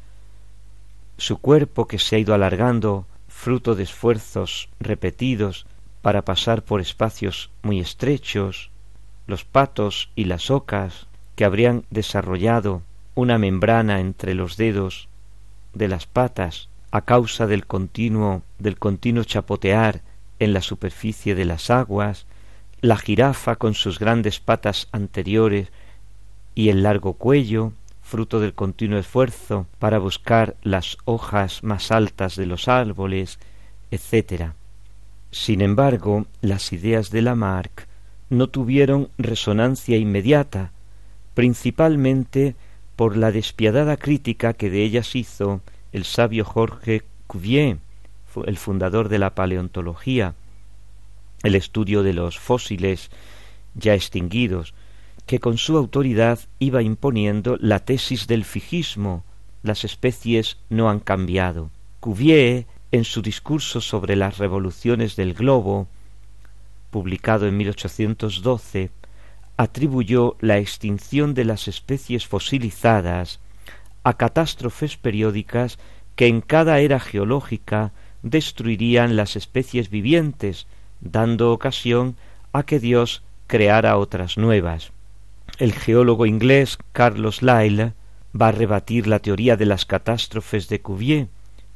su 1.18 1.40
cuerpo 1.40 1.88
que 1.88 2.00
se 2.00 2.16
ha 2.16 2.20
ido 2.20 2.34
alargando 2.34 3.06
fruto 3.28 3.76
de 3.76 3.84
esfuerzos 3.84 4.70
repetidos 4.80 5.66
para 6.02 6.24
pasar 6.24 6.64
por 6.64 6.80
espacios 6.80 7.50
muy 7.62 7.82
estrechos, 7.82 8.72
los 9.28 9.44
patos 9.44 10.10
y 10.16 10.24
las 10.24 10.50
ocas 10.50 11.08
que 11.36 11.44
habrían 11.44 11.84
desarrollado 11.90 12.82
una 13.14 13.38
membrana 13.38 14.00
entre 14.00 14.36
los 14.36 14.56
dedos 14.56 15.10
de 15.74 15.90
las 15.90 16.06
patas 16.06 16.70
a 16.92 17.02
causa 17.02 17.46
del 17.46 17.66
continuo 17.66 18.42
del 18.58 18.80
continuo 18.80 19.26
chapotear 19.26 20.02
en 20.40 20.54
la 20.54 20.62
superficie 20.62 21.36
de 21.36 21.46
las 21.46 21.70
aguas, 21.70 22.26
la 22.82 22.98
jirafa 22.98 23.58
con 23.58 23.74
sus 23.74 24.00
grandes 24.00 24.40
patas 24.40 24.88
anteriores 24.92 25.70
y 26.56 26.70
el 26.70 26.84
largo 26.84 27.14
cuello, 27.14 27.74
fruto 28.02 28.40
del 28.40 28.54
continuo 28.54 28.98
esfuerzo 28.98 29.68
para 29.78 30.00
buscar 30.00 30.56
las 30.64 30.98
hojas 31.06 31.64
más 31.64 31.92
altas 31.92 32.36
de 32.36 32.48
los 32.48 32.68
árboles, 32.68 33.38
etc. 33.92 34.54
Sin 35.32 35.62
embargo, 35.62 36.26
las 36.42 36.74
ideas 36.74 37.12
de 37.12 37.22
Lamarck 37.22 37.88
no 38.30 38.48
tuvieron 38.48 39.10
resonancia 39.18 39.98
inmediata, 39.98 40.72
principalmente 41.34 42.56
por 42.96 43.16
la 43.16 43.32
despiadada 43.32 43.98
crítica 43.98 44.54
que 44.54 44.70
de 44.70 44.84
ellas 44.84 45.16
hizo 45.16 45.62
el 45.92 46.04
sabio 46.04 46.46
Jorge 46.46 47.04
Cuvier, 47.28 47.78
el 48.46 48.58
fundador 48.58 49.10
de 49.10 49.20
la 49.20 49.36
paleontología, 49.36 50.36
el 51.44 51.56
estudio 51.56 52.04
de 52.04 52.14
los 52.14 52.40
fósiles 52.40 53.10
ya 53.76 53.94
extinguidos, 53.94 54.74
que 55.26 55.40
con 55.40 55.58
su 55.58 55.78
autoridad 55.78 56.40
iba 56.58 56.82
imponiendo 56.82 57.58
la 57.60 57.80
tesis 57.80 58.28
del 58.28 58.44
fijismo, 58.44 59.24
las 59.62 59.84
especies 59.84 60.58
no 60.70 60.90
han 60.90 61.00
cambiado. 61.00 61.70
Cuvier, 62.00 62.66
en 62.92 63.04
su 63.04 63.22
discurso 63.22 63.82
sobre 63.82 64.16
las 64.16 64.38
revoluciones 64.38 65.16
del 65.16 65.34
globo, 65.34 65.88
publicado 66.90 67.48
en 67.48 67.58
1812, 67.58 68.90
atribuyó 69.58 70.36
la 70.40 70.58
extinción 70.58 71.34
de 71.34 71.46
las 71.46 71.68
especies 71.68 72.26
fosilizadas 72.26 73.40
a 74.04 74.14
catástrofes 74.14 74.98
periódicas 74.98 75.78
que 76.16 76.28
en 76.28 76.42
cada 76.42 76.80
era 76.80 77.00
geológica 77.00 77.92
destruirían 78.22 79.16
las 79.16 79.36
especies 79.36 79.90
vivientes, 79.90 80.68
dando 81.02 81.52
ocasión 81.52 82.16
a 82.54 82.64
que 82.64 82.80
Dios 82.80 83.24
creara 83.48 83.98
otras 83.98 84.38
nuevas. 84.38 84.92
El 85.58 85.74
geólogo 85.74 86.26
inglés 86.26 86.78
Carlos 86.92 87.42
Lyell 87.42 87.94
va 88.40 88.50
a 88.50 88.52
rebatir 88.52 89.08
la 89.08 89.20
teoría 89.20 89.58
de 89.58 89.66
las 89.66 89.86
catástrofes 89.86 90.70
de 90.70 90.82
Cuvier 90.82 91.28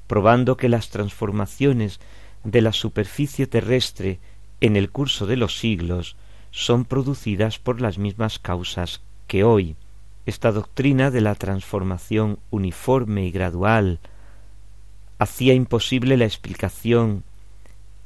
probando 0.08 0.58
que 0.58 0.70
las 0.70 0.90
transformaciones 0.90 2.00
de 2.44 2.62
la 2.62 2.74
superficie 2.74 3.48
terrestre 3.48 4.20
en 4.62 4.76
el 4.76 4.92
curso 4.92 5.26
de 5.26 5.38
los 5.38 5.58
siglos 5.58 6.16
son 6.52 6.86
producidas 6.86 7.58
por 7.58 7.82
las 7.82 7.98
mismas 7.98 8.38
causas 8.40 9.02
que 9.28 9.44
hoy. 9.44 9.76
Esta 10.26 10.52
doctrina 10.52 11.10
de 11.10 11.22
la 11.22 11.36
transformación 11.36 12.40
uniforme 12.52 13.26
y 13.26 13.32
gradual 13.32 14.00
hacía 15.20 15.54
imposible 15.54 16.18
la 16.18 16.26
explicación 16.26 17.24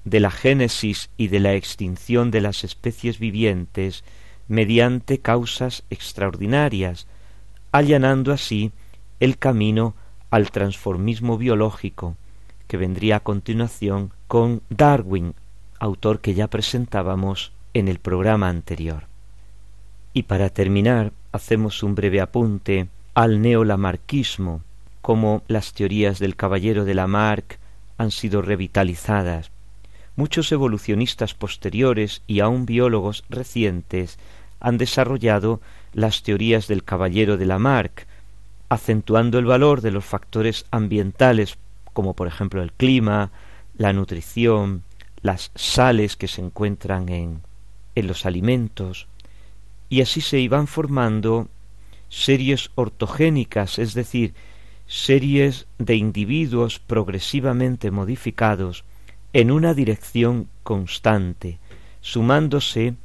de 0.05 0.19
la 0.19 0.31
génesis 0.31 1.09
y 1.17 1.27
de 1.27 1.39
la 1.39 1.53
extinción 1.53 2.31
de 2.31 2.41
las 2.41 2.63
especies 2.63 3.19
vivientes 3.19 4.03
mediante 4.47 5.19
causas 5.19 5.83
extraordinarias, 5.89 7.07
allanando 7.71 8.31
así 8.31 8.71
el 9.19 9.37
camino 9.37 9.95
al 10.29 10.51
transformismo 10.51 11.37
biológico, 11.37 12.15
que 12.67 12.77
vendría 12.77 13.17
a 13.17 13.19
continuación 13.21 14.11
con 14.27 14.61
Darwin, 14.69 15.33
autor 15.79 16.19
que 16.19 16.33
ya 16.33 16.47
presentábamos 16.47 17.51
en 17.73 17.87
el 17.87 17.99
programa 17.99 18.49
anterior. 18.49 19.05
Y 20.13 20.23
para 20.23 20.49
terminar, 20.49 21.11
hacemos 21.31 21.83
un 21.83 21.95
breve 21.95 22.21
apunte 22.21 22.87
al 23.13 23.41
neolamarquismo, 23.41 24.61
como 25.01 25.43
las 25.47 25.73
teorías 25.73 26.19
del 26.19 26.35
caballero 26.35 26.85
de 26.85 26.93
Lamarck 26.93 27.59
han 27.97 28.11
sido 28.11 28.41
revitalizadas. 28.41 29.51
Muchos 30.15 30.51
evolucionistas 30.51 31.33
posteriores 31.33 32.21
y 32.27 32.39
aun 32.39 32.65
biólogos 32.65 33.23
recientes 33.29 34.17
han 34.59 34.77
desarrollado 34.77 35.61
las 35.93 36.23
teorías 36.23 36.67
del 36.67 36.83
caballero 36.83 37.37
de 37.37 37.45
Lamarck, 37.45 38.07
acentuando 38.69 39.39
el 39.39 39.45
valor 39.45 39.81
de 39.81 39.91
los 39.91 40.05
factores 40.05 40.65
ambientales 40.71 41.57
como 41.97 42.13
por 42.13 42.27
ejemplo 42.27 42.61
el 42.61 42.73
clima, 42.73 43.31
la 43.75 43.91
nutrición, 43.91 44.83
las 45.21 45.51
sales 45.55 46.15
que 46.15 46.27
se 46.27 46.41
encuentran 46.41 47.09
en, 47.09 47.41
en 47.95 48.05
los 48.07 48.27
alimentos, 48.27 49.07
y 49.89 50.01
así 50.01 50.21
se 50.21 50.39
iban 50.39 50.67
formando 50.67 51.47
series 52.09 52.69
ortogénicas, 52.75 53.79
es 53.79 53.95
decir, 53.95 54.35
series 54.88 55.67
de 55.77 55.95
individuos 55.95 56.79
progresivamente 56.79 57.91
modificados 57.91 58.83
en 59.33 59.51
una 59.51 59.73
dirección 59.73 60.47
constante, 60.63 61.59
sumándose 62.01 62.95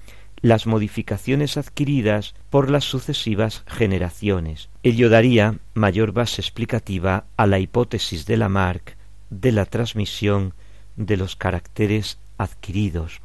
las 0.41 0.67
modificaciones 0.67 1.57
adquiridas 1.57 2.35
por 2.51 2.71
las 2.71 2.85
sucesivas 2.85 3.63
generaciones. 3.67 4.69
Ello 4.83 5.09
daría 5.09 5.59
mayor 5.75 6.13
base 6.13 6.41
explicativa 6.41 7.27
a 7.37 7.47
la 7.47 7.59
hipótesis 7.59 8.27
de 8.27 8.37
Lamarck 8.37 8.97
de 9.31 9.53
la 9.53 9.67
transmisión 9.67 10.55
de 10.97 11.17
los 11.17 11.37
caracteres 11.37 12.19
adquiridos. 12.39 13.21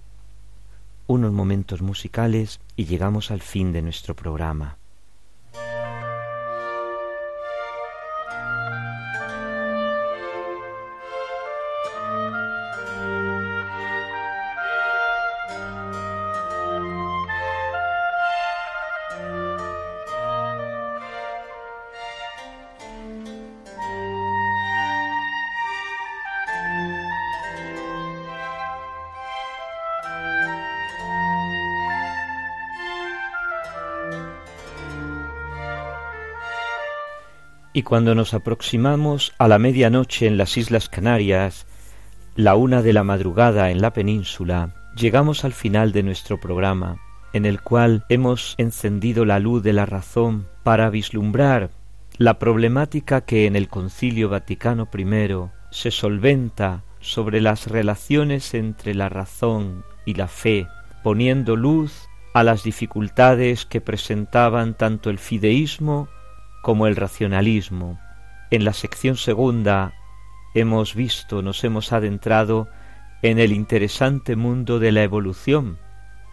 Unos 1.07 1.31
momentos 1.31 1.81
musicales 1.81 2.59
y 2.75 2.85
llegamos 2.85 3.31
al 3.31 3.41
fin 3.41 3.71
de 3.71 3.81
nuestro 3.81 4.15
programa. 4.15 4.76
Y 37.77 37.83
cuando 37.83 38.15
nos 38.15 38.33
aproximamos 38.33 39.35
a 39.37 39.47
la 39.47 39.59
medianoche 39.59 40.25
en 40.25 40.35
las 40.35 40.57
Islas 40.57 40.89
Canarias, 40.89 41.67
la 42.35 42.55
una 42.55 42.81
de 42.81 42.91
la 42.91 43.03
madrugada 43.03 43.69
en 43.69 43.83
la 43.83 43.93
península, 43.93 44.73
llegamos 44.95 45.45
al 45.45 45.53
final 45.53 45.91
de 45.91 46.01
nuestro 46.01 46.39
programa, 46.39 46.97
en 47.33 47.45
el 47.45 47.61
cual 47.61 48.03
hemos 48.09 48.55
encendido 48.57 49.25
la 49.25 49.37
luz 49.37 49.61
de 49.61 49.73
la 49.73 49.85
razón 49.85 50.47
para 50.63 50.89
vislumbrar 50.89 51.69
la 52.17 52.39
problemática 52.39 53.21
que 53.21 53.45
en 53.45 53.55
el 53.55 53.67
Concilio 53.67 54.27
Vaticano 54.27 54.89
I 54.91 55.05
se 55.69 55.91
solventa 55.91 56.81
sobre 56.99 57.41
las 57.41 57.67
relaciones 57.67 58.55
entre 58.55 58.95
la 58.95 59.07
razón 59.07 59.85
y 60.03 60.15
la 60.15 60.27
fe, 60.27 60.67
poniendo 61.03 61.55
luz 61.55 62.07
a 62.33 62.41
las 62.41 62.63
dificultades 62.63 63.67
que 63.67 63.81
presentaban 63.81 64.73
tanto 64.73 65.11
el 65.11 65.19
fideísmo 65.19 66.09
como 66.67 66.85
el 66.85 66.97
racionalismo. 66.97 67.97
En 68.51 68.65
la 68.65 68.73
sección 68.73 69.15
segunda 69.15 69.93
hemos 70.53 70.95
visto, 70.95 71.41
nos 71.41 71.63
hemos 71.63 71.93
adentrado 71.93 72.67
en 73.21 73.39
el 73.39 73.53
interesante 73.53 74.35
mundo 74.35 74.77
de 74.77 74.91
la 74.91 75.01
evolución, 75.03 75.77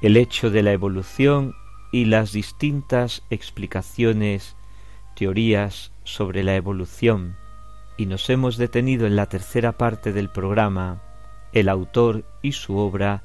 el 0.02 0.16
hecho 0.16 0.50
de 0.50 0.64
la 0.64 0.72
evolución 0.72 1.54
y 1.92 2.06
las 2.06 2.32
distintas 2.32 3.22
explicaciones, 3.30 4.56
teorías 5.14 5.92
sobre 6.02 6.42
la 6.42 6.56
evolución, 6.56 7.36
y 7.96 8.06
nos 8.06 8.28
hemos 8.28 8.56
detenido 8.56 9.06
en 9.06 9.14
la 9.14 9.26
tercera 9.26 9.70
parte 9.78 10.12
del 10.12 10.30
programa, 10.30 11.00
el 11.52 11.68
autor 11.68 12.24
y 12.42 12.50
su 12.50 12.76
obra, 12.76 13.22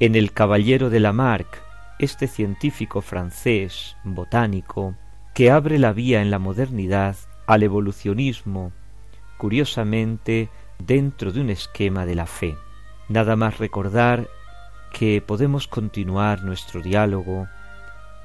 en 0.00 0.16
el 0.16 0.32
Caballero 0.34 0.90
de 0.90 1.00
Lamarck, 1.00 1.62
este 1.98 2.26
científico 2.26 3.00
francés, 3.00 3.96
botánico, 4.04 4.98
que 5.34 5.50
abre 5.50 5.78
la 5.78 5.92
vía 5.92 6.20
en 6.20 6.30
la 6.30 6.38
modernidad 6.38 7.16
al 7.46 7.62
evolucionismo, 7.62 8.72
curiosamente 9.38 10.50
dentro 10.78 11.32
de 11.32 11.40
un 11.40 11.50
esquema 11.50 12.06
de 12.06 12.14
la 12.14 12.26
fe. 12.26 12.56
Nada 13.08 13.36
más 13.36 13.58
recordar 13.58 14.28
que 14.92 15.22
podemos 15.22 15.68
continuar 15.68 16.44
nuestro 16.44 16.82
diálogo 16.82 17.48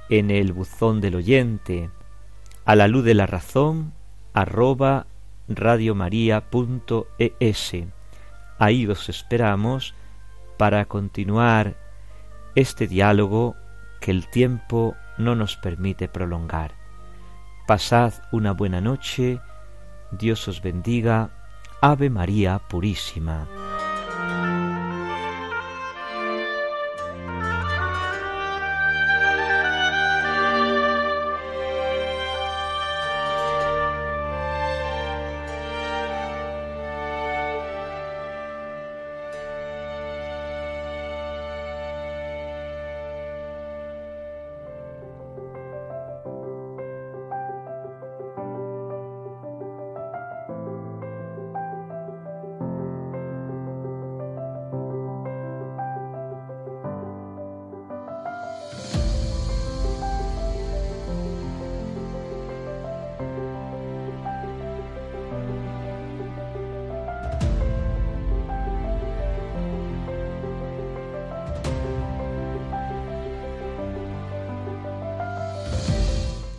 en 0.10 0.32
el 0.32 0.54
buzón 0.54 1.02
del 1.02 1.16
oyente 1.16 1.90
a 2.66 2.76
la 2.76 2.88
luz 2.88 3.06
de 3.06 3.14
la 3.14 3.26
razón 3.26 3.94
arroba 4.34 5.08
radiomaria.es. 5.48 7.76
Ahí 8.60 8.88
os 8.88 9.10
esperamos 9.10 9.94
para 10.58 10.86
continuar 10.86 11.76
este 12.56 12.88
diálogo 12.88 13.56
que 14.02 14.12
el 14.12 14.30
tiempo 14.30 14.96
no 15.18 15.36
nos 15.36 15.56
permite 15.56 16.08
prolongar. 16.08 16.87
Pasad 17.68 18.14
una 18.32 18.54
buena 18.54 18.80
noche, 18.80 19.42
Dios 20.12 20.48
os 20.48 20.62
bendiga, 20.62 21.32
Ave 21.82 22.10
María 22.10 22.60
Purísima. 22.60 23.46